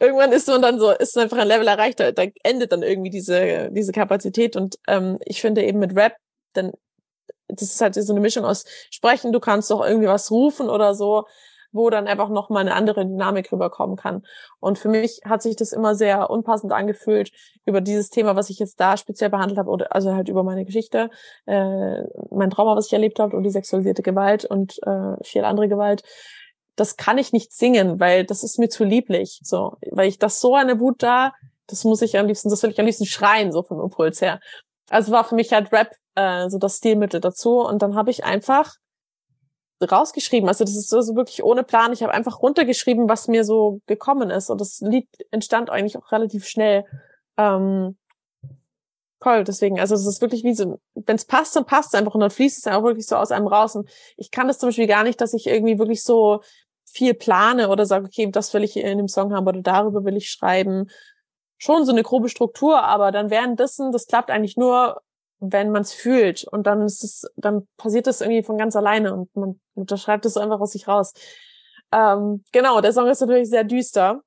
Irgendwann 0.01 0.33
ist 0.33 0.47
man 0.49 0.61
dann 0.61 0.77
so, 0.77 0.91
ist 0.91 1.17
einfach 1.17 1.37
ein 1.37 1.47
Level 1.47 1.67
erreicht, 1.67 2.01
da, 2.01 2.11
da 2.11 2.25
endet 2.43 2.73
dann 2.73 2.83
irgendwie 2.83 3.11
diese, 3.11 3.71
diese 3.71 3.93
Kapazität. 3.93 4.57
Und 4.57 4.77
ähm, 4.89 5.19
ich 5.23 5.39
finde 5.39 5.63
eben 5.63 5.79
mit 5.79 5.95
Rap, 5.95 6.17
dann, 6.51 6.73
das 7.47 7.61
ist 7.61 7.79
halt 7.79 7.95
so 7.95 8.11
eine 8.11 8.19
Mischung 8.19 8.43
aus 8.43 8.65
Sprechen, 8.91 9.31
du 9.31 9.39
kannst 9.39 9.71
doch 9.71 9.85
irgendwie 9.85 10.09
was 10.09 10.31
rufen 10.31 10.69
oder 10.69 10.95
so, 10.95 11.23
wo 11.75 11.89
dann 11.89 12.07
einfach 12.07 12.29
noch 12.29 12.49
mal 12.49 12.59
eine 12.59 12.73
andere 12.73 13.05
Dynamik 13.05 13.51
rüberkommen 13.51 13.95
kann. 13.95 14.23
Und 14.59 14.79
für 14.79 14.89
mich 14.89 15.21
hat 15.25 15.41
sich 15.41 15.55
das 15.55 15.71
immer 15.71 15.95
sehr 15.95 16.29
unpassend 16.29 16.71
angefühlt 16.71 17.31
über 17.65 17.81
dieses 17.81 18.09
Thema, 18.09 18.35
was 18.35 18.49
ich 18.49 18.59
jetzt 18.59 18.79
da 18.79 18.97
speziell 18.97 19.29
behandelt 19.29 19.59
habe, 19.59 19.69
oder 19.69 19.93
also 19.93 20.13
halt 20.13 20.29
über 20.29 20.43
meine 20.43 20.65
Geschichte, 20.65 21.09
äh, 21.45 22.01
mein 22.31 22.49
Trauma, 22.49 22.75
was 22.75 22.87
ich 22.87 22.93
erlebt 22.93 23.19
habe 23.19 23.35
und 23.35 23.43
die 23.43 23.49
sexualisierte 23.49 24.01
Gewalt 24.01 24.45
und 24.45 24.81
äh, 24.83 25.23
viel 25.23 25.45
andere 25.45 25.67
Gewalt 25.67 26.03
das 26.75 26.97
kann 26.97 27.17
ich 27.17 27.31
nicht 27.31 27.53
singen, 27.53 27.99
weil 27.99 28.25
das 28.25 28.43
ist 28.43 28.59
mir 28.59 28.69
zu 28.69 28.83
lieblich. 28.83 29.39
So, 29.43 29.77
weil 29.91 30.09
ich 30.09 30.19
das 30.19 30.41
so 30.41 30.55
eine 30.55 30.79
Wut 30.79 31.01
da, 31.01 31.33
das 31.67 31.83
muss 31.83 32.01
ich 32.01 32.17
am 32.17 32.27
liebsten, 32.27 32.49
das 32.49 32.61
will 32.63 32.71
ich 32.71 32.79
am 32.79 32.85
liebsten 32.85 33.05
schreien, 33.05 33.51
so 33.51 33.63
vom 33.63 33.79
Impuls 33.81 34.21
her. 34.21 34.39
Also 34.89 35.11
war 35.11 35.23
für 35.23 35.35
mich 35.35 35.51
halt 35.51 35.71
Rap 35.71 35.91
äh, 36.15 36.49
so 36.49 36.57
das 36.57 36.77
Stilmittel 36.77 37.19
dazu. 37.21 37.59
Und 37.59 37.81
dann 37.81 37.95
habe 37.95 38.11
ich 38.11 38.23
einfach 38.23 38.75
rausgeschrieben. 39.81 40.47
Also 40.47 40.63
das 40.63 40.75
ist 40.75 40.89
so, 40.89 41.01
so 41.01 41.15
wirklich 41.15 41.43
ohne 41.43 41.63
Plan. 41.63 41.93
Ich 41.93 42.03
habe 42.03 42.13
einfach 42.13 42.41
runtergeschrieben, 42.41 43.09
was 43.09 43.27
mir 43.27 43.43
so 43.43 43.81
gekommen 43.87 44.29
ist. 44.29 44.49
Und 44.49 44.61
das 44.61 44.79
Lied 44.81 45.07
entstand 45.31 45.69
eigentlich 45.69 45.97
auch 45.97 46.11
relativ 46.11 46.47
schnell. 46.47 46.85
Ähm, 47.37 47.97
toll, 49.19 49.43
deswegen, 49.43 49.79
also 49.79 49.95
es 49.95 50.05
ist 50.05 50.21
wirklich 50.21 50.43
wie 50.43 50.53
so, 50.53 50.79
wenn 50.93 51.15
es 51.15 51.25
passt, 51.25 51.55
dann 51.55 51.65
passt 51.65 51.93
es 51.93 51.99
einfach 51.99 52.13
und 52.13 52.21
dann 52.21 52.29
fließt 52.29 52.59
es 52.59 52.65
ja 52.65 52.77
auch 52.77 52.83
wirklich 52.83 53.07
so 53.07 53.15
aus 53.15 53.31
einem 53.31 53.47
raus. 53.47 53.75
Und 53.75 53.89
ich 54.17 54.31
kann 54.31 54.47
das 54.47 54.59
zum 54.59 54.69
Beispiel 54.69 54.87
gar 54.87 55.03
nicht, 55.03 55.19
dass 55.19 55.33
ich 55.33 55.47
irgendwie 55.47 55.79
wirklich 55.79 56.03
so 56.03 56.41
viel 56.85 57.13
plane 57.13 57.69
oder 57.69 57.85
sage, 57.85 58.05
okay, 58.05 58.29
das 58.31 58.53
will 58.53 58.63
ich 58.63 58.77
in 58.77 58.97
dem 58.97 59.07
Song 59.07 59.33
haben 59.33 59.47
oder 59.47 59.61
darüber 59.61 60.05
will 60.05 60.15
ich 60.15 60.29
schreiben. 60.29 60.89
Schon 61.57 61.85
so 61.85 61.91
eine 61.91 62.03
grobe 62.03 62.29
Struktur, 62.29 62.83
aber 62.83 63.11
dann 63.11 63.29
währenddessen, 63.29 63.91
das 63.91 64.07
klappt 64.07 64.29
eigentlich 64.29 64.57
nur, 64.57 65.01
wenn 65.51 65.71
man 65.71 65.81
es 65.81 65.93
fühlt. 65.93 66.45
Und 66.45 66.67
dann 66.67 66.81
ist 66.83 67.03
es, 67.03 67.25
dann 67.35 67.67
passiert 67.77 68.07
das 68.07 68.21
irgendwie 68.21 68.43
von 68.43 68.57
ganz 68.57 68.75
alleine 68.75 69.13
und 69.13 69.35
man 69.35 69.59
unterschreibt 69.73 70.25
es 70.25 70.33
so 70.33 70.39
einfach 70.39 70.59
aus 70.59 70.71
sich 70.71 70.87
raus. 70.87 71.13
Ähm, 71.91 72.43
genau, 72.51 72.81
der 72.81 72.93
Song 72.93 73.07
ist 73.07 73.21
natürlich 73.21 73.49
sehr 73.49 73.63
düster. 73.63 74.21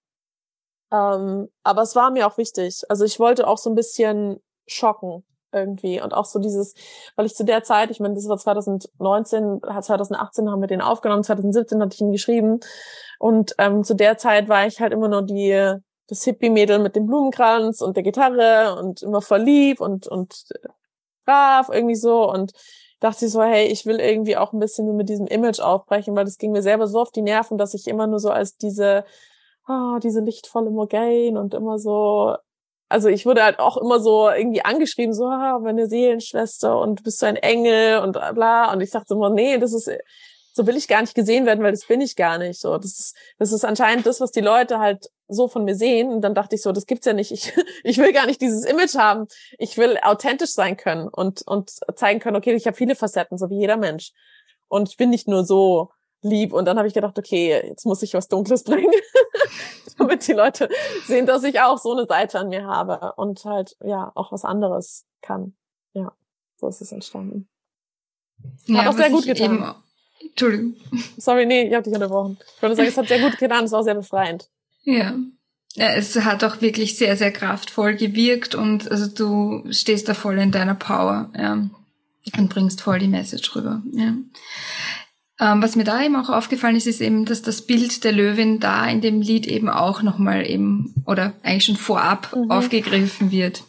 Ähm, 0.90 1.48
aber 1.62 1.82
es 1.82 1.94
war 1.94 2.10
mir 2.10 2.26
auch 2.26 2.38
wichtig. 2.38 2.82
Also 2.88 3.04
ich 3.04 3.20
wollte 3.20 3.46
auch 3.46 3.58
so 3.58 3.70
ein 3.70 3.74
bisschen 3.74 4.40
schocken 4.66 5.24
irgendwie 5.52 6.00
und 6.00 6.12
auch 6.14 6.26
so 6.26 6.38
dieses, 6.38 6.74
weil 7.16 7.26
ich 7.26 7.34
zu 7.34 7.44
der 7.44 7.62
Zeit, 7.62 7.90
ich 7.90 8.00
meine, 8.00 8.14
das 8.14 8.28
war 8.28 8.36
2019, 8.36 9.60
2018 9.62 10.50
haben 10.50 10.60
wir 10.60 10.68
den 10.68 10.82
aufgenommen, 10.82 11.24
2017 11.24 11.80
hatte 11.80 11.94
ich 11.94 12.00
ihn 12.00 12.12
geschrieben 12.12 12.60
und 13.18 13.54
ähm, 13.58 13.82
zu 13.82 13.94
der 13.94 14.18
Zeit 14.18 14.48
war 14.48 14.66
ich 14.66 14.80
halt 14.80 14.92
immer 14.92 15.08
nur 15.08 15.22
die 15.22 15.76
das 16.08 16.24
Hippie-Mädel 16.24 16.78
mit 16.78 16.96
dem 16.96 17.06
Blumenkranz 17.06 17.80
und 17.82 17.96
der 17.96 18.02
Gitarre 18.02 18.76
und 18.78 19.02
immer 19.02 19.22
voll 19.22 19.40
lieb 19.40 19.80
und 19.80 20.06
und 20.06 20.44
brav 21.28 21.68
irgendwie 21.72 21.96
so 21.96 22.30
und 22.30 22.52
dachte 23.00 23.26
ich 23.26 23.32
so, 23.32 23.42
hey, 23.42 23.66
ich 23.68 23.86
will 23.86 24.00
irgendwie 24.00 24.36
auch 24.36 24.52
ein 24.52 24.58
bisschen 24.58 24.96
mit 24.96 25.08
diesem 25.08 25.26
Image 25.26 25.60
aufbrechen, 25.60 26.16
weil 26.16 26.24
das 26.24 26.38
ging 26.38 26.52
mir 26.52 26.62
selber 26.62 26.88
so 26.88 27.00
auf 27.00 27.12
die 27.12 27.22
Nerven, 27.22 27.58
dass 27.58 27.74
ich 27.74 27.86
immer 27.86 28.06
nur 28.06 28.18
so 28.18 28.30
als 28.30 28.56
diese 28.56 29.04
oh, 29.68 29.98
diese 30.02 30.20
lichtvolle 30.20 30.70
Morgane 30.70 31.38
und 31.38 31.54
immer 31.54 31.78
so 31.78 32.36
also 32.88 33.08
ich 33.08 33.26
wurde 33.26 33.44
halt 33.44 33.58
auch 33.58 33.76
immer 33.76 34.00
so 34.00 34.30
irgendwie 34.30 34.64
angeschrieben, 34.64 35.12
so, 35.12 35.26
ah, 35.26 35.58
meine 35.58 35.88
Seelenschwester 35.88 36.80
und 36.80 37.04
bist 37.04 37.20
du 37.20 37.26
ein 37.26 37.36
Engel 37.36 37.98
und 37.98 38.12
bla. 38.12 38.72
Und 38.72 38.80
ich 38.80 38.90
dachte 38.90 39.14
immer, 39.14 39.30
nee, 39.30 39.58
das 39.58 39.74
ist, 39.74 39.90
so 40.54 40.66
will 40.66 40.76
ich 40.76 40.88
gar 40.88 41.02
nicht 41.02 41.14
gesehen 41.14 41.44
werden, 41.46 41.62
weil 41.62 41.72
das 41.72 41.86
bin 41.86 42.00
ich 42.00 42.16
gar 42.16 42.38
nicht. 42.38 42.60
So, 42.60 42.78
das 42.78 42.98
ist, 42.98 43.16
das 43.38 43.52
ist 43.52 43.64
anscheinend 43.64 44.06
das, 44.06 44.20
was 44.20 44.30
die 44.30 44.40
Leute 44.40 44.78
halt 44.78 45.08
so 45.28 45.48
von 45.48 45.64
mir 45.64 45.74
sehen. 45.74 46.10
Und 46.10 46.22
dann 46.22 46.34
dachte 46.34 46.54
ich 46.54 46.62
so, 46.62 46.72
das 46.72 46.86
gibt's 46.86 47.06
ja 47.06 47.12
nicht. 47.12 47.30
Ich, 47.30 47.52
ich 47.84 47.98
will 47.98 48.12
gar 48.12 48.26
nicht 48.26 48.40
dieses 48.40 48.64
Image 48.64 48.94
haben. 48.94 49.26
Ich 49.58 49.76
will 49.76 49.98
authentisch 50.02 50.52
sein 50.52 50.76
können 50.76 51.08
und, 51.08 51.42
und 51.46 51.70
zeigen 51.94 52.20
können, 52.20 52.36
okay, 52.36 52.54
ich 52.54 52.66
habe 52.66 52.76
viele 52.76 52.96
Facetten, 52.96 53.38
so 53.38 53.50
wie 53.50 53.58
jeder 53.58 53.76
Mensch. 53.76 54.12
Und 54.68 54.88
ich 54.88 54.96
bin 54.96 55.10
nicht 55.10 55.28
nur 55.28 55.44
so 55.44 55.90
lieb. 56.22 56.52
Und 56.52 56.64
dann 56.64 56.78
habe 56.78 56.88
ich 56.88 56.94
gedacht, 56.94 57.18
okay, 57.18 57.62
jetzt 57.66 57.86
muss 57.86 58.02
ich 58.02 58.14
was 58.14 58.28
Dunkles 58.28 58.64
bringen, 58.64 58.92
damit 59.98 60.26
die 60.26 60.32
Leute 60.32 60.68
sehen, 61.06 61.26
dass 61.26 61.44
ich 61.44 61.60
auch 61.60 61.78
so 61.78 61.92
eine 61.92 62.06
Seite 62.06 62.38
an 62.38 62.48
mir 62.48 62.66
habe 62.66 63.12
und 63.16 63.44
halt 63.44 63.76
ja 63.82 64.12
auch 64.14 64.32
was 64.32 64.44
anderes 64.44 65.06
kann. 65.22 65.56
Ja, 65.92 66.12
so 66.56 66.68
ist 66.68 66.80
es 66.80 66.92
entstanden. 66.92 67.48
Ja, 68.66 68.84
hat 68.84 68.88
auch 68.88 68.96
sehr 68.96 69.10
gut 69.10 69.24
getan. 69.24 69.74
Entschuldigung. 70.20 70.74
Sorry, 71.16 71.46
nee, 71.46 71.68
ich 71.68 71.74
habe 71.74 71.82
dich 71.82 71.94
unterbrochen. 71.94 72.38
Ich 72.56 72.62
wollte 72.62 72.76
sagen, 72.76 72.88
es 72.88 72.96
hat 72.96 73.08
sehr 73.08 73.20
gut 73.20 73.38
getan, 73.38 73.64
es 73.64 73.72
war 73.72 73.80
auch 73.80 73.84
sehr 73.84 73.94
befreiend. 73.94 74.48
Ja. 74.88 75.14
ja. 75.74 75.88
Es 75.94 76.16
hat 76.16 76.42
auch 76.44 76.60
wirklich 76.60 76.96
sehr, 76.96 77.16
sehr 77.16 77.30
kraftvoll 77.30 77.94
gewirkt 77.94 78.54
und 78.54 78.90
also 78.90 79.06
du 79.06 79.70
stehst 79.70 80.08
da 80.08 80.14
voll 80.14 80.38
in 80.38 80.50
deiner 80.50 80.74
Power, 80.74 81.30
ja. 81.36 81.68
Und 82.36 82.50
bringst 82.50 82.82
voll 82.82 82.98
die 82.98 83.08
Message 83.08 83.54
rüber, 83.56 83.82
ja. 83.92 84.14
Ähm, 85.40 85.62
was 85.62 85.76
mir 85.76 85.84
da 85.84 86.02
eben 86.02 86.16
auch 86.16 86.30
aufgefallen 86.30 86.76
ist, 86.76 86.86
ist 86.86 87.00
eben, 87.00 87.24
dass 87.24 87.42
das 87.42 87.62
Bild 87.62 88.02
der 88.02 88.12
Löwin 88.12 88.58
da 88.60 88.86
in 88.86 89.00
dem 89.00 89.20
Lied 89.20 89.46
eben 89.46 89.68
auch 89.68 90.02
nochmal 90.02 90.44
eben, 90.50 90.94
oder 91.06 91.32
eigentlich 91.42 91.64
schon 91.64 91.76
vorab 91.76 92.34
Mhm. 92.34 92.50
aufgegriffen 92.50 93.30
wird. 93.30 93.62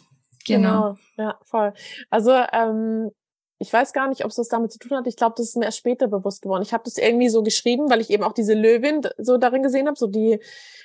Genau. 0.46 0.96
Ja, 1.16 1.38
voll. 1.44 1.72
Also, 2.10 2.32
ähm, 2.32 3.10
ich 3.62 3.70
weiß 3.70 3.92
gar 3.92 4.08
nicht, 4.08 4.24
ob 4.24 4.30
es 4.30 4.36
das 4.36 4.48
damit 4.48 4.72
zu 4.72 4.78
tun 4.78 4.96
hat. 4.96 5.06
Ich 5.06 5.16
glaube, 5.16 5.34
das 5.36 5.48
ist 5.48 5.56
mir 5.56 5.66
erst 5.66 5.76
später 5.76 6.08
bewusst 6.08 6.40
geworden. 6.40 6.62
Ich 6.62 6.72
habe 6.72 6.82
das 6.84 6.96
irgendwie 6.96 7.28
so 7.28 7.42
geschrieben, 7.42 7.90
weil 7.90 8.00
ich 8.00 8.08
eben 8.08 8.24
auch 8.24 8.32
diese 8.32 8.54
Löwin 8.54 9.02
so 9.18 9.36
darin 9.36 9.62
gesehen 9.62 9.86
habe, 9.86 9.98
so 9.98 10.06
die 10.06 10.40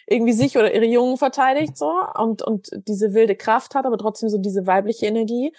irgendwie 0.07 0.33
sich 0.33 0.57
oder 0.57 0.73
ihre 0.73 0.85
Jungen 0.85 1.15
verteidigt 1.15 1.77
so 1.77 1.89
und 2.15 2.41
und 2.41 2.69
diese 2.85 3.13
wilde 3.13 3.37
Kraft 3.37 3.75
hat, 3.75 3.85
aber 3.85 3.97
trotzdem 3.97 4.27
so 4.27 4.37
diese 4.37 4.67
weibliche 4.67 5.05
Energie. 5.05 5.53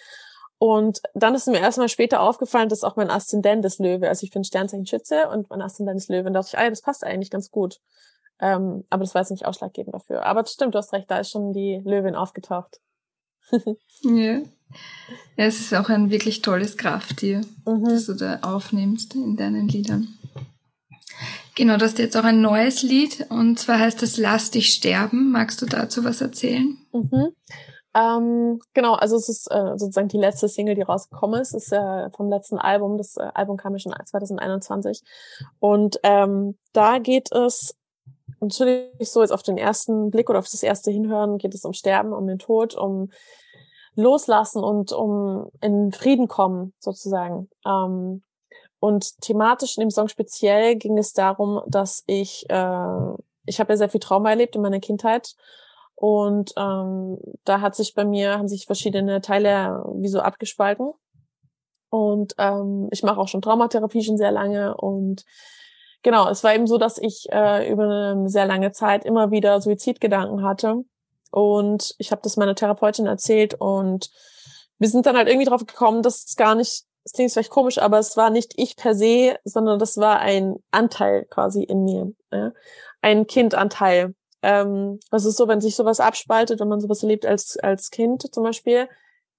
Und 0.58 1.00
dann 1.14 1.34
ist 1.34 1.48
mir 1.48 1.58
erstmal 1.58 1.88
später 1.88 2.20
aufgefallen, 2.20 2.68
dass 2.68 2.84
auch 2.84 2.96
mein 2.96 3.10
Aszendent 3.10 3.64
ist 3.64 3.80
Löwe. 3.80 4.08
Also 4.08 4.24
ich 4.24 4.30
bin 4.30 4.44
Sternzeichen 4.44 4.86
Schütze 4.86 5.28
und 5.30 5.48
mein 5.48 5.62
Aszendent 5.62 5.98
ist 5.98 6.10
Löwe. 6.10 6.28
Und 6.28 6.34
da 6.34 6.40
dachte 6.40 6.50
ich, 6.52 6.58
ah, 6.58 6.68
das 6.68 6.82
passt 6.82 7.02
eigentlich 7.02 7.30
ganz 7.30 7.50
gut. 7.50 7.80
Ähm, 8.40 8.84
aber 8.90 9.04
das 9.04 9.14
war 9.14 9.22
jetzt 9.22 9.30
nicht 9.30 9.46
ausschlaggebend 9.46 9.94
dafür. 9.94 10.24
Aber 10.26 10.42
das 10.42 10.52
stimmt, 10.52 10.74
du 10.74 10.78
hast 10.78 10.92
recht, 10.92 11.10
da 11.10 11.18
ist 11.18 11.30
schon 11.30 11.54
die 11.54 11.80
Löwin 11.82 12.14
aufgetaucht. 12.14 12.80
Ja. 13.50 14.12
ja. 14.12 14.40
Es 15.36 15.60
ist 15.60 15.74
auch 15.74 15.88
ein 15.88 16.10
wirklich 16.10 16.42
tolles 16.42 16.76
Krafttier, 16.76 17.40
Mhm. 17.66 17.84
das 17.84 18.06
du 18.06 18.14
da 18.14 18.40
aufnimmst 18.42 19.14
in 19.14 19.36
deinen 19.36 19.68
Liedern. 19.68 20.08
Genau, 21.54 21.76
das 21.78 21.92
ist 21.92 21.98
jetzt 21.98 22.16
auch 22.16 22.24
ein 22.24 22.42
neues 22.42 22.82
Lied 22.82 23.26
und 23.30 23.58
zwar 23.58 23.78
heißt 23.78 24.02
es 24.02 24.18
Lass 24.18 24.50
dich 24.50 24.68
sterben. 24.74 25.30
Magst 25.30 25.62
du 25.62 25.66
dazu 25.66 26.04
was 26.04 26.20
erzählen? 26.20 26.76
Mhm. 26.92 27.28
Ähm, 27.94 28.60
genau, 28.74 28.92
also 28.92 29.16
es 29.16 29.30
ist 29.30 29.50
äh, 29.50 29.72
sozusagen 29.78 30.08
die 30.08 30.18
letzte 30.18 30.48
Single, 30.48 30.74
die 30.74 30.82
rausgekommen 30.82 31.40
ist. 31.40 31.54
ist 31.54 31.72
äh, 31.72 32.10
vom 32.10 32.28
letzten 32.28 32.58
Album. 32.58 32.98
Das 32.98 33.16
äh, 33.16 33.30
Album 33.32 33.56
kam 33.56 33.72
ja 33.72 33.78
schon 33.78 33.94
2021. 34.04 35.00
Und 35.58 35.96
ähm, 36.02 36.58
da 36.74 36.98
geht 36.98 37.32
es 37.32 37.74
natürlich 38.40 39.10
so 39.10 39.22
jetzt 39.22 39.32
auf 39.32 39.42
den 39.42 39.58
ersten 39.58 40.10
Blick 40.10 40.30
oder 40.30 40.38
auf 40.38 40.48
das 40.50 40.62
erste 40.62 40.90
Hinhören 40.90 41.38
geht 41.38 41.54
es 41.54 41.64
um 41.64 41.72
Sterben, 41.72 42.12
um 42.12 42.26
den 42.26 42.38
Tod, 42.38 42.74
um 42.74 43.10
Loslassen 43.94 44.62
und 44.62 44.92
um 44.92 45.50
in 45.60 45.92
Frieden 45.92 46.28
kommen 46.28 46.74
sozusagen. 46.78 47.48
Ähm, 47.66 48.22
und 48.78 49.20
thematisch 49.20 49.76
in 49.76 49.80
dem 49.80 49.90
Song 49.90 50.08
speziell 50.08 50.76
ging 50.76 50.98
es 50.98 51.12
darum, 51.12 51.62
dass 51.66 52.04
ich, 52.06 52.44
äh, 52.50 53.14
ich 53.46 53.58
habe 53.58 53.72
ja 53.72 53.76
sehr 53.76 53.88
viel 53.88 54.00
Trauma 54.00 54.30
erlebt 54.30 54.54
in 54.54 54.62
meiner 54.62 54.80
Kindheit 54.80 55.34
und 55.96 56.52
ähm, 56.58 57.18
da 57.44 57.62
hat 57.62 57.74
sich 57.74 57.94
bei 57.94 58.04
mir, 58.04 58.38
haben 58.38 58.48
sich 58.48 58.66
verschiedene 58.66 59.22
Teile 59.22 59.82
wie 59.94 60.08
so 60.08 60.20
abgespalten. 60.20 60.92
Und 61.88 62.34
ähm, 62.36 62.88
ich 62.92 63.02
mache 63.02 63.18
auch 63.18 63.28
schon 63.28 63.40
Traumatherapie 63.40 64.02
schon 64.02 64.18
sehr 64.18 64.30
lange. 64.30 64.76
Und 64.76 65.24
genau, 66.02 66.28
es 66.28 66.44
war 66.44 66.54
eben 66.54 66.66
so, 66.66 66.78
dass 66.78 66.98
ich 66.98 67.26
äh, 67.30 67.70
über 67.70 67.84
eine 67.84 68.28
sehr 68.28 68.46
lange 68.46 68.72
Zeit 68.72 69.04
immer 69.04 69.30
wieder 69.30 69.60
Suizidgedanken 69.60 70.42
hatte. 70.42 70.84
Und 71.30 71.94
ich 71.98 72.12
habe 72.12 72.22
das 72.22 72.36
meiner 72.36 72.54
Therapeutin 72.54 73.06
erzählt 73.06 73.54
und 73.58 74.10
wir 74.78 74.88
sind 74.88 75.06
dann 75.06 75.16
halt 75.16 75.28
irgendwie 75.28 75.46
drauf 75.46 75.66
gekommen, 75.66 76.02
dass 76.02 76.24
es 76.24 76.36
gar 76.36 76.54
nicht, 76.54 76.84
es 77.04 77.12
klingt 77.12 77.32
vielleicht 77.32 77.50
komisch, 77.50 77.78
aber 77.78 77.98
es 77.98 78.16
war 78.16 78.30
nicht 78.30 78.52
ich 78.56 78.76
per 78.76 78.94
se, 78.94 79.36
sondern 79.44 79.78
das 79.78 79.96
war 79.96 80.20
ein 80.20 80.56
Anteil 80.70 81.24
quasi 81.26 81.62
in 81.62 81.84
mir. 81.84 82.12
Ja? 82.32 82.52
Ein 83.00 83.26
Kindanteil, 83.26 84.14
ähm, 84.42 85.00
was 85.10 85.24
ist 85.24 85.36
so, 85.36 85.48
wenn 85.48 85.60
sich 85.60 85.76
sowas 85.76 86.00
abspaltet, 86.00 86.60
wenn 86.60 86.68
man 86.68 86.80
sowas 86.80 87.02
erlebt 87.02 87.26
als, 87.26 87.56
als 87.58 87.90
Kind 87.90 88.32
zum 88.32 88.44
Beispiel, 88.44 88.88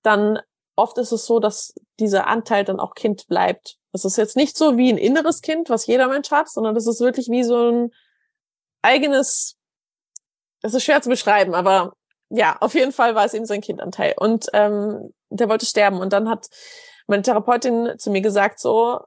dann 0.03 0.39
oft 0.75 0.97
ist 0.97 1.11
es 1.11 1.25
so, 1.25 1.39
dass 1.39 1.73
dieser 1.99 2.27
Anteil 2.27 2.63
dann 2.63 2.79
auch 2.79 2.93
Kind 2.93 3.27
bleibt. 3.27 3.76
Das 3.91 4.05
ist 4.05 4.17
jetzt 4.17 4.35
nicht 4.35 4.57
so 4.57 4.77
wie 4.77 4.91
ein 4.91 4.97
inneres 4.97 5.41
Kind, 5.41 5.69
was 5.69 5.88
jeder 5.88 6.07
Mensch 6.07 6.31
hat, 6.31 6.49
sondern 6.49 6.75
das 6.75 6.88
ist 6.88 6.99
wirklich 6.99 7.27
wie 7.29 7.43
so 7.43 7.69
ein 7.69 7.91
eigenes, 8.81 9.57
das 10.61 10.73
ist 10.73 10.83
schwer 10.83 11.01
zu 11.01 11.09
beschreiben, 11.09 11.55
aber 11.55 11.93
ja, 12.29 12.57
auf 12.59 12.73
jeden 12.73 12.91
Fall 12.91 13.15
war 13.15 13.25
es 13.25 13.33
eben 13.33 13.45
so 13.45 13.53
ein 13.53 13.61
Kindanteil. 13.61 14.13
Und 14.17 14.47
ähm, 14.53 15.13
der 15.29 15.49
wollte 15.49 15.65
sterben. 15.65 15.99
Und 15.99 16.13
dann 16.13 16.29
hat 16.29 16.47
meine 17.07 17.23
Therapeutin 17.23 17.97
zu 17.97 18.11
mir 18.11 18.21
gesagt, 18.21 18.59
so, 18.59 18.99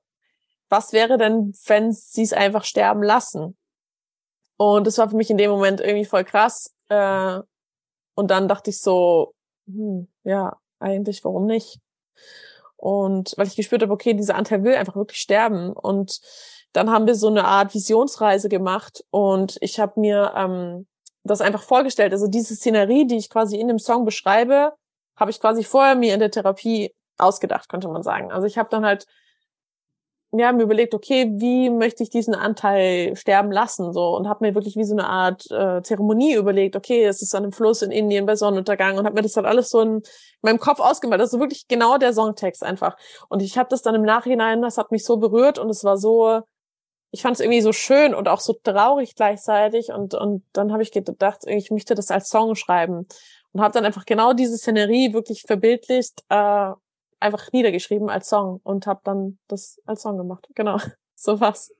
was 0.68 0.92
wäre 0.92 1.18
denn, 1.18 1.52
wenn 1.66 1.92
sie 1.92 2.22
es 2.22 2.32
einfach 2.32 2.64
sterben 2.64 3.02
lassen? 3.02 3.56
Und 4.56 4.86
das 4.86 4.98
war 4.98 5.10
für 5.10 5.16
mich 5.16 5.30
in 5.30 5.38
dem 5.38 5.50
Moment 5.50 5.80
irgendwie 5.80 6.04
voll 6.04 6.24
krass. 6.24 6.74
Äh, 6.88 7.40
und 8.14 8.30
dann 8.30 8.48
dachte 8.48 8.70
ich 8.70 8.80
so, 8.80 9.34
hm, 9.66 10.08
ja, 10.24 10.58
eigentlich, 10.78 11.24
warum 11.24 11.46
nicht? 11.46 11.80
Und 12.80 13.34
weil 13.36 13.46
ich 13.46 13.56
gespürt 13.56 13.82
habe, 13.82 13.92
okay, 13.92 14.14
dieser 14.14 14.36
Anteil 14.36 14.64
will 14.64 14.74
einfach 14.74 14.96
wirklich 14.96 15.20
sterben. 15.20 15.72
Und 15.72 16.18
dann 16.72 16.90
haben 16.90 17.06
wir 17.06 17.14
so 17.14 17.28
eine 17.28 17.44
Art 17.44 17.74
Visionsreise 17.74 18.48
gemacht 18.48 19.04
und 19.10 19.58
ich 19.60 19.78
habe 19.78 20.00
mir 20.00 20.32
ähm, 20.34 20.86
das 21.22 21.42
einfach 21.42 21.62
vorgestellt. 21.62 22.12
Also 22.12 22.26
diese 22.26 22.54
Szenerie, 22.54 23.06
die 23.06 23.16
ich 23.16 23.28
quasi 23.28 23.58
in 23.58 23.68
dem 23.68 23.78
Song 23.78 24.06
beschreibe, 24.06 24.72
habe 25.16 25.30
ich 25.30 25.40
quasi 25.40 25.62
vorher 25.62 25.94
mir 25.94 26.14
in 26.14 26.20
der 26.20 26.30
Therapie 26.30 26.94
ausgedacht, 27.18 27.68
könnte 27.68 27.88
man 27.88 28.02
sagen. 28.02 28.32
Also 28.32 28.46
ich 28.46 28.56
habe 28.56 28.70
dann 28.70 28.86
halt 28.86 29.06
ja, 30.32 30.52
mir 30.52 30.62
überlegt, 30.62 30.94
okay, 30.94 31.28
wie 31.36 31.70
möchte 31.70 32.04
ich 32.04 32.10
diesen 32.10 32.34
Anteil 32.34 33.16
sterben 33.16 33.50
lassen, 33.50 33.92
so 33.92 34.16
und 34.16 34.28
habe 34.28 34.46
mir 34.46 34.54
wirklich 34.54 34.76
wie 34.76 34.84
so 34.84 34.94
eine 34.94 35.08
Art 35.08 35.44
äh, 35.50 35.82
Zeremonie 35.82 36.34
überlegt, 36.34 36.76
okay, 36.76 37.04
es 37.04 37.20
ist 37.20 37.34
an 37.34 37.42
einem 37.42 37.52
Fluss 37.52 37.82
in 37.82 37.90
Indien 37.90 38.26
bei 38.26 38.36
Sonnenuntergang 38.36 38.96
und 38.96 39.06
habe 39.06 39.16
mir 39.16 39.22
das 39.22 39.32
dann 39.32 39.46
alles 39.46 39.70
so 39.70 39.80
in 39.80 40.02
meinem 40.42 40.60
Kopf 40.60 40.78
ausgemalt. 40.78 41.20
Das 41.20 41.32
ist 41.32 41.40
wirklich 41.40 41.66
genau 41.66 41.98
der 41.98 42.12
Songtext 42.12 42.62
einfach. 42.62 42.96
Und 43.28 43.42
ich 43.42 43.58
habe 43.58 43.68
das 43.70 43.82
dann 43.82 43.96
im 43.96 44.02
Nachhinein, 44.02 44.62
das 44.62 44.78
hat 44.78 44.92
mich 44.92 45.04
so 45.04 45.16
berührt 45.16 45.58
und 45.58 45.68
es 45.68 45.82
war 45.82 45.96
so, 45.96 46.42
ich 47.10 47.22
fand 47.22 47.34
es 47.34 47.40
irgendwie 47.40 47.60
so 47.60 47.72
schön 47.72 48.14
und 48.14 48.28
auch 48.28 48.40
so 48.40 48.52
traurig 48.62 49.16
gleichzeitig 49.16 49.88
und 49.92 50.14
und 50.14 50.44
dann 50.52 50.72
habe 50.72 50.84
ich 50.84 50.92
gedacht, 50.92 51.40
ich 51.46 51.72
möchte 51.72 51.96
das 51.96 52.12
als 52.12 52.28
Song 52.28 52.54
schreiben 52.54 53.08
und 53.52 53.60
habe 53.60 53.74
dann 53.74 53.84
einfach 53.84 54.04
genau 54.06 54.32
diese 54.32 54.56
Szenerie 54.56 55.12
wirklich 55.12 55.42
verbildlicht. 55.42 56.22
Äh, 56.28 56.70
einfach 57.20 57.52
niedergeschrieben 57.52 58.10
als 58.10 58.28
Song 58.28 58.60
und 58.64 58.86
habe 58.86 59.00
dann 59.04 59.38
das 59.48 59.78
als 59.84 60.02
Song 60.02 60.16
gemacht. 60.16 60.48
Genau, 60.54 60.78
so 61.14 61.40
was. 61.40 61.72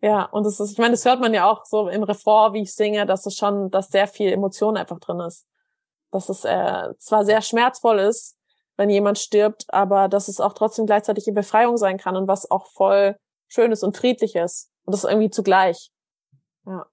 Ja, 0.00 0.24
und 0.24 0.44
das 0.46 0.60
ist, 0.60 0.72
ich 0.72 0.78
meine, 0.78 0.92
das 0.92 1.04
hört 1.04 1.20
man 1.20 1.34
ja 1.34 1.50
auch 1.50 1.64
so 1.64 1.88
im 1.88 2.02
Refrain, 2.02 2.54
wie 2.54 2.62
ich 2.62 2.74
singe, 2.74 3.04
dass 3.04 3.26
es 3.26 3.36
schon, 3.36 3.70
dass 3.70 3.88
sehr 3.88 4.06
viel 4.06 4.32
Emotion 4.32 4.76
einfach 4.76 4.98
drin 5.00 5.20
ist. 5.20 5.46
Dass 6.10 6.28
es 6.28 6.44
äh, 6.44 6.94
zwar 6.98 7.24
sehr 7.24 7.42
schmerzvoll 7.42 7.98
ist, 7.98 8.36
wenn 8.76 8.90
jemand 8.90 9.18
stirbt, 9.18 9.64
aber 9.68 10.08
dass 10.08 10.28
es 10.28 10.40
auch 10.40 10.54
trotzdem 10.54 10.86
gleichzeitig 10.86 11.26
eine 11.26 11.34
Befreiung 11.34 11.76
sein 11.76 11.98
kann 11.98 12.16
und 12.16 12.26
was 12.26 12.50
auch 12.50 12.66
voll 12.68 13.16
Schönes 13.48 13.82
und 13.82 13.96
Friedliches. 13.96 14.70
Und 14.84 14.92
das 14.94 15.04
ist 15.04 15.10
irgendwie 15.10 15.30
zugleich. 15.30 15.90
Ja. 16.66 16.86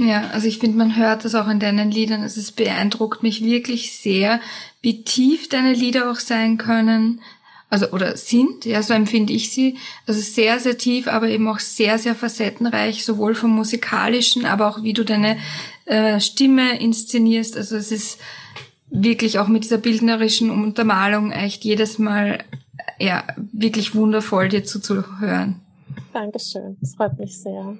Ja, 0.00 0.28
also 0.32 0.46
ich 0.46 0.58
finde, 0.58 0.78
man 0.78 0.96
hört 0.96 1.24
das 1.24 1.34
auch 1.34 1.48
in 1.48 1.60
deinen 1.60 1.90
Liedern. 1.90 2.22
Also 2.22 2.40
es 2.40 2.52
beeindruckt 2.52 3.22
mich 3.22 3.44
wirklich 3.44 3.92
sehr, 3.92 4.40
wie 4.80 5.04
tief 5.04 5.48
deine 5.48 5.74
Lieder 5.74 6.10
auch 6.10 6.18
sein 6.18 6.56
können. 6.56 7.20
Also, 7.68 7.90
oder 7.90 8.16
sind, 8.16 8.64
ja, 8.64 8.82
so 8.82 8.94
empfinde 8.94 9.32
ich 9.32 9.52
sie. 9.52 9.76
Also 10.06 10.20
sehr, 10.20 10.58
sehr 10.58 10.78
tief, 10.78 11.06
aber 11.06 11.28
eben 11.28 11.46
auch 11.48 11.60
sehr, 11.60 11.98
sehr 11.98 12.14
facettenreich, 12.14 13.04
sowohl 13.04 13.34
vom 13.34 13.50
musikalischen, 13.50 14.44
aber 14.46 14.68
auch 14.68 14.82
wie 14.82 14.92
du 14.94 15.04
deine 15.04 15.36
äh, 15.84 16.18
Stimme 16.18 16.80
inszenierst. 16.80 17.56
Also 17.56 17.76
es 17.76 17.92
ist 17.92 18.18
wirklich 18.88 19.38
auch 19.38 19.48
mit 19.48 19.64
dieser 19.64 19.78
bildnerischen 19.78 20.50
Untermalung 20.50 21.30
echt 21.30 21.64
jedes 21.64 21.98
Mal, 21.98 22.42
ja, 22.98 23.24
wirklich 23.36 23.94
wundervoll 23.94 24.48
dir 24.48 24.64
zuzuhören. 24.64 25.60
Dankeschön. 26.12 26.76
Das 26.80 26.94
freut 26.94 27.18
mich 27.18 27.38
sehr. 27.38 27.76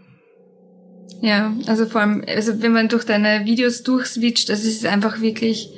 Ja, 1.21 1.55
also 1.67 1.87
vor 1.87 2.01
allem, 2.01 2.25
also 2.27 2.63
wenn 2.63 2.73
man 2.73 2.89
durch 2.89 3.05
deine 3.05 3.45
Videos 3.45 3.83
durchswitcht, 3.83 4.49
das 4.49 4.65
ist 4.65 4.87
einfach 4.87 5.21
wirklich, 5.21 5.75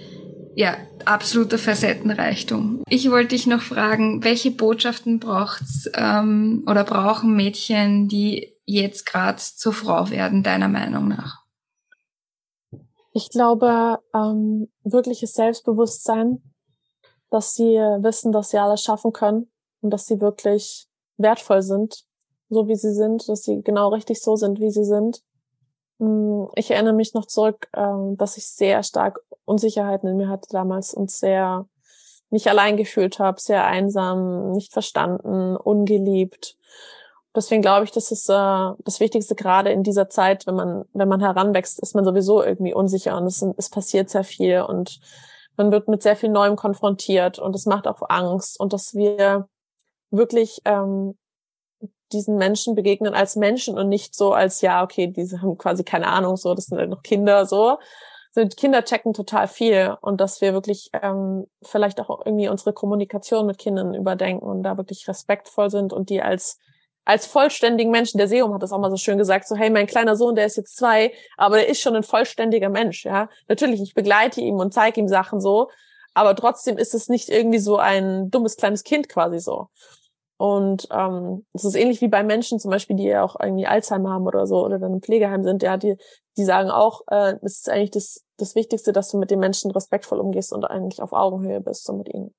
ja, 0.55 0.77
absoluter 1.05 1.59
Facettenreichtum. 1.59 2.83
Ich 2.89 3.11
wollte 3.11 3.31
dich 3.31 3.47
noch 3.47 3.61
fragen, 3.61 4.23
welche 4.23 4.51
Botschaften 4.53 5.19
braucht's 5.19 5.91
ähm, 5.95 6.65
oder 6.69 6.85
brauchen 6.85 7.35
Mädchen, 7.35 8.09
die 8.09 8.55
jetzt 8.65 9.07
gerade 9.07 9.39
zur 9.39 9.73
Frau 9.73 10.11
werden, 10.11 10.43
deiner 10.43 10.69
Meinung 10.69 11.09
nach? 11.09 11.43
Ich 13.13 13.29
glaube, 13.31 13.99
ähm, 14.15 14.69
wirkliches 14.85 15.35
Selbstbewusstsein, 15.35 16.43
dass 17.31 17.55
sie 17.55 17.75
wissen, 18.01 18.33
dass 18.33 18.51
sie 18.51 18.59
alles 18.59 18.83
schaffen 18.83 19.13
können 19.13 19.51
und 19.81 19.91
dass 19.91 20.07
sie 20.07 20.21
wirklich 20.21 20.87
wertvoll 21.19 21.63
sind, 21.63 22.05
so 22.53 22.69
wie 22.69 22.77
sie 22.77 22.93
sind, 22.93 23.29
dass 23.29 23.43
sie 23.43 23.63
genau 23.63 23.89
richtig 23.89 24.23
so 24.23 24.37
sind, 24.37 24.61
wie 24.61 24.71
sie 24.71 24.85
sind 24.85 25.23
hm, 26.03 26.49
ich 26.57 26.71
erinnere 26.73 26.95
mich 26.95 27.15
noch 27.15 27.27
zurück, 27.27 27.69
ähm, 27.77 28.17
dass 28.17 28.37
ich 28.37 28.49
sehr 28.49 28.83
stark 28.83 29.21
Unsicherheiten 29.45 30.09
in 30.09 30.17
mir 30.17 30.29
hatte 30.29 30.49
damals 30.51 30.95
und 30.95 31.13
sehr 31.13 31.67
nicht 32.31 32.49
allein 32.49 32.77
gefühlt 32.77 33.21
habe, 33.21 33.41
sehr 33.41 33.65
einsam, 33.67 34.51
nicht 34.51 34.73
verstanden, 34.73 35.57
ungeliebt. 35.57 36.57
Deswegen 37.37 37.63
glaube 37.63 37.85
ich, 37.85 37.93
das 37.93 38.11
ist 38.11 38.29
äh, 38.29 38.73
das 38.85 38.99
Wichtigste 38.99 39.37
gerade 39.37 39.71
in 39.71 39.85
dieser 39.85 40.09
Zeit, 40.09 40.47
wenn 40.49 40.57
man 40.57 40.85
wenn 40.93 41.09
man 41.09 41.21
heranwächst, 41.21 41.79
ist 41.79 41.95
man 41.95 42.05
sowieso 42.05 42.43
irgendwie 42.43 42.75
unsicher 42.75 43.17
und 43.17 43.27
es, 43.27 43.41
es 43.57 43.71
passiert 43.71 44.11
sehr 44.11 44.25
viel 44.25 44.63
und 44.63 44.99
man 45.57 45.71
wird 45.71 45.87
mit 45.87 46.03
sehr 46.03 46.17
viel 46.17 46.31
Neuem 46.31 46.57
konfrontiert 46.57 47.39
und 47.39 47.55
es 47.55 47.67
macht 47.67 47.87
auch 47.87 48.03
Angst 48.09 48.59
und 48.59 48.73
dass 48.73 48.95
wir 48.95 49.49
wirklich 50.11 50.63
ähm, 50.65 51.17
diesen 52.13 52.37
Menschen 52.37 52.75
begegnen 52.75 53.15
als 53.15 53.37
Menschen 53.37 53.79
und 53.79 53.89
nicht 53.89 54.15
so 54.15 54.33
als, 54.33 54.61
ja, 54.61 54.83
okay, 54.83 55.07
diese 55.09 55.43
haben 55.43 55.59
quasi 55.59 55.85
keine 55.85 56.07
Ahnung, 56.09 56.37
so, 56.37 56.55
das 56.55 56.67
sind 56.67 56.79
halt 56.79 56.91
noch 56.91 57.03
Kinder, 57.03 57.47
so. 57.47 57.79
Sind 58.33 58.57
Kinder 58.57 58.83
checken 58.85 59.13
total 59.13 59.47
viel 59.47 59.97
und 60.01 60.21
dass 60.21 60.41
wir 60.41 60.55
wirklich 60.55 60.91
ähm, 61.03 61.47
vielleicht 61.63 62.01
auch 62.01 62.25
irgendwie 62.25 62.49
unsere 62.49 62.73
Kommunikation 62.73 63.47
mit 63.47 63.59
Kindern 63.59 63.95
überdenken 63.95 64.47
und 64.47 64.63
da 64.63 64.79
wirklich 64.79 65.07
respektvoll 65.07 65.69
sind 65.69 65.93
und 65.93 66.09
die 66.09 66.23
als 66.23 66.59
als 67.05 67.27
vollständigen 67.27 67.91
Menschen, 67.91 68.19
der 68.19 68.29
Seum 68.29 68.55
hat 68.55 68.63
das 68.63 68.73
auch 68.73 68.79
mal 68.79 68.91
so 68.91 68.97
schön 68.97 69.19
gesagt, 69.19 69.49
so 69.49 69.57
hey, 69.57 69.71
mein 69.71 69.87
kleiner 69.87 70.17
Sohn, 70.17 70.37
der 70.37 70.47
ist 70.47 70.57
jetzt 70.57 70.77
zwei, 70.77 71.13
aber 71.37 71.57
der 71.57 71.69
ist 71.69 71.81
schon 71.81 71.97
ein 71.97 72.05
vollständiger 72.05 72.69
Mensch, 72.69 73.05
ja. 73.05 73.29
Natürlich, 73.49 73.83
ich 73.83 73.95
begleite 73.95 74.41
ihn 74.41 74.55
und 74.55 74.73
zeige 74.73 75.01
ihm 75.01 75.09
Sachen 75.09 75.41
so, 75.41 75.69
aber 76.15 76.37
trotzdem 76.37 76.79
ist 76.79 76.95
es 76.95 77.09
nicht 77.09 77.29
irgendwie 77.29 77.59
so 77.59 77.77
ein 77.77 78.31
dummes 78.31 78.57
kleines 78.57 78.85
Kind 78.85 79.09
quasi 79.09 79.41
so. 79.41 79.69
Und 80.43 80.89
ähm, 80.91 81.47
es 81.53 81.65
ist 81.65 81.77
ähnlich 81.77 82.01
wie 82.01 82.09
bei 82.09 82.25
Menschen 82.25 82.59
zum 82.59 82.73
Beispiel, 82.73 82.97
die 82.97 83.05
ja 83.05 83.23
auch 83.23 83.37
irgendwie 83.41 83.69
Alzheimer 83.69 84.11
haben 84.11 84.27
oder 84.27 84.45
so 84.49 84.65
oder 84.65 84.81
dann 84.81 84.95
im 84.95 85.01
Pflegeheim 85.01 85.45
sind, 85.45 85.63
ja, 85.63 85.77
die, 85.77 85.97
die 86.37 86.45
sagen 86.45 86.69
auch, 86.69 87.03
äh, 87.13 87.37
es 87.43 87.59
ist 87.59 87.71
eigentlich 87.71 87.93
das, 87.93 88.25
das 88.39 88.57
Wichtigste, 88.57 88.93
dass 88.93 89.09
du 89.09 89.19
mit 89.19 89.31
den 89.31 89.39
Menschen 89.39 89.71
respektvoll 89.71 90.19
umgehst 90.19 90.53
und 90.53 90.65
eigentlich 90.65 91.01
auf 91.01 91.13
Augenhöhe 91.13 91.61
bist 91.61 91.85
so 91.85 91.93
mit 91.93 92.13
ihnen. 92.13 92.35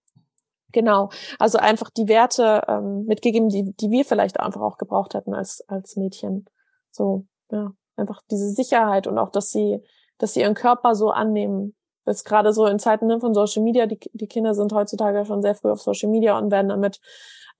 Genau. 0.73 1.11
Also 1.39 1.59
einfach 1.59 1.89
die 1.91 2.09
Werte 2.09 2.63
ähm, 2.67 3.05
mitgegeben, 3.05 3.47
die, 3.47 3.71
die 3.71 3.89
wir 3.89 4.03
vielleicht 4.03 4.37
einfach 4.37 4.59
auch 4.59 4.77
gebraucht 4.77 5.13
hätten 5.13 5.33
als, 5.33 5.63
als 5.69 5.95
Mädchen. 5.95 6.43
So, 6.91 7.25
ja. 7.51 7.71
Einfach 7.95 8.21
diese 8.29 8.49
Sicherheit 8.49 9.07
und 9.07 9.17
auch, 9.17 9.29
dass 9.29 9.49
sie, 9.49 9.79
dass 10.17 10.33
sie 10.33 10.41
ihren 10.41 10.55
Körper 10.55 10.95
so 10.95 11.11
annehmen. 11.11 11.73
Das 12.03 12.25
gerade 12.25 12.51
so 12.51 12.65
in 12.65 12.79
Zeiten 12.79 13.07
ne, 13.07 13.21
von 13.21 13.33
Social 13.33 13.63
Media, 13.63 13.85
die, 13.85 13.97
die 14.11 14.27
Kinder 14.27 14.55
sind 14.55 14.73
heutzutage 14.73 15.23
schon 15.23 15.41
sehr 15.41 15.55
früh 15.55 15.71
auf 15.71 15.81
Social 15.81 16.09
Media 16.09 16.37
und 16.37 16.51
werden 16.51 16.67
damit 16.67 16.99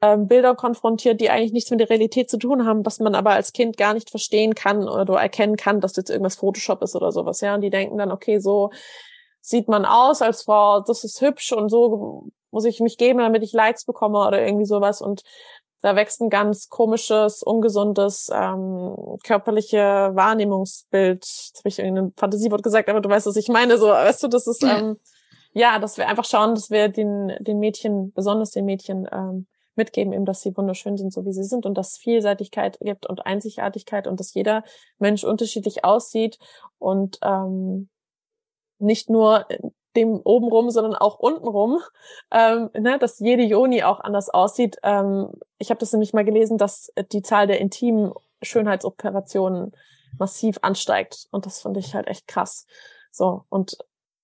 ähm, 0.03 0.27
Bilder 0.27 0.53
konfrontiert, 0.53 1.21
die 1.21 1.29
eigentlich 1.29 1.53
nichts 1.53 1.71
mit 1.71 1.79
der 1.79 1.89
Realität 1.89 2.29
zu 2.29 2.37
tun 2.37 2.65
haben, 2.65 2.85
was 2.85 2.99
man 2.99 3.15
aber 3.15 3.31
als 3.31 3.53
Kind 3.53 3.77
gar 3.77 3.93
nicht 3.93 4.09
verstehen 4.09 4.53
kann 4.53 4.89
oder 4.89 5.15
erkennen 5.15 5.55
kann, 5.55 5.79
dass 5.79 5.95
jetzt 5.95 6.09
irgendwas 6.09 6.35
Photoshop 6.35 6.81
ist 6.81 6.95
oder 6.97 7.13
sowas, 7.13 7.39
ja. 7.39 7.55
Und 7.55 7.61
die 7.61 7.69
denken 7.69 7.97
dann, 7.97 8.11
okay, 8.11 8.39
so 8.39 8.71
sieht 9.39 9.69
man 9.69 9.85
aus 9.85 10.21
als 10.21 10.43
Frau, 10.43 10.81
das 10.81 11.05
ist 11.05 11.21
hübsch 11.21 11.53
und 11.53 11.69
so 11.69 12.27
muss 12.51 12.65
ich 12.65 12.81
mich 12.81 12.97
geben, 12.97 13.19
damit 13.19 13.43
ich 13.43 13.53
Likes 13.53 13.85
bekomme 13.85 14.19
oder 14.27 14.45
irgendwie 14.45 14.65
sowas. 14.65 15.01
Und 15.01 15.21
da 15.81 15.95
wächst 15.95 16.21
ein 16.21 16.29
ganz 16.29 16.67
komisches, 16.67 17.41
ungesundes, 17.41 18.29
ähm, 18.33 19.17
körperliche 19.23 20.11
Wahrnehmungsbild. 20.13 21.23
Jetzt 21.23 21.59
habe 21.59 21.69
ich 21.69 21.79
irgendein 21.79 22.13
Fantasiewort 22.17 22.61
gesagt, 22.61 22.89
aber 22.89 22.99
du 22.99 23.09
weißt, 23.09 23.25
was 23.25 23.37
ich 23.37 23.47
meine. 23.47 23.77
So, 23.77 23.87
weißt 23.87 24.21
du, 24.23 24.27
das 24.27 24.47
ist 24.47 24.63
ähm, 24.63 24.97
ja, 25.53 25.79
dass 25.79 25.97
wir 25.97 26.07
einfach 26.07 26.25
schauen, 26.25 26.55
dass 26.55 26.69
wir 26.69 26.89
den, 26.89 27.31
den 27.39 27.59
Mädchen, 27.59 28.11
besonders 28.11 28.51
den 28.51 28.65
Mädchen, 28.65 29.07
ähm, 29.11 29.47
mitgeben, 29.75 30.13
eben, 30.13 30.25
dass 30.25 30.41
sie 30.41 30.55
wunderschön 30.55 30.97
sind, 30.97 31.11
so 31.13 31.25
wie 31.25 31.33
sie 31.33 31.43
sind 31.43 31.65
und 31.65 31.77
dass 31.77 31.97
Vielseitigkeit 31.97 32.79
gibt 32.79 33.05
und 33.07 33.25
Einzigartigkeit 33.25 34.07
und 34.07 34.19
dass 34.19 34.33
jeder 34.33 34.63
Mensch 34.99 35.23
unterschiedlich 35.23 35.83
aussieht 35.83 36.39
und 36.79 37.19
ähm, 37.23 37.89
nicht 38.79 39.09
nur 39.09 39.47
dem 39.95 40.19
obenrum, 40.23 40.69
sondern 40.69 40.95
auch 40.95 41.19
untenrum, 41.19 41.79
ähm, 42.31 42.69
ne, 42.73 42.97
dass 42.99 43.19
jede 43.19 43.43
Joni 43.43 43.83
auch 43.83 43.99
anders 43.99 44.29
aussieht. 44.29 44.77
Ähm, 44.83 45.29
ich 45.57 45.69
habe 45.69 45.79
das 45.79 45.91
nämlich 45.91 46.13
mal 46.13 46.25
gelesen, 46.25 46.57
dass 46.57 46.91
die 47.11 47.21
Zahl 47.21 47.47
der 47.47 47.59
intimen 47.59 48.13
Schönheitsoperationen 48.41 49.71
massiv 50.17 50.57
ansteigt 50.61 51.27
und 51.31 51.45
das 51.45 51.61
finde 51.61 51.79
ich 51.79 51.95
halt 51.95 52.07
echt 52.07 52.27
krass. 52.27 52.65
So 53.11 53.45
und 53.49 53.77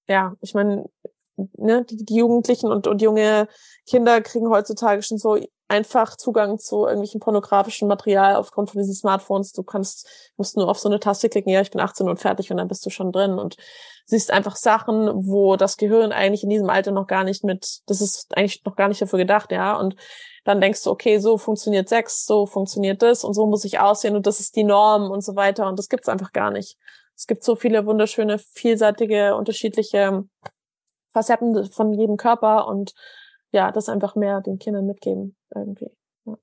ja, 0.07 0.35
ich 0.41 0.53
meine, 0.53 0.89
ne, 1.57 1.85
die, 1.85 2.03
die 2.05 2.15
Jugendlichen 2.15 2.71
und, 2.71 2.87
und 2.87 3.01
junge 3.01 3.47
Kinder 3.87 4.21
kriegen 4.21 4.49
heutzutage 4.49 5.01
schon 5.01 5.17
so 5.17 5.37
einfach 5.69 6.17
Zugang 6.17 6.57
zu 6.57 6.85
irgendwelchen 6.85 7.19
pornografischen 7.19 7.87
Material 7.87 8.35
aufgrund 8.35 8.71
von 8.71 8.79
diesen 8.81 8.95
Smartphones. 8.95 9.51
Du 9.53 9.63
kannst, 9.63 10.31
musst 10.35 10.57
nur 10.57 10.67
auf 10.67 10.79
so 10.79 10.89
eine 10.89 10.99
Taste 10.99 11.29
klicken, 11.29 11.51
ja, 11.51 11.61
ich 11.61 11.71
bin 11.71 11.79
18 11.79 12.09
und 12.09 12.19
fertig 12.19 12.51
und 12.51 12.57
dann 12.57 12.67
bist 12.67 12.85
du 12.85 12.89
schon 12.89 13.11
drin 13.11 13.37
und 13.37 13.55
siehst 14.05 14.31
einfach 14.31 14.55
Sachen, 14.55 15.27
wo 15.27 15.55
das 15.55 15.77
Gehirn 15.77 16.11
eigentlich 16.11 16.43
in 16.43 16.49
diesem 16.49 16.69
Alter 16.69 16.91
noch 16.91 17.05
gar 17.05 17.23
nicht 17.23 17.43
mit, 17.43 17.81
das 17.85 18.01
ist 18.01 18.35
eigentlich 18.35 18.63
noch 18.65 18.75
gar 18.75 18.87
nicht 18.87 19.01
dafür 19.01 19.19
gedacht, 19.19 19.51
ja, 19.51 19.77
und 19.77 19.95
dann 20.43 20.59
denkst 20.59 20.83
du, 20.83 20.89
okay, 20.89 21.19
so 21.19 21.37
funktioniert 21.37 21.87
Sex, 21.87 22.25
so 22.25 22.47
funktioniert 22.47 23.03
das 23.03 23.23
und 23.23 23.35
so 23.35 23.45
muss 23.45 23.63
ich 23.65 23.79
aussehen 23.79 24.15
und 24.15 24.25
das 24.25 24.39
ist 24.39 24.55
die 24.55 24.63
Norm 24.63 25.11
und 25.11 25.23
so 25.23 25.35
weiter 25.35 25.67
und 25.67 25.77
das 25.77 25.89
gibt's 25.89 26.09
einfach 26.09 26.31
gar 26.31 26.49
nicht. 26.49 26.77
Es 27.15 27.27
gibt 27.27 27.43
so 27.43 27.55
viele 27.55 27.85
wunderschöne, 27.85 28.39
vielseitige, 28.39 29.35
unterschiedliche 29.35 30.23
Facetten 31.19 31.69
von 31.71 31.93
jedem 31.93 32.17
Körper 32.17 32.67
und 32.67 32.93
ja, 33.51 33.71
das 33.71 33.89
einfach 33.89 34.15
mehr 34.15 34.41
den 34.41 34.59
Kindern 34.59 34.85
mitgeben 34.85 35.35
irgendwie. 35.53 35.89
Ja, 36.25 36.37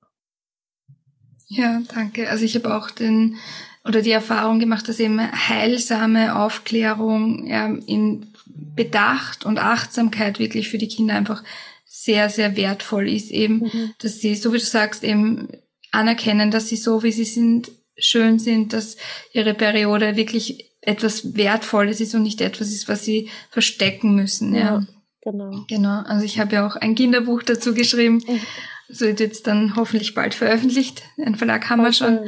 ja 1.47 1.81
danke. 1.93 2.29
Also 2.29 2.45
ich 2.45 2.55
habe 2.55 2.75
auch 2.75 2.91
den 2.91 3.37
oder 3.85 4.01
die 4.01 4.11
Erfahrung 4.11 4.59
gemacht, 4.59 4.89
dass 4.89 4.99
eben 4.99 5.19
heilsame 5.19 6.37
Aufklärung 6.37 7.47
ja, 7.47 7.67
in 7.85 8.27
Bedacht 8.45 9.45
und 9.45 9.59
Achtsamkeit 9.59 10.39
wirklich 10.39 10.69
für 10.69 10.77
die 10.77 10.89
Kinder 10.89 11.15
einfach 11.15 11.43
sehr, 11.85 12.29
sehr 12.29 12.57
wertvoll 12.57 13.07
ist. 13.07 13.31
Eben, 13.31 13.59
mhm. 13.59 13.93
dass 13.99 14.19
sie, 14.19 14.35
so 14.35 14.51
wie 14.51 14.57
du 14.57 14.65
sagst, 14.65 15.03
eben 15.03 15.47
anerkennen, 15.91 16.51
dass 16.51 16.67
sie 16.67 16.75
so, 16.75 17.01
wie 17.03 17.13
sie 17.13 17.23
sind, 17.23 17.71
schön 17.97 18.39
sind, 18.39 18.73
dass 18.73 18.97
ihre 19.33 19.53
Periode 19.53 20.15
wirklich 20.15 20.71
etwas 20.81 21.35
Wertvolles 21.35 21.99
ist 21.99 22.15
und 22.15 22.23
nicht 22.23 22.41
etwas 22.41 22.69
ist, 22.69 22.87
was 22.87 23.03
sie 23.03 23.29
verstecken 23.49 24.15
müssen. 24.15 24.53
Ja, 24.53 24.61
ja 24.61 24.87
genau. 25.21 25.65
Genau. 25.67 26.01
Also 26.03 26.25
ich 26.25 26.39
habe 26.39 26.55
ja 26.55 26.67
auch 26.67 26.75
ein 26.75 26.95
Kinderbuch 26.95 27.43
dazu 27.43 27.73
geschrieben. 27.73 28.23
Mhm. 28.27 28.39
Das 28.87 29.01
wird 29.01 29.19
jetzt 29.19 29.47
dann 29.47 29.75
hoffentlich 29.75 30.13
bald 30.13 30.33
veröffentlicht. 30.33 31.03
Ein 31.17 31.35
Verlag 31.35 31.69
haben 31.69 31.83
wir 31.83 31.91
schon. 31.91 32.19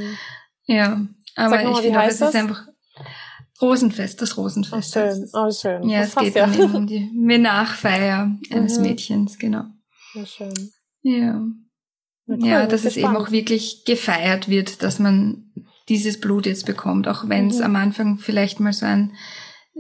Ja. 0.66 1.02
Aber 1.36 1.62
ich 1.62 1.78
finde, 1.78 2.02
es 2.04 2.20
ist 2.20 2.36
einfach 2.36 2.68
Rosenfest, 3.62 4.22
das 4.22 4.38
Rosenfest. 4.38 4.98
Oh, 4.98 5.00
schön. 5.00 5.30
Oh, 5.34 5.52
schön. 5.52 5.90
Ja, 5.90 6.02
das 6.02 6.10
es 6.10 6.16
geht 6.16 6.36
ja. 6.36 6.48
dann 6.48 6.76
um 6.76 6.88
die 6.88 7.10
Nachfeier 7.14 8.38
eines 8.52 8.78
mhm. 8.78 8.84
Mädchens, 8.84 9.38
genau. 9.38 9.66
Ja, 10.14 10.26
schön. 10.26 10.72
Ja. 11.02 11.42
Cool, 12.28 12.46
ja, 12.46 12.68
dass 12.68 12.86
es 12.86 12.96
eben 12.96 13.16
auch 13.16 13.32
wirklich 13.32 13.86
gefeiert 13.86 14.50
wird, 14.50 14.84
dass 14.84 15.00
man 15.00 15.49
dieses 15.90 16.20
Blut 16.20 16.46
jetzt 16.46 16.66
bekommt, 16.66 17.08
auch 17.08 17.28
wenn 17.28 17.48
es 17.50 17.58
mhm. 17.58 17.64
am 17.64 17.76
Anfang 17.76 18.18
vielleicht 18.20 18.60
mal 18.60 18.74
so 18.74 18.86
ein 18.86 19.14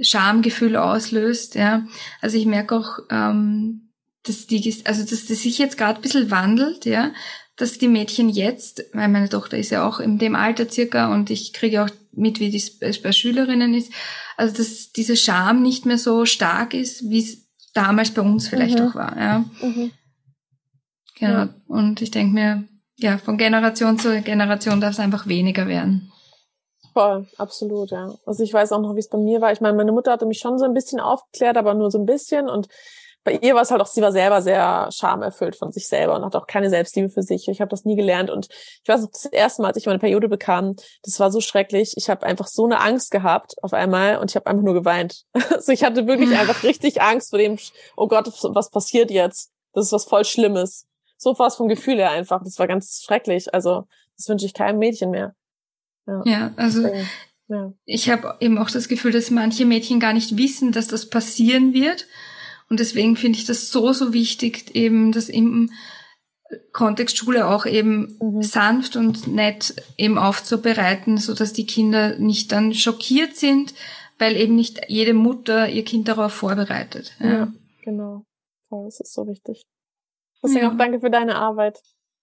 Schamgefühl 0.01 0.75
auslöst. 0.75 1.55
Ja, 1.55 1.85
also 2.21 2.37
ich 2.37 2.45
merke 2.45 2.75
auch, 2.75 2.99
ähm, 3.09 3.91
dass 4.23 4.47
die, 4.47 4.75
also 4.85 5.01
dass 5.01 5.25
das 5.27 5.41
sich 5.41 5.57
jetzt 5.57 5.77
gerade 5.77 5.99
ein 5.99 6.01
bisschen 6.01 6.31
wandelt, 6.31 6.85
ja, 6.85 7.11
dass 7.55 7.77
die 7.77 7.87
Mädchen 7.87 8.29
jetzt, 8.29 8.85
weil 8.93 9.09
meine 9.09 9.29
Tochter 9.29 9.57
ist 9.57 9.69
ja 9.69 9.87
auch 9.87 9.99
in 9.99 10.17
dem 10.17 10.35
Alter 10.35 10.69
circa 10.69 11.13
und 11.13 11.29
ich 11.29 11.53
kriege 11.53 11.83
auch 11.83 11.89
mit, 12.11 12.39
wie 12.39 12.55
es 12.55 13.01
bei 13.01 13.11
Schülerinnen 13.11 13.73
ist, 13.73 13.91
also 14.37 14.55
dass 14.55 14.91
diese 14.91 15.15
Scham 15.15 15.61
nicht 15.61 15.85
mehr 15.85 15.97
so 15.97 16.25
stark 16.25 16.73
ist, 16.73 17.09
wie 17.09 17.19
es 17.19 17.49
damals 17.73 18.11
bei 18.11 18.21
uns 18.21 18.47
vielleicht 18.47 18.79
mhm. 18.79 18.87
auch 18.87 18.95
war. 18.95 19.17
Ja. 19.17 19.45
Mhm. 19.61 19.91
Genau. 21.19 21.33
Ja. 21.33 21.53
Und 21.67 22.01
ich 22.01 22.11
denke 22.11 22.33
mir, 22.33 22.68
ja, 22.99 23.17
von 23.17 23.37
Generation 23.37 23.97
zu 23.97 24.21
Generation 24.21 24.81
darf 24.81 24.93
es 24.93 24.99
einfach 24.99 25.27
weniger 25.27 25.67
werden. 25.67 26.11
Voll, 26.93 27.27
absolut, 27.37 27.91
ja. 27.91 28.13
Also 28.25 28.43
ich 28.43 28.53
weiß 28.53 28.71
auch 28.71 28.81
noch, 28.81 28.95
wie 28.95 28.99
es 28.99 29.09
bei 29.09 29.17
mir 29.17 29.41
war. 29.41 29.51
Ich 29.51 29.61
meine, 29.61 29.77
meine 29.77 29.91
Mutter 29.91 30.11
hatte 30.11 30.25
mich 30.25 30.39
schon 30.39 30.57
so 30.57 30.65
ein 30.65 30.73
bisschen 30.73 30.99
aufgeklärt, 30.99 31.55
aber 31.55 31.73
nur 31.73 31.91
so 31.91 31.99
ein 31.99 32.05
bisschen. 32.05 32.49
Und 32.49 32.67
bei 33.23 33.33
ihr 33.33 33.53
war 33.53 33.61
es 33.61 33.71
halt 33.71 33.81
auch, 33.81 33.87
sie 33.87 34.01
war 34.01 34.11
selber 34.11 34.41
sehr 34.41 34.89
schamerfüllt 34.91 35.55
von 35.55 35.71
sich 35.71 35.87
selber 35.87 36.15
und 36.15 36.25
hat 36.25 36.35
auch 36.35 36.47
keine 36.47 36.69
Selbstliebe 36.69 37.09
für 37.09 37.21
sich. 37.21 37.47
Ich 37.47 37.61
habe 37.61 37.69
das 37.69 37.85
nie 37.85 37.95
gelernt. 37.95 38.29
Und 38.29 38.47
ich 38.49 38.87
weiß 38.87 39.01
noch, 39.01 39.11
das 39.11 39.25
erste 39.25 39.61
Mal, 39.61 39.69
als 39.69 39.77
ich 39.77 39.85
meine 39.85 39.99
Periode 39.99 40.27
bekam, 40.27 40.75
das 41.03 41.19
war 41.19 41.31
so 41.31 41.39
schrecklich. 41.39 41.93
Ich 41.95 42.09
habe 42.09 42.25
einfach 42.25 42.47
so 42.47 42.65
eine 42.65 42.81
Angst 42.81 43.11
gehabt 43.11 43.53
auf 43.61 43.73
einmal 43.73 44.17
und 44.17 44.31
ich 44.31 44.35
habe 44.35 44.47
einfach 44.47 44.63
nur 44.63 44.73
geweint. 44.73 45.25
Also 45.51 45.71
ich 45.71 45.83
hatte 45.83 46.07
wirklich 46.07 46.29
einfach 46.37 46.63
richtig 46.63 47.01
Angst 47.01 47.29
vor 47.29 47.39
dem, 47.39 47.57
oh 47.95 48.07
Gott, 48.07 48.27
was 48.43 48.69
passiert 48.71 49.11
jetzt? 49.11 49.51
Das 49.73 49.85
ist 49.85 49.91
was 49.91 50.05
voll 50.05 50.25
Schlimmes 50.25 50.88
so 51.19 51.37
was 51.37 51.57
vom 51.57 51.67
Gefühl 51.67 51.97
her 51.97 52.11
einfach. 52.11 52.41
Das 52.43 52.57
war 52.57 52.67
ganz 52.67 53.03
schrecklich. 53.03 53.53
Also 53.53 53.85
das 54.17 54.27
wünsche 54.29 54.45
ich 54.45 54.53
keinem 54.53 54.79
Mädchen 54.79 55.11
mehr. 55.11 55.35
Ja, 56.07 56.21
ja 56.25 56.53
also 56.55 56.89
ja. 57.47 57.73
ich 57.85 58.09
habe 58.09 58.37
eben 58.39 58.57
auch 58.57 58.71
das 58.71 58.87
Gefühl, 58.87 59.11
dass 59.11 59.29
manche 59.29 59.65
Mädchen 59.65 59.99
gar 59.99 60.13
nicht 60.13 60.37
wissen, 60.37 60.71
dass 60.71 60.87
das 60.87 61.09
passieren 61.09 61.73
wird. 61.73 62.07
Und 62.69 62.79
deswegen 62.79 63.15
finde 63.15 63.37
ich 63.37 63.45
das 63.45 63.69
so, 63.69 63.91
so 63.93 64.13
wichtig, 64.13 64.75
eben 64.75 65.11
das 65.11 65.27
im 65.27 65.71
Kontext 66.71 67.17
Schule 67.17 67.47
auch 67.47 67.65
eben 67.65 68.17
mhm. 68.21 68.41
sanft 68.41 68.95
und 68.95 69.27
nett 69.27 69.75
eben 69.97 70.17
aufzubereiten, 70.17 71.17
so 71.17 71.33
dass 71.33 71.53
die 71.53 71.65
Kinder 71.65 72.17
nicht 72.17 72.51
dann 72.51 72.73
schockiert 72.73 73.35
sind, 73.35 73.73
weil 74.17 74.35
eben 74.35 74.55
nicht 74.55 74.81
jede 74.87 75.13
Mutter 75.13 75.69
ihr 75.69 75.83
Kind 75.83 76.07
darauf 76.07 76.33
vorbereitet. 76.33 77.11
Ja, 77.19 77.29
ja 77.29 77.53
genau. 77.83 78.23
Das 78.69 78.99
ist 78.99 79.13
so 79.13 79.27
wichtig. 79.27 79.63
Deswegen 80.43 80.65
ja. 80.65 80.71
auch 80.71 80.77
danke 80.77 80.99
für 80.99 81.09
deine 81.09 81.35
Arbeit. 81.35 81.81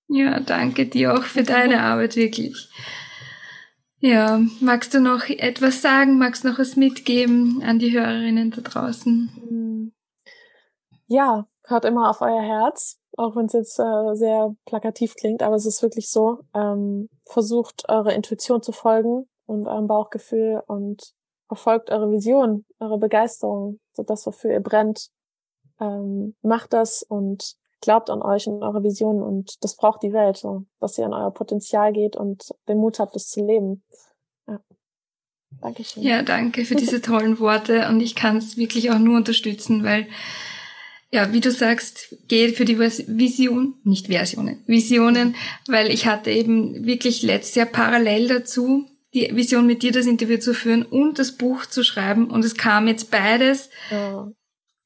Ja, 0.08 0.40
danke 0.40 0.86
dir 0.86 1.14
auch 1.14 1.22
für 1.22 1.42
deine 1.42 1.82
Arbeit, 1.82 2.16
wirklich. 2.16 2.68
Ja, 3.98 4.40
magst 4.60 4.94
du 4.94 5.00
noch 5.00 5.28
etwas 5.28 5.82
sagen? 5.82 6.18
Magst 6.18 6.44
du 6.44 6.48
noch 6.48 6.58
was 6.58 6.76
mitgeben 6.76 7.62
an 7.62 7.78
die 7.78 7.92
Hörerinnen 7.92 8.50
da 8.50 8.60
draußen? 8.60 9.30
Hm. 9.48 9.92
Ja, 11.06 11.46
hört 11.64 11.84
immer 11.84 12.10
auf 12.10 12.20
euer 12.20 12.42
Herz, 12.42 12.98
auch 13.16 13.36
wenn 13.36 13.46
es 13.46 13.52
jetzt 13.52 13.78
äh, 13.78 14.14
sehr 14.14 14.54
plakativ 14.66 15.14
klingt, 15.14 15.42
aber 15.42 15.56
es 15.56 15.66
ist 15.66 15.82
wirklich 15.82 16.10
so. 16.10 16.40
Ähm, 16.54 17.08
versucht 17.24 17.88
eure 17.88 18.12
Intuition 18.12 18.62
zu 18.62 18.72
folgen 18.72 19.28
und 19.46 19.66
eurem 19.66 19.86
Bauchgefühl 19.86 20.62
und 20.66 21.14
verfolgt 21.48 21.90
eure 21.90 22.10
Vision, 22.10 22.64
eure 22.80 22.98
Begeisterung, 22.98 23.80
so 23.92 24.02
das, 24.02 24.26
wofür 24.26 24.52
ihr 24.52 24.60
brennt. 24.60 25.08
Ähm, 25.80 26.34
macht 26.42 26.72
das 26.72 27.02
und 27.02 27.56
glaubt 27.80 28.10
an 28.10 28.22
euch 28.22 28.46
und 28.46 28.62
eure 28.62 28.82
Visionen 28.82 29.22
und 29.22 29.62
das 29.62 29.76
braucht 29.76 30.02
die 30.02 30.12
Welt, 30.12 30.36
so, 30.36 30.64
dass 30.80 30.98
ihr 30.98 31.06
an 31.06 31.14
euer 31.14 31.32
Potenzial 31.32 31.92
geht 31.92 32.16
und 32.16 32.50
den 32.68 32.78
Mut 32.78 32.98
habt, 32.98 33.14
das 33.14 33.28
zu 33.28 33.44
leben. 33.44 33.82
Ja. 34.46 34.60
Dankeschön. 35.60 36.02
Ja, 36.02 36.22
danke 36.22 36.64
für 36.64 36.74
diese 36.74 37.00
tollen 37.00 37.38
Worte 37.38 37.88
und 37.88 38.00
ich 38.00 38.14
kann 38.14 38.36
es 38.36 38.56
wirklich 38.56 38.90
auch 38.90 38.98
nur 38.98 39.16
unterstützen, 39.16 39.84
weil 39.84 40.06
ja, 41.12 41.32
wie 41.32 41.40
du 41.40 41.52
sagst, 41.52 42.16
geht 42.26 42.56
für 42.56 42.64
die 42.64 42.78
Vision, 42.78 43.74
nicht 43.84 44.08
Versionen, 44.08 44.64
Visionen, 44.66 45.36
weil 45.68 45.90
ich 45.90 46.06
hatte 46.06 46.30
eben 46.30 46.84
wirklich 46.84 47.22
letztes 47.22 47.54
Jahr 47.54 47.66
parallel 47.66 48.28
dazu 48.28 48.86
die 49.14 49.34
Vision 49.34 49.66
mit 49.66 49.82
dir 49.82 49.92
das 49.92 50.06
Interview 50.06 50.38
zu 50.38 50.52
führen 50.52 50.82
und 50.82 51.18
das 51.18 51.36
Buch 51.36 51.64
zu 51.64 51.84
schreiben 51.84 52.28
und 52.28 52.44
es 52.44 52.56
kam 52.56 52.88
jetzt 52.88 53.10
beides 53.10 53.70
ja 53.90 54.28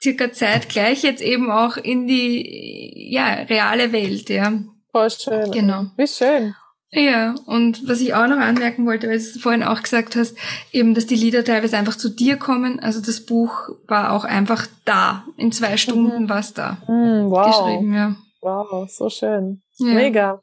circa 0.02 0.32
zeitgleich 0.32 1.02
jetzt 1.02 1.22
eben 1.22 1.50
auch 1.50 1.76
in 1.76 2.06
die 2.06 3.10
ja, 3.12 3.34
reale 3.34 3.92
Welt, 3.92 4.28
ja. 4.28 4.52
Voll 4.92 5.10
schön. 5.10 5.50
Genau. 5.52 5.86
Wie 5.96 6.06
schön. 6.06 6.54
Ja, 6.92 7.36
und 7.46 7.88
was 7.88 8.00
ich 8.00 8.14
auch 8.14 8.26
noch 8.26 8.38
anmerken 8.38 8.84
wollte, 8.84 9.08
weil 9.08 9.18
du 9.18 9.38
vorhin 9.38 9.62
auch 9.62 9.80
gesagt 9.80 10.16
hast, 10.16 10.36
eben, 10.72 10.94
dass 10.94 11.06
die 11.06 11.14
Lieder 11.14 11.44
teilweise 11.44 11.76
einfach 11.76 11.96
zu 11.96 12.08
dir 12.08 12.36
kommen. 12.36 12.80
Also 12.80 13.00
das 13.00 13.24
Buch 13.24 13.68
war 13.86 14.12
auch 14.12 14.24
einfach 14.24 14.66
da. 14.84 15.24
In 15.36 15.52
zwei 15.52 15.76
Stunden 15.76 16.24
mhm. 16.24 16.28
war 16.28 16.40
es 16.40 16.52
da. 16.52 16.78
Mhm, 16.88 17.30
wow. 17.30 17.46
Geschrieben, 17.46 17.94
ja. 17.94 18.16
Wow, 18.40 18.90
so 18.90 19.08
schön. 19.08 19.62
Ja. 19.78 19.94
Mega. 19.94 20.42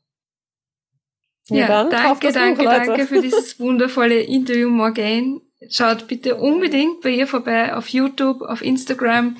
Ja, 1.49 1.57
ja 1.57 1.83
danke, 1.89 2.31
danke, 2.31 2.63
Buch, 2.63 2.71
danke 2.71 3.07
für 3.07 3.21
dieses 3.21 3.59
wundervolle 3.59 4.19
Interview, 4.19 4.69
Morgan. 4.69 5.41
Schaut 5.69 6.07
bitte 6.07 6.35
unbedingt 6.35 7.01
bei 7.01 7.09
ihr 7.09 7.27
vorbei 7.27 7.75
auf 7.75 7.89
YouTube, 7.89 8.41
auf 8.41 8.61
Instagram 8.61 9.37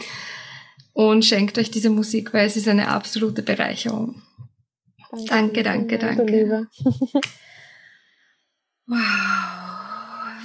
und 0.94 1.26
schenkt 1.26 1.60
euch 1.60 1.70
diese 1.70 1.92
Musik, 1.92 2.34
weil 2.34 2.48
es 2.48 2.56
ist 2.56 2.68
eine 2.68 2.88
absolute 2.88 3.44
Bereicherung. 3.44 4.22
Danke, 5.28 5.64
danke, 5.64 6.00
danke. 6.00 6.26
danke. 6.26 6.70
wow, 8.88 8.98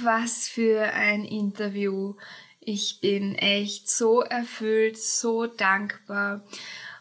was 0.03 0.47
für 0.47 0.81
ein 0.93 1.25
Interview. 1.25 2.15
Ich 2.59 2.99
bin 3.01 3.35
echt 3.35 3.89
so 3.89 4.21
erfüllt, 4.21 4.97
so 4.97 5.47
dankbar. 5.47 6.45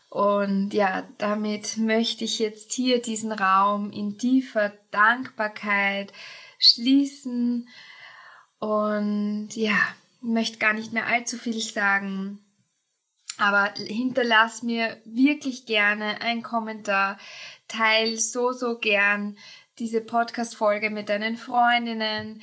Und 0.09 0.75
ja, 0.75 1.09
damit 1.19 1.77
möchte 1.77 2.25
ich 2.25 2.39
jetzt 2.39 2.73
hier 2.73 3.01
diesen 3.01 3.33
Raum 3.33 3.91
in 3.93 4.19
tiefer 4.19 4.73
Dankbarkeit 4.91 6.13
schließen. 6.59 7.69
Und 8.63 9.49
ja, 9.57 9.77
möchte 10.21 10.59
gar 10.59 10.73
nicht 10.73 10.93
mehr 10.93 11.09
allzu 11.09 11.37
viel 11.37 11.61
sagen. 11.61 12.39
Aber 13.37 13.75
hinterlass 13.75 14.63
mir 14.63 14.99
wirklich 15.05 15.67
gerne 15.67 16.21
einen 16.21 16.45
Kommentar. 16.45 17.19
Teil 17.67 18.21
so, 18.21 18.53
so 18.53 18.79
gern 18.79 19.37
diese 19.81 20.01
Podcast-Folge 20.01 20.91
mit 20.91 21.09
deinen 21.09 21.37
Freundinnen. 21.37 22.41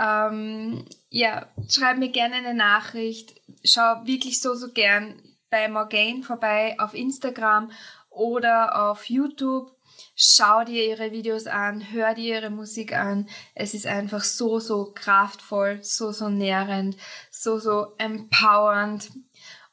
Ähm, 0.00 0.84
ja, 1.08 1.48
schreib 1.68 1.98
mir 1.98 2.10
gerne 2.10 2.36
eine 2.36 2.54
Nachricht. 2.54 3.34
Schau 3.64 4.06
wirklich 4.06 4.40
so, 4.40 4.54
so 4.54 4.70
gern 4.70 5.20
bei 5.50 5.66
Morgane 5.68 6.22
vorbei 6.22 6.76
auf 6.78 6.94
Instagram 6.94 7.72
oder 8.08 8.88
auf 8.88 9.10
YouTube. 9.10 9.75
Schau 10.14 10.64
dir 10.64 10.84
ihre 10.84 11.12
Videos 11.12 11.46
an, 11.46 11.92
hör 11.92 12.14
dir 12.14 12.36
ihre 12.36 12.50
Musik 12.50 12.94
an. 12.94 13.28
Es 13.54 13.74
ist 13.74 13.86
einfach 13.86 14.24
so, 14.24 14.60
so 14.60 14.92
kraftvoll, 14.94 15.78
so, 15.82 16.12
so 16.12 16.28
nährend, 16.28 16.96
so, 17.30 17.58
so 17.58 17.94
empowernd. 17.98 19.10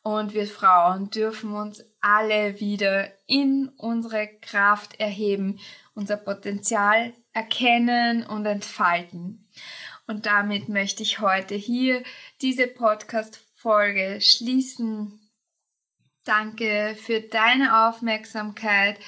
Und 0.02 0.34
wir 0.34 0.48
Frauen 0.48 1.10
dürfen 1.10 1.54
uns 1.54 1.84
alle 2.02 2.60
wieder 2.60 3.10
in 3.26 3.70
unsere 3.78 4.28
Kraft 4.42 5.00
erheben, 5.00 5.60
unser 5.96 6.18
Potenzial 6.18 7.14
erkennen 7.32 8.26
und 8.26 8.46
entfalten. 8.46 9.48
Und 10.06 10.26
damit 10.26 10.68
möchte 10.68 11.04
ich 11.04 11.20
heute 11.20 11.56
hier 11.56 12.04
diese 12.42 12.68
Podcast-Folge 12.68 14.20
schließen. 14.20 15.20
Danke 16.26 16.98
für 17.00 17.22
deine 17.22 17.88
Aufmerksamkeit. 17.88 19.00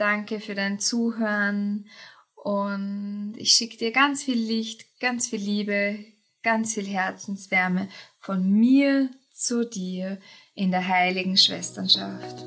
Danke 0.00 0.40
für 0.40 0.54
dein 0.54 0.78
Zuhören. 0.78 1.86
Und 2.34 3.34
ich 3.36 3.52
schicke 3.52 3.76
dir 3.76 3.92
ganz 3.92 4.22
viel 4.22 4.38
Licht, 4.38 4.98
ganz 4.98 5.28
viel 5.28 5.40
Liebe, 5.40 5.98
ganz 6.42 6.72
viel 6.72 6.86
Herzenswärme 6.86 7.90
von 8.18 8.50
mir 8.50 9.10
zu 9.30 9.68
dir 9.68 10.18
in 10.54 10.70
der 10.70 10.88
heiligen 10.88 11.36
Schwesternschaft. 11.36 12.46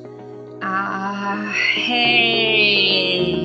Ah, 0.61 1.53
hey! 1.75 3.43